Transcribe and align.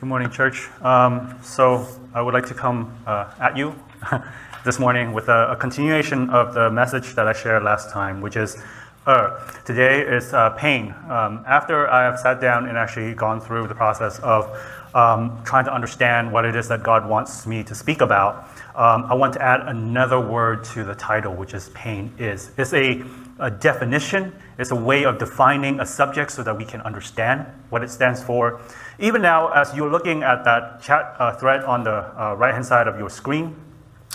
Good 0.00 0.06
morning, 0.06 0.30
church. 0.30 0.68
Um, 0.80 1.36
so 1.42 1.84
I 2.14 2.22
would 2.22 2.32
like 2.32 2.46
to 2.46 2.54
come 2.54 2.96
uh, 3.04 3.32
at 3.40 3.56
you 3.56 3.74
this 4.64 4.78
morning 4.78 5.12
with 5.12 5.26
a, 5.28 5.50
a, 5.50 5.56
continuation 5.56 6.30
of 6.30 6.54
the 6.54 6.70
message 6.70 7.16
that 7.16 7.26
I 7.26 7.32
shared 7.32 7.64
last 7.64 7.90
time, 7.90 8.20
which 8.20 8.36
is 8.36 8.62
uh, 9.06 9.44
today 9.64 10.02
is 10.02 10.32
uh, 10.32 10.50
pain. 10.50 10.94
Um, 11.08 11.42
after 11.48 11.90
I 11.90 12.04
have 12.04 12.20
sat 12.20 12.40
down 12.40 12.68
and 12.68 12.78
actually 12.78 13.12
gone 13.14 13.40
through 13.40 13.66
the 13.66 13.74
process 13.74 14.20
of 14.20 14.56
um, 14.94 15.42
trying 15.44 15.64
to 15.64 15.74
understand 15.74 16.32
what 16.32 16.44
it 16.44 16.54
is 16.54 16.68
that 16.68 16.84
God 16.84 17.04
wants 17.04 17.44
me 17.44 17.64
to 17.64 17.74
speak 17.74 18.00
about, 18.00 18.48
um, 18.76 19.04
I 19.06 19.14
want 19.14 19.32
to 19.32 19.42
add 19.42 19.62
another 19.62 20.20
word 20.20 20.62
to 20.66 20.84
the 20.84 20.94
title, 20.94 21.34
which 21.34 21.54
is 21.54 21.70
pain 21.70 22.14
is. 22.18 22.52
It's 22.56 22.72
a, 22.72 23.02
a 23.40 23.50
definition, 23.50 24.32
it's 24.58 24.72
a 24.72 24.76
way 24.76 25.04
of 25.04 25.18
defining 25.18 25.80
a 25.80 25.86
subject 25.86 26.32
so 26.32 26.42
that 26.42 26.56
we 26.58 26.64
can 26.64 26.80
understand 26.82 27.46
what 27.70 27.82
it 27.82 27.90
stands 27.90 28.22
for. 28.22 28.60
Even 28.98 29.22
now, 29.22 29.48
as 29.48 29.74
you're 29.74 29.90
looking 29.90 30.22
at 30.22 30.44
that 30.44 30.82
chat 30.82 31.14
uh, 31.18 31.32
thread 31.34 31.64
on 31.64 31.84
the 31.84 32.20
uh, 32.20 32.34
right 32.34 32.52
hand 32.52 32.66
side 32.66 32.88
of 32.88 32.98
your 32.98 33.08
screen, 33.08 33.54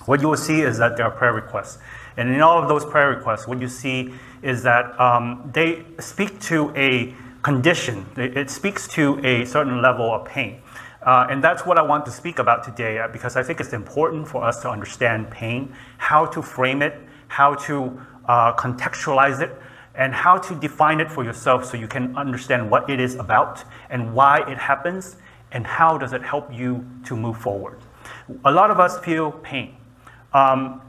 what 0.05 0.21
you 0.21 0.27
will 0.27 0.37
see 0.37 0.61
is 0.61 0.77
that 0.77 0.97
there 0.97 1.05
are 1.05 1.11
prayer 1.11 1.33
requests. 1.33 1.77
And 2.17 2.29
in 2.29 2.41
all 2.41 2.61
of 2.61 2.67
those 2.67 2.85
prayer 2.85 3.09
requests, 3.09 3.47
what 3.47 3.61
you 3.61 3.69
see 3.69 4.13
is 4.41 4.63
that 4.63 4.99
um, 4.99 5.49
they 5.53 5.85
speak 5.99 6.39
to 6.41 6.73
a 6.75 7.15
condition, 7.41 8.05
it 8.15 8.49
speaks 8.49 8.87
to 8.89 9.19
a 9.25 9.45
certain 9.45 9.81
level 9.81 10.13
of 10.13 10.25
pain. 10.25 10.61
Uh, 11.01 11.27
and 11.29 11.43
that's 11.43 11.65
what 11.65 11.77
I 11.77 11.81
want 11.81 12.05
to 12.05 12.11
speak 12.11 12.39
about 12.39 12.63
today 12.63 12.99
uh, 12.99 13.09
because 13.09 13.35
I 13.35 13.43
think 13.43 13.59
it's 13.59 13.73
important 13.73 14.27
for 14.27 14.43
us 14.43 14.61
to 14.61 14.69
understand 14.69 15.29
pain, 15.29 15.73
how 15.97 16.25
to 16.27 16.41
frame 16.41 16.81
it, 16.81 17.01
how 17.27 17.55
to 17.55 17.99
uh, 18.25 18.53
contextualize 18.53 19.41
it, 19.41 19.51
and 19.95 20.13
how 20.13 20.37
to 20.37 20.55
define 20.55 20.99
it 20.99 21.11
for 21.11 21.23
yourself 21.23 21.65
so 21.65 21.77
you 21.77 21.87
can 21.87 22.15
understand 22.17 22.69
what 22.69 22.89
it 22.89 22.99
is 22.99 23.15
about 23.15 23.63
and 23.89 24.13
why 24.13 24.39
it 24.49 24.57
happens 24.57 25.17
and 25.51 25.65
how 25.67 25.97
does 25.97 26.13
it 26.13 26.23
help 26.23 26.51
you 26.51 26.85
to 27.05 27.15
move 27.15 27.37
forward. 27.37 27.79
A 28.45 28.51
lot 28.51 28.71
of 28.71 28.79
us 28.79 28.99
feel 28.99 29.31
pain. 29.31 29.75
Um, 30.33 30.81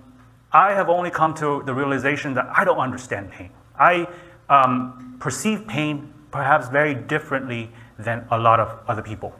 I 0.53 0.73
have 0.73 0.89
only 0.89 1.11
come 1.11 1.35
to 1.35 1.63
the 1.67 1.75
realization 1.75 2.33
that 2.35 2.49
I 2.55 2.65
don't 2.65 2.79
understand 2.79 3.31
pain. 3.31 3.51
I 3.79 4.07
um, 4.49 5.17
perceive 5.21 5.67
pain 5.67 6.13
perhaps 6.31 6.69
very 6.69 6.95
differently 6.95 7.71
than 7.99 8.27
a 8.31 8.39
lot 8.39 8.61
of 8.61 8.79
other 8.89 9.03
people. 9.03 9.35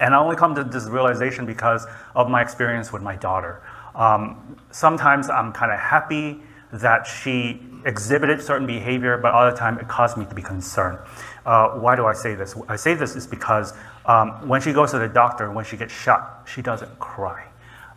And 0.00 0.14
I 0.14 0.18
only 0.18 0.36
come 0.36 0.54
to 0.54 0.64
this 0.64 0.86
realization 0.86 1.46
because 1.46 1.86
of 2.14 2.28
my 2.28 2.42
experience 2.42 2.92
with 2.92 3.02
my 3.02 3.16
daughter. 3.16 3.62
Um, 3.94 4.56
sometimes 4.70 5.28
I'm 5.28 5.52
kind 5.52 5.72
of 5.72 5.78
happy 5.78 6.40
that 6.72 7.06
she 7.06 7.60
exhibited 7.84 8.42
certain 8.42 8.66
behavior, 8.66 9.16
but 9.18 9.32
all 9.32 9.50
the 9.50 9.56
time 9.56 9.78
it 9.78 9.88
caused 9.88 10.16
me 10.16 10.24
to 10.26 10.34
be 10.34 10.42
concerned. 10.42 10.98
Uh, 11.46 11.70
why 11.70 11.96
do 11.96 12.06
I 12.06 12.12
say 12.12 12.34
this? 12.34 12.54
I 12.68 12.76
say 12.76 12.94
this 12.94 13.16
is 13.16 13.26
because 13.26 13.72
um, 14.06 14.46
when 14.46 14.60
she 14.60 14.72
goes 14.72 14.90
to 14.90 14.98
the 14.98 15.08
doctor, 15.08 15.50
when 15.50 15.64
she 15.64 15.76
gets 15.76 15.94
shot, 15.94 16.46
she 16.52 16.60
doesn't 16.60 16.98
cry. 16.98 17.46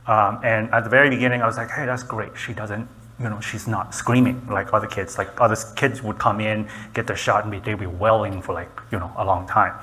Um, 0.08 0.40
and 0.44 0.70
at 0.74 0.84
the 0.84 0.90
very 0.90 1.10
beginning, 1.10 1.42
I 1.42 1.46
was 1.46 1.58
like, 1.58 1.70
hey, 1.70 1.86
that's 1.86 2.04
great. 2.04 2.38
She 2.38 2.54
doesn't, 2.54 2.88
you 3.20 3.30
know, 3.30 3.40
she's 3.40 3.68
not 3.68 3.94
screaming 3.94 4.46
like 4.48 4.74
other 4.74 4.88
kids. 4.88 5.18
Like 5.18 5.40
other 5.40 5.58
kids 5.76 6.02
would 6.02 6.18
come 6.18 6.40
in, 6.40 6.68
get 6.94 7.08
their 7.08 7.16
shot, 7.16 7.44
and 7.44 7.52
be, 7.52 7.60
they'd 7.60 7.80
be 7.80 7.86
wailing 7.86 8.42
for 8.42 8.54
like, 8.54 8.70
you 8.92 9.00
know, 9.00 9.12
a 9.18 9.26
long 9.26 9.48
time. 9.48 9.74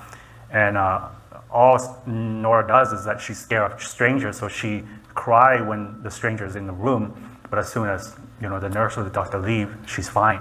And 0.50 0.76
uh, 0.76 1.08
all 1.50 2.02
Nora 2.06 2.66
does 2.66 2.92
is 2.92 3.04
that 3.04 3.20
she's 3.20 3.38
scared 3.38 3.72
of 3.72 3.82
strangers, 3.82 4.38
so 4.38 4.48
she 4.48 4.82
cry 5.14 5.60
when 5.60 6.02
the 6.02 6.10
stranger 6.10 6.46
is 6.46 6.56
in 6.56 6.66
the 6.66 6.72
room. 6.72 7.38
But 7.50 7.58
as 7.58 7.72
soon 7.72 7.88
as 7.88 8.16
you 8.40 8.48
know 8.48 8.60
the 8.60 8.68
nurse 8.68 8.96
or 8.96 9.04
the 9.04 9.10
doctor 9.10 9.38
leave, 9.38 9.74
she's 9.86 10.08
fine. 10.08 10.40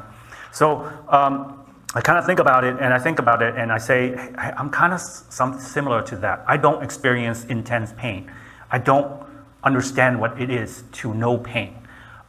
So 0.52 0.92
um, 1.10 1.66
I 1.96 2.02
kind 2.02 2.20
of 2.20 2.26
think 2.26 2.40
about 2.40 2.64
it, 2.64 2.76
and 2.80 2.94
I 2.94 3.00
think 3.00 3.20
about 3.20 3.42
it, 3.42 3.56
and 3.56 3.72
I 3.72 3.78
say 3.78 4.16
I'm 4.38 4.70
kind 4.70 4.94
of 4.94 5.02
some 5.02 5.60
similar 5.60 6.02
to 6.04 6.16
that. 6.18 6.44
I 6.48 6.58
don't 6.58 6.84
experience 6.84 7.46
intense 7.46 7.94
pain. 7.98 8.32
I 8.72 8.80
don't 8.80 9.24
understand 9.64 10.20
what 10.20 10.40
it 10.42 10.50
is 10.50 10.84
to 10.94 11.14
know 11.14 11.38
pain. 11.38 11.76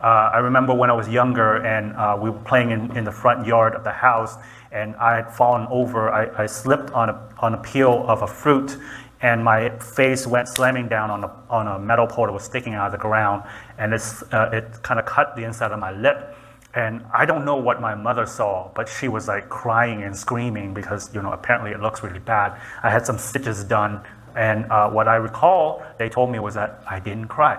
Uh, 0.00 0.30
I 0.33 0.38
remember 0.38 0.75
when 0.75 0.91
I 0.91 0.92
was 0.92 1.08
younger 1.08 1.56
and 1.56 1.92
uh, 1.97 2.16
we 2.21 2.31
were 2.31 2.38
playing 2.38 2.71
in, 2.71 2.97
in 2.97 3.04
the 3.04 3.10
front 3.10 3.47
yard 3.47 3.75
of 3.75 3.82
the 3.82 3.91
house, 3.91 4.37
and 4.71 4.94
I 4.97 5.16
had 5.16 5.34
fallen 5.34 5.66
over. 5.71 6.09
I, 6.10 6.44
I 6.44 6.47
slipped 6.47 6.91
on 6.92 7.09
a, 7.09 7.34
on 7.41 7.54
a 7.54 7.56
peel 7.59 8.04
of 8.06 8.22
a 8.22 8.26
fruit, 8.26 8.76
and 9.20 9.44
my 9.44 9.70
face 9.78 10.26
went 10.26 10.48
slamming 10.48 10.88
down 10.88 11.10
on 11.10 11.24
a, 11.24 11.32
on 11.50 11.66
a 11.66 11.78
metal 11.78 12.06
pole 12.06 12.26
that 12.26 12.32
was 12.32 12.44
sticking 12.44 12.74
out 12.74 12.86
of 12.86 12.92
the 12.92 12.98
ground, 12.98 13.42
and 13.76 13.92
it's, 13.92 14.22
uh, 14.32 14.50
it 14.52 14.82
kind 14.82 15.00
of 15.00 15.06
cut 15.06 15.34
the 15.36 15.44
inside 15.44 15.72
of 15.72 15.78
my 15.78 15.90
lip. 15.92 16.36
And 16.74 17.04
I 17.12 17.24
don't 17.26 17.44
know 17.44 17.56
what 17.56 17.80
my 17.80 17.94
mother 17.94 18.26
saw, 18.26 18.70
but 18.74 18.88
she 18.88 19.08
was 19.08 19.26
like 19.26 19.48
crying 19.48 20.02
and 20.02 20.16
screaming 20.16 20.74
because, 20.74 21.12
you 21.14 21.22
know, 21.22 21.32
apparently 21.32 21.72
it 21.72 21.80
looks 21.80 22.02
really 22.02 22.20
bad. 22.20 22.60
I 22.82 22.90
had 22.90 23.06
some 23.06 23.18
stitches 23.18 23.64
done, 23.64 24.00
and 24.36 24.70
uh, 24.70 24.88
what 24.90 25.08
I 25.08 25.16
recall 25.16 25.82
they 25.98 26.08
told 26.08 26.30
me 26.30 26.38
was 26.38 26.54
that 26.54 26.82
I 26.88 27.00
didn't 27.00 27.28
cry. 27.28 27.58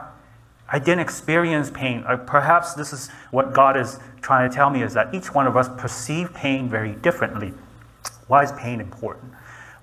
I 0.71 0.77
didn't 0.77 0.99
experience 0.99 1.71
pain. 1.71 2.05
Perhaps 2.27 2.75
this 2.75 2.93
is 2.93 3.09
what 3.31 3.53
God 3.53 3.75
is 3.75 3.99
trying 4.21 4.49
to 4.49 4.55
tell 4.55 4.69
me 4.69 4.83
is 4.83 4.93
that 4.93 5.13
each 5.13 5.33
one 5.33 5.47
of 5.47 5.57
us 5.57 5.67
perceive 5.77 6.33
pain 6.33 6.69
very 6.69 6.93
differently. 6.93 7.53
Why 8.27 8.43
is 8.43 8.51
pain 8.51 8.79
important? 8.79 9.33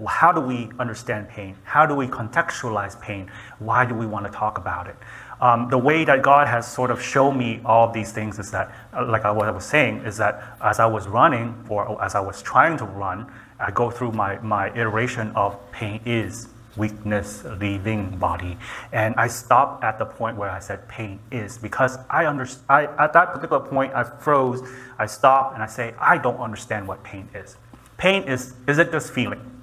How 0.04 0.32
do 0.32 0.40
we 0.40 0.70
understand 0.78 1.28
pain? 1.28 1.56
How 1.64 1.86
do 1.86 1.94
we 1.94 2.06
contextualize 2.06 3.00
pain? 3.00 3.30
Why 3.58 3.86
do 3.86 3.94
we 3.94 4.06
want 4.06 4.26
to 4.26 4.32
talk 4.32 4.58
about 4.58 4.88
it? 4.88 4.96
Um, 5.40 5.68
the 5.68 5.78
way 5.78 6.04
that 6.04 6.22
God 6.22 6.48
has 6.48 6.70
sort 6.70 6.90
of 6.90 7.02
shown 7.02 7.36
me 7.36 7.60
all 7.64 7.90
these 7.90 8.12
things 8.12 8.38
is 8.38 8.50
that, 8.50 8.72
uh, 8.94 9.06
like 9.06 9.24
I 9.24 9.30
was 9.30 9.64
saying, 9.64 9.98
is 9.98 10.16
that 10.16 10.42
as 10.62 10.80
I 10.80 10.86
was 10.86 11.08
running, 11.08 11.54
or 11.68 12.02
as 12.02 12.14
I 12.14 12.20
was 12.20 12.42
trying 12.42 12.78
to 12.78 12.84
run, 12.84 13.30
I 13.58 13.70
go 13.70 13.90
through 13.90 14.12
my, 14.12 14.38
my 14.40 14.68
iteration 14.74 15.32
of 15.32 15.58
pain 15.72 16.00
is 16.04 16.48
weakness 16.76 17.44
leaving 17.58 18.18
body. 18.18 18.58
And 18.92 19.14
I 19.16 19.28
stopped 19.28 19.82
at 19.82 19.98
the 19.98 20.04
point 20.04 20.36
where 20.36 20.50
I 20.50 20.58
said 20.58 20.86
pain 20.88 21.20
is 21.30 21.56
because 21.56 21.98
I 22.10 22.26
understand. 22.26 22.64
I, 22.68 23.04
at 23.04 23.12
that 23.14 23.32
particular 23.32 23.60
point, 23.60 23.94
I 23.94 24.04
froze. 24.04 24.62
I 24.98 25.06
stopped 25.06 25.54
and 25.54 25.62
I 25.62 25.66
say, 25.66 25.94
I 25.98 26.18
don't 26.18 26.38
understand 26.38 26.86
what 26.86 27.02
pain 27.02 27.28
is. 27.34 27.56
Pain 27.96 28.24
is, 28.24 28.54
is 28.68 28.78
it 28.78 28.92
just 28.92 29.10
feeling? 29.12 29.55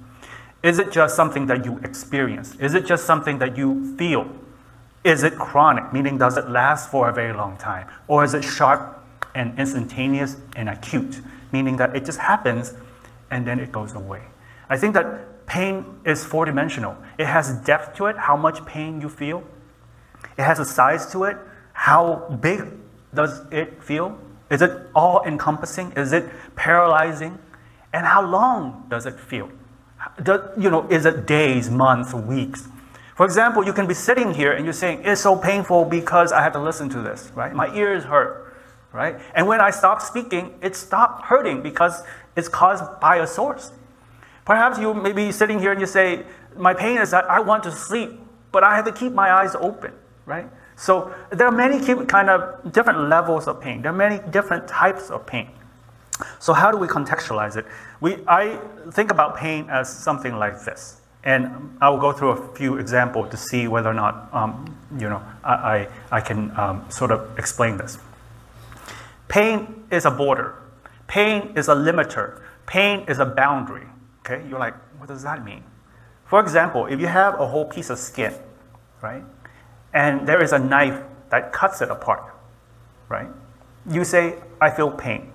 Is 0.64 0.78
it 0.78 0.90
just 0.90 1.14
something 1.14 1.46
that 1.48 1.66
you 1.66 1.78
experience? 1.84 2.56
Is 2.58 2.72
it 2.72 2.86
just 2.86 3.04
something 3.04 3.38
that 3.38 3.54
you 3.58 3.94
feel? 3.98 4.26
Is 5.04 5.22
it 5.22 5.36
chronic, 5.36 5.92
meaning 5.92 6.16
does 6.16 6.38
it 6.38 6.48
last 6.48 6.90
for 6.90 7.10
a 7.10 7.12
very 7.12 7.34
long 7.34 7.58
time? 7.58 7.86
Or 8.08 8.24
is 8.24 8.32
it 8.32 8.42
sharp 8.42 9.04
and 9.34 9.58
instantaneous 9.58 10.38
and 10.56 10.70
acute, 10.70 11.20
meaning 11.52 11.76
that 11.76 11.94
it 11.94 12.06
just 12.06 12.18
happens 12.18 12.72
and 13.30 13.46
then 13.46 13.60
it 13.60 13.72
goes 13.72 13.92
away? 13.92 14.22
I 14.70 14.78
think 14.78 14.94
that 14.94 15.46
pain 15.46 16.00
is 16.06 16.24
four 16.24 16.46
dimensional. 16.46 16.96
It 17.18 17.26
has 17.26 17.52
depth 17.66 17.94
to 17.98 18.06
it, 18.06 18.16
how 18.16 18.34
much 18.34 18.64
pain 18.64 19.02
you 19.02 19.10
feel. 19.10 19.44
It 20.38 20.44
has 20.44 20.58
a 20.60 20.64
size 20.64 21.04
to 21.12 21.24
it. 21.24 21.36
How 21.74 22.38
big 22.40 22.72
does 23.12 23.42
it 23.52 23.82
feel? 23.82 24.18
Is 24.50 24.62
it 24.62 24.70
all 24.94 25.22
encompassing? 25.26 25.92
Is 25.92 26.14
it 26.14 26.24
paralyzing? 26.56 27.38
And 27.92 28.06
how 28.06 28.26
long 28.26 28.86
does 28.88 29.04
it 29.04 29.20
feel? 29.20 29.50
You 30.18 30.70
know, 30.70 30.86
is 30.88 31.06
it 31.06 31.26
days, 31.26 31.70
months, 31.70 32.14
weeks? 32.14 32.68
For 33.16 33.24
example, 33.24 33.64
you 33.64 33.72
can 33.72 33.86
be 33.86 33.94
sitting 33.94 34.34
here 34.34 34.52
and 34.52 34.64
you're 34.64 34.72
saying, 34.72 35.02
it's 35.04 35.20
so 35.20 35.36
painful 35.36 35.84
because 35.84 36.32
I 36.32 36.42
have 36.42 36.52
to 36.54 36.60
listen 36.60 36.88
to 36.90 37.00
this, 37.00 37.30
right? 37.34 37.54
My 37.54 37.72
ears 37.74 38.04
hurt, 38.04 38.56
right? 38.92 39.20
And 39.34 39.46
when 39.46 39.60
I 39.60 39.70
stop 39.70 40.02
speaking, 40.02 40.54
it 40.60 40.74
stopped 40.74 41.26
hurting 41.26 41.62
because 41.62 42.02
it's 42.36 42.48
caused 42.48 42.84
by 43.00 43.16
a 43.16 43.26
source. 43.26 43.72
Perhaps 44.44 44.78
you 44.78 44.94
may 44.94 45.12
be 45.12 45.30
sitting 45.32 45.58
here 45.60 45.70
and 45.72 45.80
you 45.80 45.86
say, 45.86 46.24
My 46.56 46.74
pain 46.74 46.98
is 46.98 47.10
that 47.12 47.24
I 47.30 47.40
want 47.40 47.62
to 47.64 47.70
sleep, 47.70 48.20
but 48.52 48.64
I 48.64 48.76
have 48.76 48.84
to 48.84 48.92
keep 48.92 49.12
my 49.12 49.32
eyes 49.32 49.54
open, 49.54 49.92
right? 50.26 50.46
So 50.76 51.14
there 51.30 51.46
are 51.46 51.52
many 51.52 51.80
kind 52.06 52.28
of 52.28 52.72
different 52.72 53.08
levels 53.08 53.46
of 53.46 53.60
pain. 53.60 53.82
There 53.82 53.92
are 53.92 53.96
many 53.96 54.20
different 54.30 54.66
types 54.66 55.10
of 55.10 55.24
pain. 55.24 55.50
So 56.38 56.52
how 56.52 56.70
do 56.70 56.76
we 56.78 56.86
contextualize 56.86 57.56
it? 57.56 57.66
We, 58.00 58.18
I 58.28 58.58
think 58.92 59.10
about 59.10 59.36
pain 59.36 59.68
as 59.68 59.88
something 59.88 60.36
like 60.36 60.64
this. 60.64 61.00
And 61.24 61.76
I 61.80 61.88
will 61.88 61.98
go 61.98 62.12
through 62.12 62.30
a 62.30 62.54
few 62.54 62.76
examples 62.76 63.30
to 63.30 63.36
see 63.36 63.66
whether 63.66 63.88
or 63.88 63.94
not 63.94 64.28
um, 64.32 64.76
you 64.98 65.08
know, 65.08 65.22
I, 65.42 65.52
I, 65.52 65.88
I 66.12 66.20
can 66.20 66.56
um, 66.58 66.84
sort 66.90 67.10
of 67.10 67.38
explain 67.38 67.76
this. 67.76 67.98
Pain 69.28 69.84
is 69.90 70.04
a 70.04 70.10
border. 70.10 70.54
Pain 71.06 71.52
is 71.56 71.68
a 71.68 71.74
limiter. 71.74 72.40
Pain 72.66 73.04
is 73.08 73.18
a 73.18 73.26
boundary. 73.26 73.86
Okay, 74.20 74.46
you're 74.48 74.58
like, 74.58 74.74
what 74.98 75.08
does 75.08 75.22
that 75.22 75.44
mean? 75.44 75.62
For 76.26 76.40
example, 76.40 76.86
if 76.86 77.00
you 77.00 77.06
have 77.06 77.38
a 77.38 77.46
whole 77.46 77.66
piece 77.66 77.90
of 77.90 77.98
skin, 77.98 78.34
right, 79.02 79.22
and 79.92 80.26
there 80.26 80.42
is 80.42 80.52
a 80.52 80.58
knife 80.58 81.02
that 81.30 81.52
cuts 81.52 81.82
it 81.82 81.90
apart, 81.90 82.34
right, 83.08 83.28
you 83.90 84.04
say, 84.04 84.38
I 84.60 84.70
feel 84.70 84.90
pain. 84.90 85.30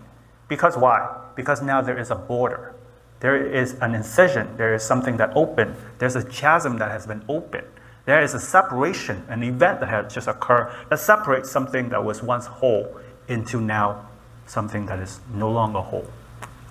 Because 0.50 0.76
why? 0.76 1.08
Because 1.36 1.62
now 1.62 1.82
there 1.82 1.98
is 1.98 2.12
a 2.12 2.16
border. 2.16 2.76
There 3.22 3.38
is 3.38 3.76
an 3.76 3.96
incision. 3.96 4.58
There 4.58 4.74
is 4.74 4.84
something 4.84 5.16
that 5.18 5.32
opened. 5.36 5.76
There's 6.00 6.18
a 6.18 6.24
chasm 6.24 6.78
that 6.80 6.92
has 6.92 7.08
been 7.08 7.24
opened. 7.30 7.68
There 8.06 8.22
is 8.22 8.34
a 8.34 8.40
separation, 8.40 9.24
an 9.30 9.44
event 9.44 9.80
that 9.80 9.90
has 9.90 10.14
just 10.14 10.28
occurred 10.28 10.74
that 10.90 11.00
separates 11.00 11.52
something 11.52 11.90
that 11.90 12.04
was 12.04 12.24
once 12.24 12.48
whole 12.48 13.00
into 13.28 13.62
now 13.62 14.10
something 14.48 14.88
that 14.88 15.00
is 15.00 15.20
no 15.34 15.52
longer 15.52 15.80
whole. 15.80 16.08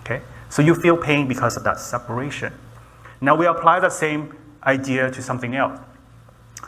Okay? 0.00 0.20
So 0.48 0.62
you 0.62 0.74
feel 0.74 0.96
pain 0.96 1.28
because 1.28 1.56
of 1.56 1.64
that 1.64 1.78
separation. 1.78 2.52
Now 3.20 3.36
we 3.36 3.46
apply 3.46 3.80
the 3.80 3.90
same 3.90 4.36
idea 4.64 5.10
to 5.10 5.22
something 5.22 5.54
else. 5.54 5.78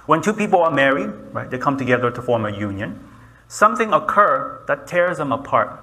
When 0.06 0.22
two 0.22 0.32
people 0.32 0.62
are 0.62 0.70
married, 0.70 1.10
right, 1.32 1.50
they 1.50 1.58
come 1.58 1.76
together 1.76 2.10
to 2.10 2.22
form 2.22 2.44
a 2.44 2.56
union, 2.56 3.04
something 3.48 3.92
occurs 3.92 4.66
that 4.66 4.86
tears 4.86 5.18
them 5.18 5.32
apart. 5.32 5.82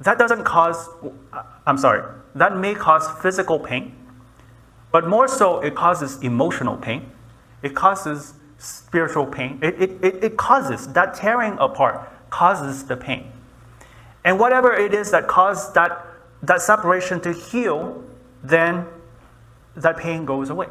That 0.00 0.18
doesn't 0.18 0.44
cause, 0.44 0.88
I'm 1.66 1.78
sorry, 1.78 2.02
that 2.34 2.56
may 2.56 2.74
cause 2.74 3.08
physical 3.20 3.58
pain, 3.58 3.94
but 4.90 5.06
more 5.06 5.28
so, 5.28 5.60
it 5.60 5.74
causes 5.74 6.22
emotional 6.22 6.76
pain. 6.76 7.10
It 7.62 7.74
causes 7.74 8.34
spiritual 8.58 9.26
pain. 9.26 9.58
It, 9.62 9.80
it, 9.80 9.90
it, 10.02 10.24
it 10.24 10.36
causes, 10.36 10.88
that 10.94 11.14
tearing 11.14 11.56
apart 11.58 12.08
causes 12.30 12.84
the 12.84 12.96
pain. 12.96 13.30
And 14.24 14.38
whatever 14.38 14.72
it 14.72 14.94
is 14.94 15.10
that 15.10 15.28
caused 15.28 15.74
that, 15.74 16.04
that 16.42 16.62
separation 16.62 17.20
to 17.22 17.32
heal, 17.32 18.02
then 18.42 18.86
that 19.76 19.96
pain 19.96 20.24
goes 20.24 20.50
away. 20.50 20.68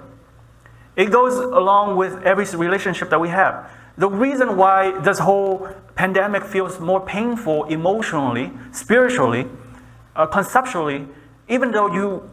It 0.95 1.11
goes 1.11 1.35
along 1.35 1.95
with 1.95 2.23
every 2.23 2.45
relationship 2.57 3.09
that 3.09 3.21
we 3.21 3.29
have. 3.29 3.69
The 3.97 4.09
reason 4.09 4.57
why 4.57 4.99
this 4.99 5.19
whole 5.19 5.69
pandemic 5.95 6.43
feels 6.43 6.79
more 6.79 7.01
painful 7.01 7.63
emotionally, 7.65 8.51
spiritually, 8.71 9.47
uh, 10.15 10.27
conceptually, 10.27 11.07
even 11.49 11.71
though 11.71 11.91
you, 11.91 12.29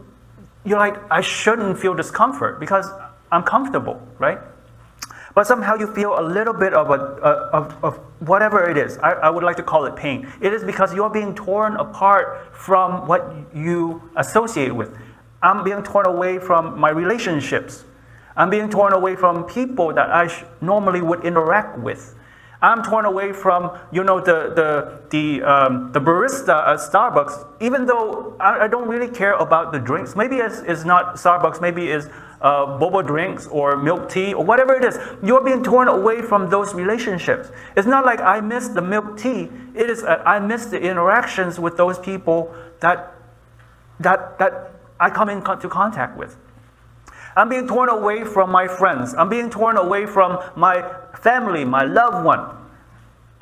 you're 0.64 0.78
like, 0.78 0.96
I 1.10 1.22
shouldn't 1.22 1.78
feel 1.78 1.94
discomfort 1.94 2.60
because 2.60 2.86
I'm 3.32 3.42
comfortable, 3.42 4.00
right? 4.18 4.38
But 5.34 5.46
somehow 5.46 5.74
you 5.74 5.92
feel 5.92 6.18
a 6.18 6.22
little 6.22 6.54
bit 6.54 6.74
of, 6.74 6.90
a, 6.90 6.94
of, 6.94 7.84
of 7.84 7.96
whatever 8.20 8.68
it 8.70 8.76
is. 8.76 8.98
I, 8.98 9.12
I 9.12 9.30
would 9.30 9.42
like 9.42 9.56
to 9.56 9.62
call 9.62 9.86
it 9.86 9.96
pain. 9.96 10.30
It 10.40 10.52
is 10.52 10.62
because 10.62 10.94
you're 10.94 11.10
being 11.10 11.34
torn 11.34 11.76
apart 11.76 12.54
from 12.54 13.08
what 13.08 13.34
you 13.54 14.02
associate 14.16 14.74
with. 14.74 14.96
I'm 15.42 15.64
being 15.64 15.82
torn 15.82 16.06
away 16.06 16.38
from 16.38 16.78
my 16.78 16.90
relationships. 16.90 17.84
I'm 18.36 18.50
being 18.50 18.68
torn 18.68 18.92
away 18.92 19.16
from 19.16 19.44
people 19.44 19.92
that 19.94 20.10
I 20.10 20.26
sh- 20.26 20.44
normally 20.60 21.00
would 21.00 21.24
interact 21.24 21.78
with. 21.78 22.16
I'm 22.64 22.82
torn 22.82 23.04
away 23.04 23.32
from, 23.32 23.78
you 23.92 24.02
know, 24.04 24.20
the, 24.20 24.52
the, 24.56 25.02
the, 25.10 25.42
um, 25.42 25.92
the 25.92 26.00
barista 26.00 26.66
at 26.66 26.78
Starbucks, 26.78 27.46
even 27.60 27.84
though 27.84 28.34
I, 28.40 28.64
I, 28.64 28.68
don't 28.68 28.88
really 28.88 29.08
care 29.08 29.34
about 29.34 29.70
the 29.70 29.78
drinks. 29.78 30.16
Maybe 30.16 30.36
it's, 30.36 30.60
it's 30.60 30.82
not 30.82 31.16
Starbucks, 31.16 31.60
maybe 31.60 31.88
it's 31.90 32.06
uh, 32.40 32.78
boba 32.78 33.06
drinks 33.06 33.46
or 33.48 33.76
milk 33.76 34.08
tea 34.08 34.32
or 34.32 34.42
whatever 34.42 34.74
it 34.74 34.82
is. 34.82 34.98
You're 35.22 35.44
being 35.44 35.62
torn 35.62 35.88
away 35.88 36.22
from 36.22 36.48
those 36.48 36.72
relationships. 36.72 37.50
It's 37.76 37.86
not 37.86 38.06
like 38.06 38.20
I 38.20 38.40
miss 38.40 38.68
the 38.68 38.82
milk 38.82 39.18
tea. 39.18 39.50
It 39.74 39.90
is 39.90 40.02
uh, 40.02 40.22
I 40.24 40.38
miss 40.38 40.66
the 40.66 40.80
interactions 40.80 41.60
with 41.60 41.76
those 41.76 41.98
people 41.98 42.54
that, 42.80 43.14
that, 44.00 44.38
that 44.38 44.72
I 44.98 45.10
come 45.10 45.28
into 45.28 45.68
contact 45.68 46.16
with. 46.16 46.36
I'm 47.36 47.48
being 47.48 47.66
torn 47.66 47.88
away 47.88 48.24
from 48.24 48.50
my 48.50 48.68
friends. 48.68 49.14
I'm 49.14 49.28
being 49.28 49.50
torn 49.50 49.76
away 49.76 50.06
from 50.06 50.38
my 50.56 50.88
family, 51.20 51.64
my 51.64 51.84
loved 51.84 52.24
one. 52.24 52.64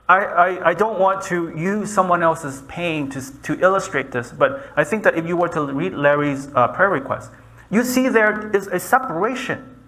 I, 0.09 0.25
I, 0.25 0.71
I, 0.71 0.75
don't 0.75 0.99
want 0.99 1.23
to 1.25 1.57
use 1.57 1.93
someone 1.93 2.23
else's 2.23 2.63
pain 2.63 3.09
to, 3.11 3.43
to 3.43 3.59
illustrate 3.61 4.11
this, 4.11 4.33
but 4.33 4.67
I 4.77 4.85
think 4.85 5.05
that 5.05 5.17
if 5.17 5.27
you 5.27 5.37
were 5.37 5.49
to 5.49 5.63
read 5.65 5.95
Larry's 5.95 6.49
uh, 6.55 6.69
prayer 6.69 6.91
request, 6.91 7.31
you 7.71 7.85
see 7.85 8.09
there 8.09 8.51
is 8.55 8.67
a 8.67 8.81
separation, 8.81 9.79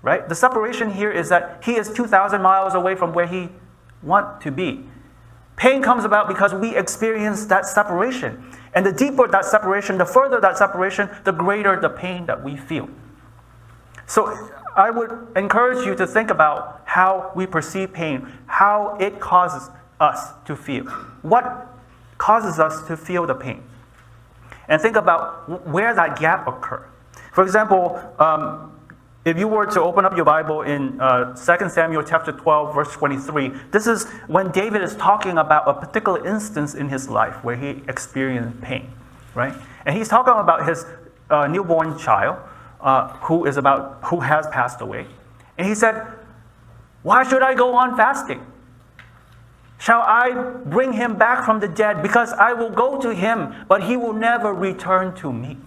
right? 0.00 0.26
The 0.28 0.34
separation 0.34 0.90
here 0.90 1.10
is 1.10 1.28
that 1.28 1.62
he 1.64 1.72
is 1.74 1.92
2,000 1.92 2.40
miles 2.40 2.74
away 2.74 2.94
from 2.94 3.12
where 3.12 3.26
he 3.26 3.48
want 4.02 4.40
to 4.42 4.50
be. 4.50 4.86
Pain 5.56 5.82
comes 5.82 6.04
about 6.04 6.28
because 6.28 6.54
we 6.54 6.76
experience 6.76 7.46
that 7.46 7.66
separation. 7.66 8.44
And 8.74 8.86
the 8.86 8.92
deeper 8.92 9.28
that 9.28 9.44
separation, 9.44 9.98
the 9.98 10.04
further 10.04 10.40
that 10.40 10.56
separation, 10.56 11.08
the 11.24 11.32
greater 11.32 11.78
the 11.80 11.90
pain 11.90 12.26
that 12.26 12.42
we 12.42 12.56
feel. 12.56 12.88
So 14.06 14.50
I 14.76 14.90
would 14.90 15.28
encourage 15.36 15.86
you 15.86 15.94
to 15.94 16.06
think 16.06 16.30
about 16.30 16.82
how 16.84 17.32
we 17.34 17.46
perceive 17.46 17.92
pain, 17.92 18.32
how 18.46 18.96
it 19.00 19.20
causes 19.20 19.70
us 20.00 20.30
to 20.46 20.56
feel. 20.56 20.84
What 21.22 21.68
causes 22.18 22.58
us 22.58 22.86
to 22.88 22.96
feel 22.96 23.26
the 23.26 23.34
pain? 23.34 23.62
And 24.68 24.80
think 24.80 24.96
about 24.96 25.66
where 25.68 25.94
that 25.94 26.18
gap 26.18 26.46
occurs. 26.46 26.86
For 27.32 27.42
example, 27.42 28.00
um, 28.18 28.70
if 29.24 29.38
you 29.38 29.48
were 29.48 29.66
to 29.66 29.80
open 29.80 30.04
up 30.04 30.14
your 30.16 30.24
Bible 30.24 30.62
in 30.62 31.00
uh, 31.00 31.34
2 31.34 31.68
Samuel 31.68 32.02
chapter 32.02 32.32
12, 32.32 32.74
verse 32.74 32.92
23, 32.92 33.52
this 33.70 33.86
is 33.86 34.04
when 34.26 34.50
David 34.50 34.82
is 34.82 34.94
talking 34.96 35.38
about 35.38 35.66
a 35.66 35.74
particular 35.74 36.26
instance 36.26 36.74
in 36.74 36.88
his 36.88 37.08
life 37.08 37.42
where 37.42 37.56
he 37.56 37.82
experienced 37.88 38.60
pain, 38.60 38.90
right? 39.34 39.54
And 39.86 39.96
he's 39.96 40.08
talking 40.08 40.34
about 40.34 40.68
his 40.68 40.84
uh, 41.30 41.46
newborn 41.46 41.98
child 41.98 42.38
uh, 42.84 43.08
who 43.24 43.46
is 43.46 43.56
about 43.56 43.98
who 44.04 44.20
has 44.20 44.46
passed 44.48 44.80
away. 44.80 45.06
And 45.58 45.66
he 45.66 45.74
said, 45.74 46.06
Why 47.02 47.24
should 47.24 47.42
I 47.42 47.54
go 47.54 47.74
on 47.74 47.96
fasting? 47.96 48.44
Shall 49.78 50.02
I 50.02 50.32
bring 50.64 50.92
him 50.92 51.16
back 51.16 51.44
from 51.44 51.60
the 51.60 51.68
dead? 51.68 52.02
Because 52.02 52.32
I 52.32 52.52
will 52.52 52.70
go 52.70 53.00
to 53.00 53.12
him, 53.12 53.54
but 53.68 53.82
he 53.82 53.96
will 53.96 54.12
never 54.12 54.52
return 54.52 55.14
to 55.16 55.32
me. 55.32 55.58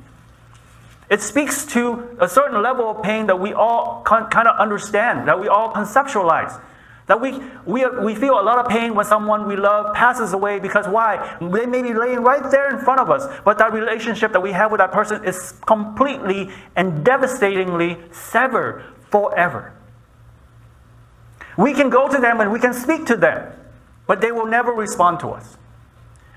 It 1.10 1.22
speaks 1.22 1.66
to 1.68 2.18
a 2.20 2.28
certain 2.28 2.62
level 2.62 2.90
of 2.90 3.02
pain 3.02 3.28
that 3.28 3.40
we 3.40 3.54
all 3.54 4.02
kind 4.04 4.48
of 4.48 4.60
understand, 4.60 5.28
that 5.28 5.40
we 5.40 5.48
all 5.48 5.72
conceptualize. 5.72 6.60
That 7.08 7.22
we, 7.22 7.40
we, 7.66 7.86
we 8.04 8.16
feel 8.16 8.40
a 8.40 8.44
lot 8.44 8.60
of 8.60 8.68
pain 8.68 8.94
when 8.94 9.06
someone 9.06 9.48
we 9.48 9.56
love 9.56 9.96
passes 9.96 10.34
away 10.34 10.60
because 10.60 10.88
why? 10.88 11.38
They 11.40 11.66
may 11.66 11.82
be 11.82 11.94
laying 11.94 12.20
right 12.20 12.52
there 12.52 12.70
in 12.70 12.84
front 12.84 13.00
of 13.00 13.10
us, 13.10 13.26
but 13.46 13.58
that 13.60 13.72
relationship 13.72 14.34
that 14.34 14.42
we 14.42 14.52
have 14.52 14.72
with 14.72 14.80
that 14.80 14.92
person 14.92 15.24
is 15.24 15.54
completely 15.66 16.50
and 16.76 17.06
devastatingly 17.06 17.98
severed 18.12 18.84
forever. 19.10 19.74
We 21.58 21.74
can 21.74 21.90
go 21.90 22.10
to 22.10 22.18
them 22.18 22.42
and 22.42 22.52
we 22.52 22.60
can 22.60 22.74
speak 22.74 23.06
to 23.06 23.16
them, 23.16 23.54
but 24.06 24.20
they 24.20 24.34
will 24.34 24.46
never 24.46 24.74
respond 24.74 25.22
to 25.22 25.30
us. 25.30 25.58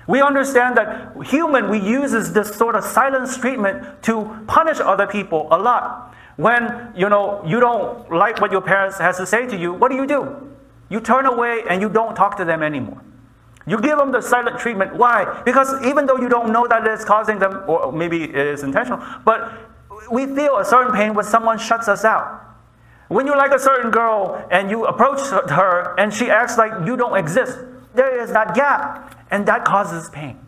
We 0.07 0.21
understand 0.21 0.77
that 0.77 1.15
human 1.25 1.69
we 1.69 1.79
uses 1.79 2.31
this 2.31 2.55
sort 2.55 2.75
of 2.75 2.85
silence 2.85 3.37
treatment 3.37 4.03
to 4.03 4.43
punish 4.47 4.79
other 4.79 5.05
people 5.05 5.47
a 5.51 5.57
lot. 5.57 6.15
When 6.37 6.93
you 6.95 7.09
know 7.09 7.43
you 7.45 7.59
don't 7.59 8.09
like 8.09 8.39
what 8.39 8.51
your 8.53 8.61
parents 8.61 8.97
has 8.99 9.17
to 9.17 9.25
say 9.25 9.47
to 9.47 9.57
you, 9.57 9.73
what 9.73 9.91
do 9.91 9.97
you 9.97 10.07
do? 10.07 10.47
You 10.91 10.99
turn 10.99 11.25
away 11.25 11.63
and 11.69 11.81
you 11.81 11.87
don't 11.87 12.15
talk 12.15 12.35
to 12.37 12.45
them 12.45 12.61
anymore. 12.61 13.01
You 13.65 13.79
give 13.79 13.97
them 13.97 14.11
the 14.11 14.21
silent 14.21 14.59
treatment. 14.59 14.93
Why? 14.95 15.41
Because 15.45 15.83
even 15.85 16.05
though 16.05 16.17
you 16.17 16.27
don't 16.27 16.51
know 16.51 16.67
that 16.67 16.85
it's 16.85 17.05
causing 17.05 17.39
them, 17.39 17.63
or 17.65 17.93
maybe 17.93 18.25
it 18.25 18.35
is 18.35 18.63
intentional, 18.63 19.01
but 19.23 19.53
we 20.11 20.25
feel 20.25 20.57
a 20.57 20.65
certain 20.65 20.93
pain 20.93 21.13
when 21.13 21.23
someone 21.23 21.57
shuts 21.57 21.87
us 21.87 22.03
out. 22.03 22.41
When 23.07 23.25
you 23.25 23.37
like 23.37 23.51
a 23.51 23.59
certain 23.59 23.89
girl 23.91 24.45
and 24.51 24.69
you 24.69 24.85
approach 24.85 25.21
her 25.29 25.95
and 25.97 26.13
she 26.13 26.29
acts 26.29 26.57
like 26.57 26.73
you 26.85 26.97
don't 26.97 27.17
exist, 27.17 27.57
there 27.93 28.21
is 28.21 28.31
that 28.33 28.53
gap, 28.53 29.15
and 29.31 29.45
that 29.47 29.63
causes 29.63 30.09
pain. 30.09 30.39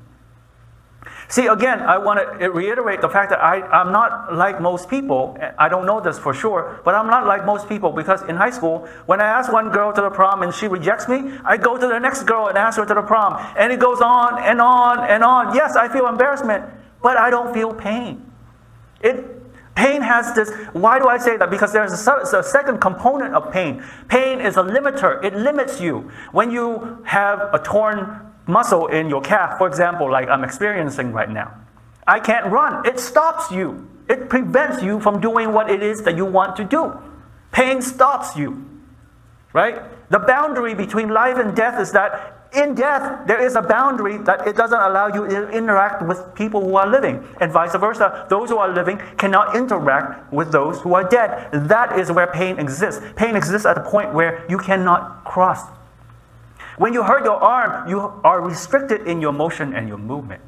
See, 1.33 1.47
again, 1.47 1.79
I 1.79 1.97
want 1.97 2.19
to 2.19 2.51
reiterate 2.51 3.01
the 3.01 3.09
fact 3.09 3.31
that 3.31 3.41
I, 3.41 3.61
I'm 3.61 3.91
not 3.91 4.35
like 4.35 4.61
most 4.61 4.87
people. 4.87 5.35
I 5.57 5.67
don't 5.67 5.87
know 5.87 5.99
this 5.99 6.19
for 6.19 6.31
sure, 6.31 6.79
but 6.85 6.93
I'm 6.93 7.07
not 7.07 7.25
like 7.25 7.43
most 7.43 7.67
people 7.67 7.91
because 7.91 8.21
in 8.29 8.35
high 8.35 8.51
school, 8.51 8.87
when 9.07 9.19
I 9.19 9.25
ask 9.25 9.51
one 9.51 9.71
girl 9.71 9.91
to 9.93 10.01
the 10.01 10.11
prom 10.11 10.43
and 10.43 10.53
she 10.53 10.67
rejects 10.67 11.09
me, 11.09 11.33
I 11.43 11.57
go 11.57 11.75
to 11.75 11.87
the 11.87 11.97
next 11.97 12.25
girl 12.25 12.49
and 12.49 12.55
ask 12.55 12.77
her 12.77 12.85
to 12.85 12.93
the 12.93 13.01
prom. 13.01 13.43
And 13.57 13.73
it 13.73 13.79
goes 13.79 13.99
on 13.99 14.43
and 14.43 14.61
on 14.61 15.09
and 15.09 15.23
on. 15.23 15.55
Yes, 15.55 15.75
I 15.75 15.91
feel 15.91 16.05
embarrassment, 16.05 16.65
but 17.01 17.17
I 17.17 17.31
don't 17.31 17.51
feel 17.51 17.73
pain. 17.73 18.23
It, 19.01 19.25
pain 19.73 20.03
has 20.03 20.35
this, 20.35 20.51
why 20.73 20.99
do 20.99 21.07
I 21.07 21.17
say 21.17 21.37
that? 21.37 21.49
Because 21.49 21.73
there's 21.73 21.93
a, 22.07 22.37
a 22.37 22.43
second 22.43 22.77
component 22.79 23.33
of 23.33 23.51
pain. 23.51 23.83
Pain 24.07 24.39
is 24.39 24.55
a 24.55 24.61
limiter, 24.61 25.23
it 25.23 25.33
limits 25.33 25.81
you. 25.81 26.11
When 26.31 26.51
you 26.51 27.01
have 27.05 27.49
a 27.51 27.57
torn 27.57 28.32
muscle 28.47 28.87
in 28.87 29.09
your 29.09 29.21
calf, 29.21 29.57
for 29.57 29.67
example, 29.67 30.09
like 30.11 30.27
I'm 30.29 30.43
experiencing 30.43 31.11
right 31.11 31.29
now. 31.29 31.53
I 32.07 32.19
can't 32.19 32.51
run. 32.51 32.85
It 32.85 32.99
stops 32.99 33.51
you. 33.51 33.87
It 34.09 34.29
prevents 34.29 34.83
you 34.83 34.99
from 34.99 35.21
doing 35.21 35.53
what 35.53 35.69
it 35.69 35.81
is 35.81 36.01
that 36.03 36.17
you 36.17 36.25
want 36.25 36.55
to 36.57 36.63
do. 36.63 36.93
Pain 37.51 37.81
stops 37.81 38.35
you. 38.35 38.65
Right? 39.53 39.81
The 40.09 40.19
boundary 40.19 40.73
between 40.73 41.09
life 41.09 41.37
and 41.37 41.55
death 41.55 41.79
is 41.79 41.91
that 41.93 42.49
in 42.53 42.75
death, 42.75 43.25
there 43.25 43.43
is 43.43 43.55
a 43.55 43.61
boundary 43.61 44.17
that 44.19 44.47
it 44.47 44.55
doesn't 44.55 44.79
allow 44.79 45.07
you 45.07 45.27
to 45.27 45.49
interact 45.49 46.03
with 46.03 46.35
people 46.35 46.61
who 46.61 46.75
are 46.75 46.87
living, 46.87 47.27
and 47.41 47.51
vice 47.51 47.75
versa. 47.75 48.27
Those 48.29 48.49
who 48.49 48.57
are 48.57 48.71
living 48.71 49.01
cannot 49.17 49.55
interact 49.55 50.31
with 50.31 50.51
those 50.51 50.79
who 50.81 50.93
are 50.93 51.03
dead. 51.03 51.49
That 51.51 51.97
is 51.97 52.11
where 52.11 52.27
pain 52.27 52.59
exists. 52.59 53.01
Pain 53.15 53.35
exists 53.35 53.65
at 53.65 53.77
a 53.77 53.81
point 53.81 54.13
where 54.13 54.45
you 54.49 54.59
cannot 54.59 55.23
cross 55.25 55.61
when 56.77 56.93
you 56.93 57.03
hurt 57.03 57.23
your 57.23 57.41
arm, 57.41 57.87
you 57.87 57.99
are 58.23 58.41
restricted 58.41 59.07
in 59.07 59.21
your 59.21 59.31
motion 59.31 59.73
and 59.73 59.87
your 59.87 59.97
movement. 59.97 60.41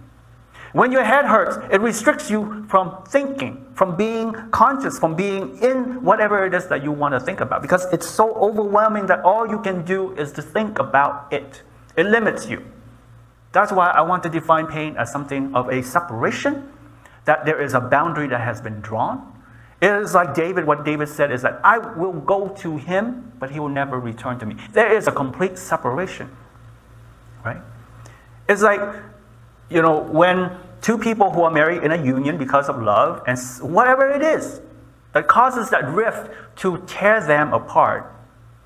When 0.74 0.92
your 0.92 1.06
head 1.06 1.24
hurts, 1.24 1.58
it 1.72 1.80
restricts 1.80 2.30
you 2.30 2.66
from 2.68 3.02
thinking, 3.08 3.66
from 3.76 3.96
being 3.96 4.34
conscious, 4.52 5.00
from 5.00 5.16
being 5.16 5.58
in 5.64 6.04
whatever 6.04 6.46
it 6.46 6.54
is 6.54 6.68
that 6.68 6.84
you 6.84 6.92
want 6.92 7.14
to 7.14 7.20
think 7.20 7.40
about 7.40 7.62
because 7.62 7.86
it's 7.94 8.10
so 8.10 8.34
overwhelming 8.36 9.06
that 9.06 9.22
all 9.22 9.48
you 9.48 9.62
can 9.62 9.86
do 9.86 10.12
is 10.16 10.34
to 10.34 10.42
think 10.42 10.80
about 10.80 11.32
it. 11.32 11.62
It 11.96 12.08
limits 12.08 12.48
you. 12.48 12.66
That's 13.54 13.72
why 13.72 13.90
I 13.90 14.02
want 14.02 14.24
to 14.24 14.30
define 14.30 14.68
pain 14.68 14.98
as 14.98 15.10
something 15.10 15.56
of 15.56 15.70
a 15.70 15.82
separation, 15.82 16.70
that 17.24 17.46
there 17.46 17.62
is 17.62 17.74
a 17.74 17.80
boundary 17.80 18.28
that 18.28 18.42
has 18.42 18.60
been 18.60 18.82
drawn. 18.82 19.32
It 19.86 20.02
is 20.02 20.16
like 20.16 20.34
David, 20.34 20.66
what 20.66 20.84
David 20.84 21.10
said 21.10 21.32
is 21.32 21.44
that 21.44 21.62
I 21.64 21.78
will 21.78 22.12
go 22.12 22.48
to 22.48 22.78
him, 22.78 23.32
but 23.40 23.52
he 23.52 23.60
will 23.60 23.70
never 23.70 24.00
return 24.00 24.40
to 24.40 24.46
me. 24.48 24.56
There 24.72 24.92
is 24.92 25.06
a 25.06 25.12
complete 25.12 25.60
separation, 25.60 26.36
right? 27.46 27.62
It's 28.50 28.64
like, 28.64 28.80
you 29.70 29.84
know, 29.84 30.00
when 30.00 30.58
two 30.82 30.98
people 30.98 31.30
who 31.30 31.44
are 31.44 31.52
married 31.52 31.84
in 31.84 31.92
a 31.92 32.04
union 32.04 32.40
because 32.40 32.68
of 32.68 32.82
love 32.82 33.22
and 33.28 33.38
whatever 33.62 34.10
it 34.10 34.24
is 34.24 34.60
that 35.14 35.28
causes 35.28 35.70
that 35.70 35.88
rift 35.88 36.32
to 36.62 36.84
tear 36.88 37.24
them 37.24 37.54
apart, 37.54 38.12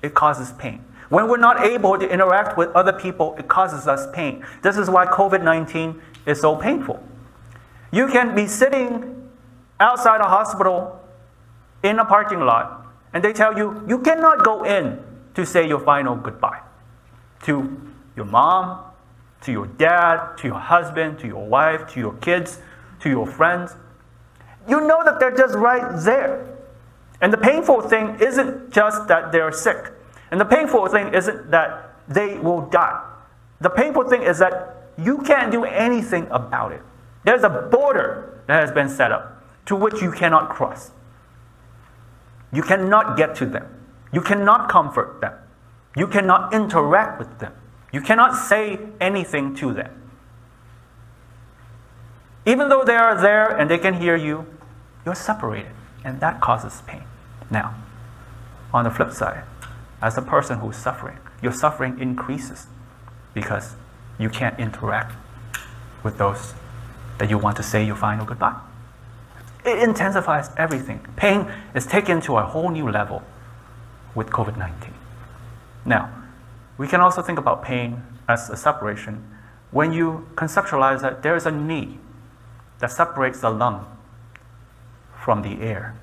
it 0.00 0.14
causes 0.14 0.52
pain. 0.52 0.82
When 1.10 1.28
we're 1.28 1.36
not 1.36 1.66
able 1.66 1.98
to 1.98 2.08
interact 2.08 2.56
with 2.56 2.70
other 2.70 2.94
people, 2.94 3.36
it 3.38 3.46
causes 3.46 3.86
us 3.86 4.06
pain. 4.14 4.42
This 4.62 4.78
is 4.78 4.88
why 4.88 5.04
COVID 5.04 5.42
19 5.42 6.00
is 6.24 6.40
so 6.40 6.56
painful. 6.56 6.98
You 7.92 8.08
can 8.08 8.34
be 8.34 8.46
sitting 8.46 9.30
outside 9.78 10.22
a 10.22 10.28
hospital 10.28 10.99
in 11.82 11.98
a 11.98 12.04
parking 12.04 12.40
lot, 12.40 12.86
and 13.12 13.24
they 13.24 13.32
tell 13.32 13.56
you 13.56 13.84
you 13.88 13.98
cannot 13.98 14.44
go 14.44 14.64
in 14.64 15.02
to 15.34 15.46
say 15.46 15.66
your 15.66 15.80
final 15.80 16.16
goodbye 16.16 16.60
to 17.42 17.80
your 18.16 18.26
mom, 18.26 18.84
to 19.42 19.52
your 19.52 19.66
dad, 19.66 20.36
to 20.36 20.48
your 20.48 20.58
husband, 20.58 21.18
to 21.20 21.26
your 21.26 21.46
wife, 21.46 21.88
to 21.92 22.00
your 22.00 22.12
kids, 22.14 22.58
to 23.00 23.08
your 23.08 23.26
friends. 23.26 23.74
You 24.68 24.80
know 24.82 25.02
that 25.04 25.18
they're 25.18 25.36
just 25.36 25.54
right 25.54 25.98
there. 26.04 26.46
And 27.20 27.32
the 27.32 27.38
painful 27.38 27.82
thing 27.82 28.18
isn't 28.20 28.72
just 28.72 29.08
that 29.08 29.32
they're 29.32 29.52
sick. 29.52 29.92
And 30.30 30.40
the 30.40 30.44
painful 30.44 30.86
thing 30.88 31.14
isn't 31.14 31.50
that 31.50 31.94
they 32.08 32.38
will 32.38 32.62
die. 32.62 33.02
The 33.60 33.70
painful 33.70 34.04
thing 34.04 34.22
is 34.22 34.38
that 34.38 34.90
you 34.96 35.18
can't 35.18 35.50
do 35.50 35.64
anything 35.64 36.26
about 36.30 36.72
it. 36.72 36.82
There's 37.24 37.42
a 37.42 37.48
border 37.48 38.40
that 38.46 38.60
has 38.60 38.72
been 38.72 38.88
set 38.88 39.12
up 39.12 39.42
to 39.66 39.76
which 39.76 40.00
you 40.02 40.10
cannot 40.10 40.50
cross. 40.50 40.90
You 42.52 42.62
cannot 42.62 43.16
get 43.16 43.34
to 43.36 43.46
them. 43.46 43.66
You 44.12 44.20
cannot 44.20 44.68
comfort 44.68 45.20
them. 45.20 45.34
You 45.96 46.06
cannot 46.06 46.52
interact 46.52 47.18
with 47.18 47.38
them. 47.38 47.52
You 47.92 48.00
cannot 48.00 48.36
say 48.36 48.78
anything 49.00 49.54
to 49.56 49.72
them. 49.72 49.90
Even 52.46 52.68
though 52.68 52.84
they 52.84 52.96
are 52.96 53.20
there 53.20 53.46
and 53.46 53.68
they 53.70 53.78
can 53.78 53.94
hear 53.94 54.16
you, 54.16 54.46
you're 55.04 55.14
separated, 55.14 55.72
and 56.04 56.20
that 56.20 56.40
causes 56.40 56.82
pain. 56.86 57.04
Now, 57.50 57.74
on 58.72 58.84
the 58.84 58.90
flip 58.90 59.12
side, 59.12 59.44
as 60.00 60.16
a 60.16 60.22
person 60.22 60.60
who's 60.60 60.76
suffering, 60.76 61.18
your 61.42 61.52
suffering 61.52 61.98
increases 62.00 62.66
because 63.34 63.74
you 64.18 64.28
can't 64.28 64.58
interact 64.58 65.16
with 66.02 66.18
those 66.18 66.54
that 67.18 67.28
you 67.28 67.38
want 67.38 67.56
to 67.56 67.62
say 67.62 67.84
your 67.84 67.96
final 67.96 68.24
goodbye. 68.24 68.58
It 69.64 69.82
intensifies 69.82 70.50
everything. 70.56 71.06
Pain 71.16 71.50
is 71.74 71.86
taken 71.86 72.20
to 72.22 72.36
a 72.36 72.42
whole 72.42 72.70
new 72.70 72.88
level 72.90 73.22
with 74.14 74.28
COVID 74.28 74.56
19. 74.56 74.92
Now, 75.84 76.10
we 76.78 76.88
can 76.88 77.00
also 77.00 77.22
think 77.22 77.38
about 77.38 77.62
pain 77.62 78.02
as 78.28 78.48
a 78.48 78.56
separation 78.56 79.24
when 79.70 79.92
you 79.92 80.28
conceptualize 80.34 81.00
that 81.02 81.22
there 81.22 81.36
is 81.36 81.46
a 81.46 81.50
knee 81.50 81.98
that 82.78 82.90
separates 82.90 83.40
the 83.40 83.50
lung 83.50 83.86
from 85.22 85.42
the 85.42 85.60
air. 85.60 85.94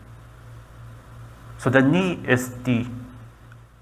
So 1.57 1.69
the 1.69 1.81
knee 1.81 2.19
is 2.27 2.53
the 2.63 2.85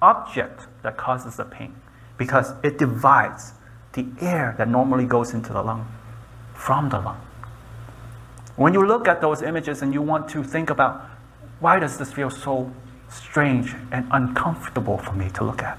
object 0.02 0.68
that 0.84 0.98
causes 0.98 1.36
the 1.36 1.44
pain 1.44 1.76
because 2.18 2.54
it 2.64 2.78
divides 2.78 3.54
the 3.94 4.06
air 4.22 4.56
that 4.58 4.68
normally 4.68 5.06
goes 5.06 5.34
into 5.34 5.52
the 5.52 5.62
lung 5.62 5.86
from 6.54 6.90
the 6.90 7.00
lung. 7.00 7.20
When 8.56 8.74
you 8.74 8.86
look 8.86 9.08
at 9.08 9.22
those 9.22 9.42
images 9.42 9.82
and 9.82 9.94
you 9.94 10.02
want 10.02 10.30
to 10.30 10.44
think 10.44 10.70
about 10.70 11.02
why 11.60 11.80
does 11.80 11.98
this 11.98 12.14
feel 12.14 12.30
so 12.30 12.72
strange 13.10 13.74
and 13.92 14.08
uncomfortable 14.12 14.98
for 14.98 15.14
me 15.14 15.30
to 15.32 15.44
look 15.44 15.62
at? 15.62 15.78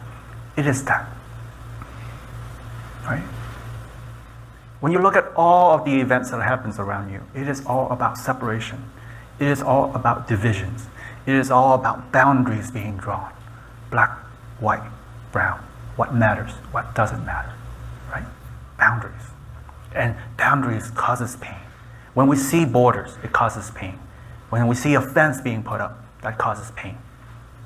It 0.57 0.67
is 0.67 0.85
that. 0.85 1.09
Right? 3.05 3.23
When 4.81 4.93
you 4.93 4.99
look 4.99 5.17
at 5.17 5.33
all 5.37 5.73
of 5.75 5.85
the 5.85 6.01
events 6.01 6.31
that 6.31 6.43
happens 6.43 6.79
around 6.79 7.11
you, 7.11 7.23
it 7.35 7.49
is 7.49 7.65
all 7.67 7.91
about 7.91 8.19
separation. 8.19 8.91
It 9.39 9.49
is 9.49 9.63
all 9.63 9.95
about 9.95 10.29
divisions. 10.29 10.87
It 11.27 11.35
is 11.35 11.51
all 11.51 11.75
about 11.75 12.13
boundaries 12.13 12.71
being 12.71 12.97
drawn. 12.97 13.33
Black, 13.91 14.11
white, 14.61 14.89
brown. 15.33 15.61
What 15.97 16.15
matters, 16.15 16.53
what 16.73 16.95
doesn't 16.95 17.25
matter. 17.25 17.53
Right? 18.11 18.25
Boundaries. 18.79 19.23
And 19.95 20.15
boundaries 20.37 20.91
causes 20.91 21.37
pain. 21.37 21.66
When 22.17 22.29
we 22.29 22.37
see 22.37 22.65
borders, 22.65 23.19
it 23.23 23.35
causes 23.35 23.71
pain. 23.73 23.99
When 24.49 24.67
we 24.69 24.75
see 24.75 24.95
a 24.95 25.03
fence 25.03 25.39
being 25.43 25.63
put 25.63 25.83
up, 25.83 26.03
that 26.23 26.39
causes 26.39 26.71
pain. 26.75 26.97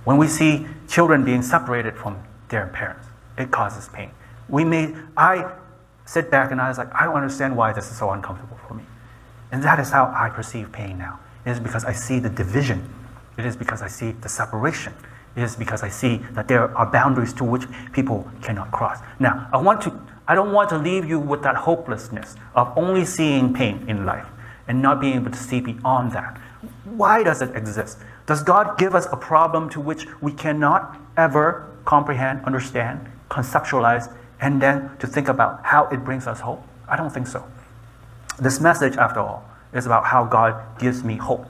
When 0.03 0.17
we 0.17 0.27
see 0.27 0.67
children 0.89 1.25
being 1.25 1.41
separated 1.41 1.97
from 1.97 2.21
their 2.49 2.67
parents. 2.67 3.07
It 3.39 3.53
causes 3.53 3.89
pain. 3.93 4.11
We 4.49 4.65
may, 4.65 4.93
I 5.17 5.53
sit 6.05 6.33
back 6.33 6.51
and 6.51 6.61
I 6.61 6.69
was 6.69 6.79
like, 6.79 6.93
I 6.93 7.05
don't 7.05 7.15
understand 7.15 7.57
why 7.57 7.73
this 7.73 7.93
is 7.93 7.97
so 7.97 8.11
uncomfortable 8.11 8.59
for 8.67 8.75
me. 8.75 8.83
And 9.53 9.63
that 9.63 9.79
is 9.79 9.91
how 9.91 10.07
I 10.07 10.31
perceive 10.31 10.73
pain 10.73 10.99
now. 10.99 11.21
It 11.47 11.51
is 11.51 11.61
because 11.61 11.85
I 11.85 11.93
see 11.93 12.19
the 12.19 12.29
division. 12.29 12.93
It 13.39 13.47
is 13.47 13.55
because 13.55 13.83
I 13.83 13.87
see 13.87 14.11
the 14.11 14.29
separation. 14.29 14.95
It 15.37 15.45
is 15.45 15.55
because 15.55 15.85
I 15.85 15.91
see 15.91 16.17
that 16.33 16.49
there 16.49 16.77
are 16.77 16.87
boundaries 16.87 17.33
to 17.35 17.45
which 17.45 17.67
people 17.93 18.29
cannot 18.43 18.73
cross. 18.73 18.99
Now, 19.21 19.49
I 19.53 19.59
want 19.59 19.81
to 19.83 19.97
I 20.27 20.35
don't 20.35 20.53
want 20.53 20.71
to 20.71 20.79
leave 20.79 21.05
you 21.07 21.21
with 21.21 21.43
that 21.43 21.55
hopelessness 21.55 22.35
of 22.57 22.77
only 22.77 23.05
seeing 23.05 23.55
pain 23.55 23.85
in 23.89 24.07
life 24.07 24.27
and 24.71 24.81
not 24.81 25.01
being 25.01 25.15
able 25.15 25.33
to 25.33 25.37
see 25.37 25.61
beyond 25.61 26.13
that. 26.13 26.39
Why 26.85 27.25
does 27.25 27.43
it 27.43 27.57
exist? 27.57 27.99
Does 28.27 28.45
God 28.45 28.79
give 28.79 28.95
us 28.95 29.09
a 29.11 29.17
problem 29.17 29.69
to 29.71 29.81
which 29.81 30.07
we 30.21 30.31
cannot 30.33 30.97
ever 31.17 31.69
comprehend, 31.85 32.45
understand, 32.45 33.11
conceptualize, 33.29 34.15
and 34.41 34.63
then 34.63 34.97
to 34.99 35.09
think 35.09 35.27
about 35.27 35.67
how 35.67 35.89
it 35.89 36.05
brings 36.05 36.29
us 36.29 36.39
hope? 36.39 36.63
I 36.87 36.97
don't 36.97 37.11
think 37.11 37.27
so. 37.27 37.45
This 38.39 38.61
message, 38.61 38.97
after 38.97 39.19
all, 39.19 39.45
is 39.73 39.87
about 39.87 40.05
how 40.05 40.25
God 40.25 40.79
gives 40.79 41.03
me 41.03 41.17
hope. 41.17 41.47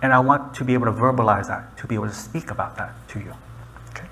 And 0.00 0.12
I 0.12 0.20
want 0.20 0.54
to 0.54 0.64
be 0.64 0.74
able 0.74 0.86
to 0.86 0.92
verbalize 0.92 1.48
that, 1.48 1.76
to 1.78 1.88
be 1.88 1.96
able 1.96 2.06
to 2.06 2.14
speak 2.14 2.52
about 2.52 2.76
that 2.76 2.92
to 3.08 3.18
you. 3.18 3.34
Okay? 3.90 4.06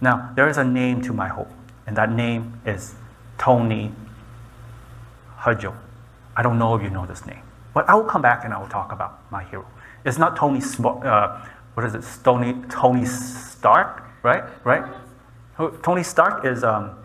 Now, 0.00 0.32
there 0.34 0.48
is 0.48 0.56
a 0.56 0.64
name 0.64 1.00
to 1.02 1.12
my 1.12 1.28
hope, 1.28 1.52
and 1.86 1.96
that 1.96 2.10
name 2.10 2.60
is 2.66 2.96
Tony 3.38 3.92
Hudgell. 5.38 5.76
I 6.38 6.42
don't 6.42 6.56
know 6.56 6.76
if 6.76 6.82
you 6.84 6.88
know 6.88 7.04
this 7.04 7.26
name, 7.26 7.42
but 7.74 7.88
I 7.88 7.96
will 7.96 8.04
come 8.04 8.22
back 8.22 8.44
and 8.44 8.54
I 8.54 8.58
will 8.58 8.68
talk 8.68 8.92
about 8.92 9.28
my 9.32 9.42
hero. 9.42 9.66
It's 10.04 10.18
not 10.18 10.36
Tony, 10.36 10.60
uh, 10.84 11.44
what 11.74 11.84
is 11.84 11.96
it, 11.96 12.04
Tony, 12.22 12.54
Tony 12.70 13.04
Stark, 13.04 14.04
right? 14.22 14.44
Right? 14.64 14.84
Tony 15.82 16.04
Stark 16.04 16.44
is, 16.44 16.62
um, 16.62 16.96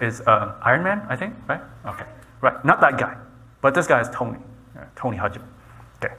is 0.00 0.22
uh, 0.22 0.54
Iron 0.62 0.82
Man, 0.82 1.06
I 1.10 1.16
think, 1.16 1.34
right? 1.46 1.60
Okay, 1.84 2.06
right. 2.40 2.64
Not 2.64 2.80
that 2.80 2.96
guy, 2.96 3.14
but 3.60 3.74
this 3.74 3.86
guy 3.86 4.00
is 4.00 4.08
Tony, 4.08 4.38
uh, 4.74 4.84
Tony 4.96 5.18
Hudgell. 5.18 5.44
Okay. 6.02 6.14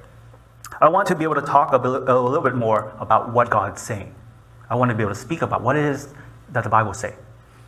I 0.79 0.89
want 0.89 1.07
to 1.07 1.15
be 1.15 1.24
able 1.24 1.36
to 1.36 1.41
talk 1.41 1.74
a, 1.74 1.79
bit, 1.79 1.89
a 1.89 2.19
little 2.19 2.43
bit 2.43 2.53
more 2.53 2.95
about 3.00 3.33
what 3.33 3.50
God's 3.50 3.81
saying. 3.81 4.13
I 4.69 4.75
want 4.75 4.89
to 4.89 4.95
be 4.95 5.01
able 5.01 5.15
to 5.15 5.19
speak 5.19 5.41
about 5.41 5.63
what 5.63 5.75
it 5.75 5.86
is 5.86 6.10
that 6.51 6.63
the 6.63 6.69
Bible 6.69 6.93
say, 6.93 7.15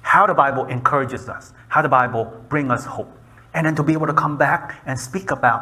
how 0.03 0.27
the 0.27 0.35
Bible 0.35 0.65
encourages 0.65 1.27
us, 1.27 1.53
how 1.69 1.81
the 1.81 1.89
Bible 1.89 2.39
bring 2.49 2.69
us 2.69 2.85
hope, 2.85 3.11
and 3.55 3.65
then 3.65 3.75
to 3.75 3.83
be 3.83 3.93
able 3.93 4.05
to 4.05 4.13
come 4.13 4.37
back 4.37 4.81
and 4.85 4.99
speak 4.99 5.31
about 5.31 5.61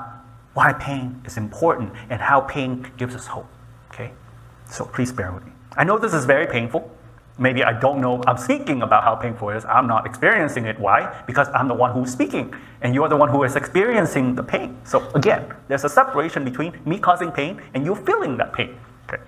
why 0.54 0.74
pain 0.74 1.22
is 1.26 1.38
important 1.38 1.94
and 2.10 2.20
how 2.20 2.42
pain 2.42 2.92
gives 2.98 3.16
us 3.16 3.28
hope. 3.28 3.48
Okay. 3.92 4.12
So 4.70 4.86
please 4.86 5.12
bear 5.12 5.32
with 5.32 5.46
me. 5.46 5.52
I 5.78 5.84
know 5.84 5.98
this 5.98 6.14
is 6.14 6.26
very 6.26 6.48
painful. 6.48 6.92
Maybe 7.38 7.64
I 7.64 7.80
don't 7.80 8.00
know, 8.00 8.22
I'm 8.28 8.38
speaking 8.38 8.84
about 8.84 9.04
how 9.04 9.16
painful 9.16 9.50
it 9.50 9.58
is. 9.58 9.66
I'm 9.66 9.88
not 9.88 10.06
experiencing 10.06 10.66
it. 10.66 10.80
Why? 10.80 11.24
Because 11.26 11.48
I'm 11.50 11.68
the 11.68 11.74
one 11.74 11.92
who's 11.92 12.12
speaking, 12.12 12.54
and 12.82 12.94
you're 12.94 13.10
the 13.10 13.18
one 13.18 13.30
who 13.30 13.44
is 13.44 13.56
experiencing 13.56 14.36
the 14.36 14.44
pain. 14.44 14.78
So 14.84 15.10
again, 15.16 15.52
there's 15.68 15.84
a 15.84 15.90
separation 15.90 16.46
between 16.46 16.80
me 16.86 17.00
causing 17.00 17.32
pain 17.32 17.60
and 17.74 17.86
you 17.86 17.96
feeling 17.96 18.38
that 18.38 18.54
pain. 18.54 18.78
Okay. 19.08 19.22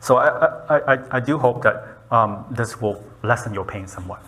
So 0.00 0.16
I, 0.16 0.28
I, 0.68 0.94
I, 0.94 1.16
I 1.18 1.20
do 1.20 1.38
hope 1.38 1.62
that 1.62 1.98
um, 2.10 2.44
this 2.50 2.80
will 2.80 3.04
lessen 3.22 3.54
your 3.54 3.64
pain 3.64 3.86
somewhat. 3.86 4.24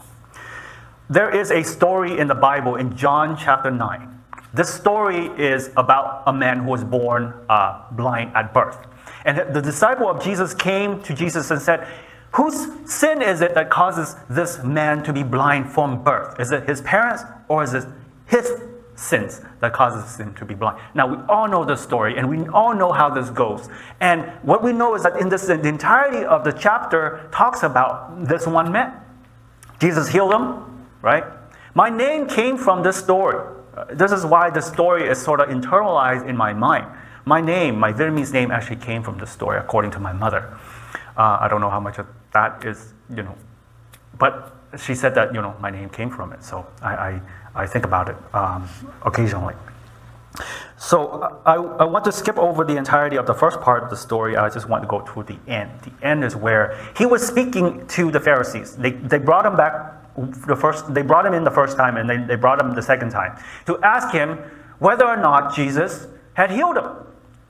There 1.11 1.35
is 1.35 1.51
a 1.51 1.63
story 1.63 2.19
in 2.19 2.29
the 2.29 2.35
Bible 2.35 2.77
in 2.77 2.97
John 2.97 3.37
chapter 3.37 3.71
9. 3.71 4.09
This 4.55 4.73
story 4.73 5.27
is 5.39 5.71
about 5.77 6.23
a 6.27 6.33
man 6.33 6.61
who 6.61 6.71
was 6.71 6.85
born 6.85 7.35
uh, 7.49 7.83
blind 7.93 8.33
at 8.35 8.55
birth. 8.55 8.79
And 9.25 9.55
the 9.55 9.61
disciple 9.61 10.09
of 10.09 10.23
Jesus 10.23 10.55
came 10.55 11.03
to 11.03 11.15
Jesus 11.15 11.51
and 11.51 11.61
said, 11.61 11.87
Whose 12.33 12.69
sin 12.91 13.21
is 13.21 13.41
it 13.41 13.55
that 13.55 13.69
causes 13.69 14.17
this 14.31 14.63
man 14.63 15.03
to 15.03 15.13
be 15.13 15.23
blind 15.23 15.71
from 15.71 16.03
birth? 16.03 16.39
Is 16.41 16.51
it 16.51 16.69
his 16.69 16.81
parents 16.83 17.25
or 17.49 17.63
is 17.63 17.75
it 17.75 17.87
his 18.27 18.51
sins 18.95 19.43
that 19.61 19.73
causes 19.73 20.19
him 20.19 20.35
to 20.35 20.45
be 20.45 20.55
blind? 20.55 20.81
Now, 20.95 21.07
we 21.09 21.17
all 21.29 21.49
know 21.49 21.65
the 21.65 21.77
story 21.77 22.17
and 22.17 22.29
we 22.29 22.47
all 22.49 22.75
know 22.75 22.93
how 22.93 23.11
this 23.11 23.29
goes. 23.29 23.69
And 24.01 24.31
what 24.43 24.63
we 24.63 24.73
know 24.73 24.95
is 24.95 25.03
that 25.03 25.21
in 25.21 25.29
this, 25.29 25.47
the 25.47 25.61
entirety 25.67 26.25
of 26.25 26.45
the 26.45 26.53
chapter 26.53 27.29
talks 27.33 27.63
about 27.63 28.27
this 28.27 28.47
one 28.47 28.73
man. 28.73 28.99
Jesus 29.79 30.09
healed 30.09 30.33
him, 30.33 30.72
right? 31.03 31.25
My 31.75 31.91
name 31.91 32.27
came 32.27 32.57
from 32.57 32.83
this 32.83 32.97
story. 32.97 33.39
Uh, 33.77 33.85
this 33.91 34.13
is 34.13 34.25
why 34.25 34.51
the 34.51 34.61
story 34.61 35.09
is 35.09 35.21
sort 35.21 35.41
of 35.41 35.49
internalized 35.49 36.29
in 36.29 36.37
my 36.37 36.53
mind. 36.53 36.87
My 37.25 37.41
name, 37.41 37.79
my 37.79 37.93
Vietnamese 37.93 38.33
name, 38.33 38.51
actually 38.51 38.77
came 38.77 39.03
from 39.03 39.19
the 39.19 39.27
story, 39.27 39.59
according 39.59 39.91
to 39.93 40.01
my 40.01 40.13
mother. 40.13 40.57
Uh, 41.17 41.39
I 41.41 41.49
don't 41.49 41.61
know 41.61 41.71
how 41.71 41.81
much 41.81 41.99
of 41.99 42.07
that 42.33 42.65
is, 42.65 42.95
you 43.15 43.23
know, 43.23 43.37
but 44.19 44.55
she 44.79 44.95
said 44.95 45.15
that, 45.15 45.35
you 45.35 45.43
know, 45.43 45.55
my 45.61 45.71
name 45.71 45.89
came 45.89 46.11
from 46.11 46.33
it. 46.33 46.43
So 46.43 46.67
I, 46.81 46.95
I, 46.95 47.21
I 47.55 47.67
think 47.67 47.85
about 47.85 48.09
it 48.09 48.17
um, 48.35 48.69
occasionally. 49.05 49.55
So 50.79 51.41
I, 51.47 51.55
I 51.55 51.85
want 51.85 52.05
to 52.07 52.13
skip 52.13 52.39
over 52.39 52.65
the 52.65 52.77
entirety 52.77 53.17
of 53.17 53.27
the 53.27 53.35
first 53.35 53.61
part 53.61 53.85
of 53.85 53.91
the 53.91 53.97
story. 53.97 54.37
I 54.37 54.49
just 54.49 54.69
want 54.69 54.83
to 54.83 54.89
go 54.89 55.01
to 55.01 55.23
the 55.23 55.39
end. 55.47 55.71
The 55.83 56.07
end 56.07 56.25
is 56.25 56.35
where 56.35 56.77
he 56.97 57.07
was 57.07 57.25
speaking 57.25 57.87
to 57.87 58.11
the 58.11 58.19
Pharisees. 58.19 58.77
They, 58.77 58.91
they 58.91 59.19
brought 59.19 59.47
him 59.47 59.57
back 59.57 60.02
the 60.17 60.57
first, 60.57 60.93
they 60.93 61.03
brought 61.03 61.27
him 61.27 61.35
in 61.35 61.45
the 61.45 61.51
first 61.51 61.77
time 61.77 61.97
and 61.97 62.09
they, 62.09 62.19
they 62.19 62.37
brought 62.37 62.61
him 62.61 62.75
the 62.75 62.83
second 62.83 63.11
time 63.11 63.39
to 63.67 63.79
ask 63.83 64.13
him 64.13 64.39
whether 64.79 65.07
or 65.07 65.17
not 65.17 65.55
Jesus 65.55 66.07
had 66.35 66.51
healed 66.51 66.77
him. 66.77 66.87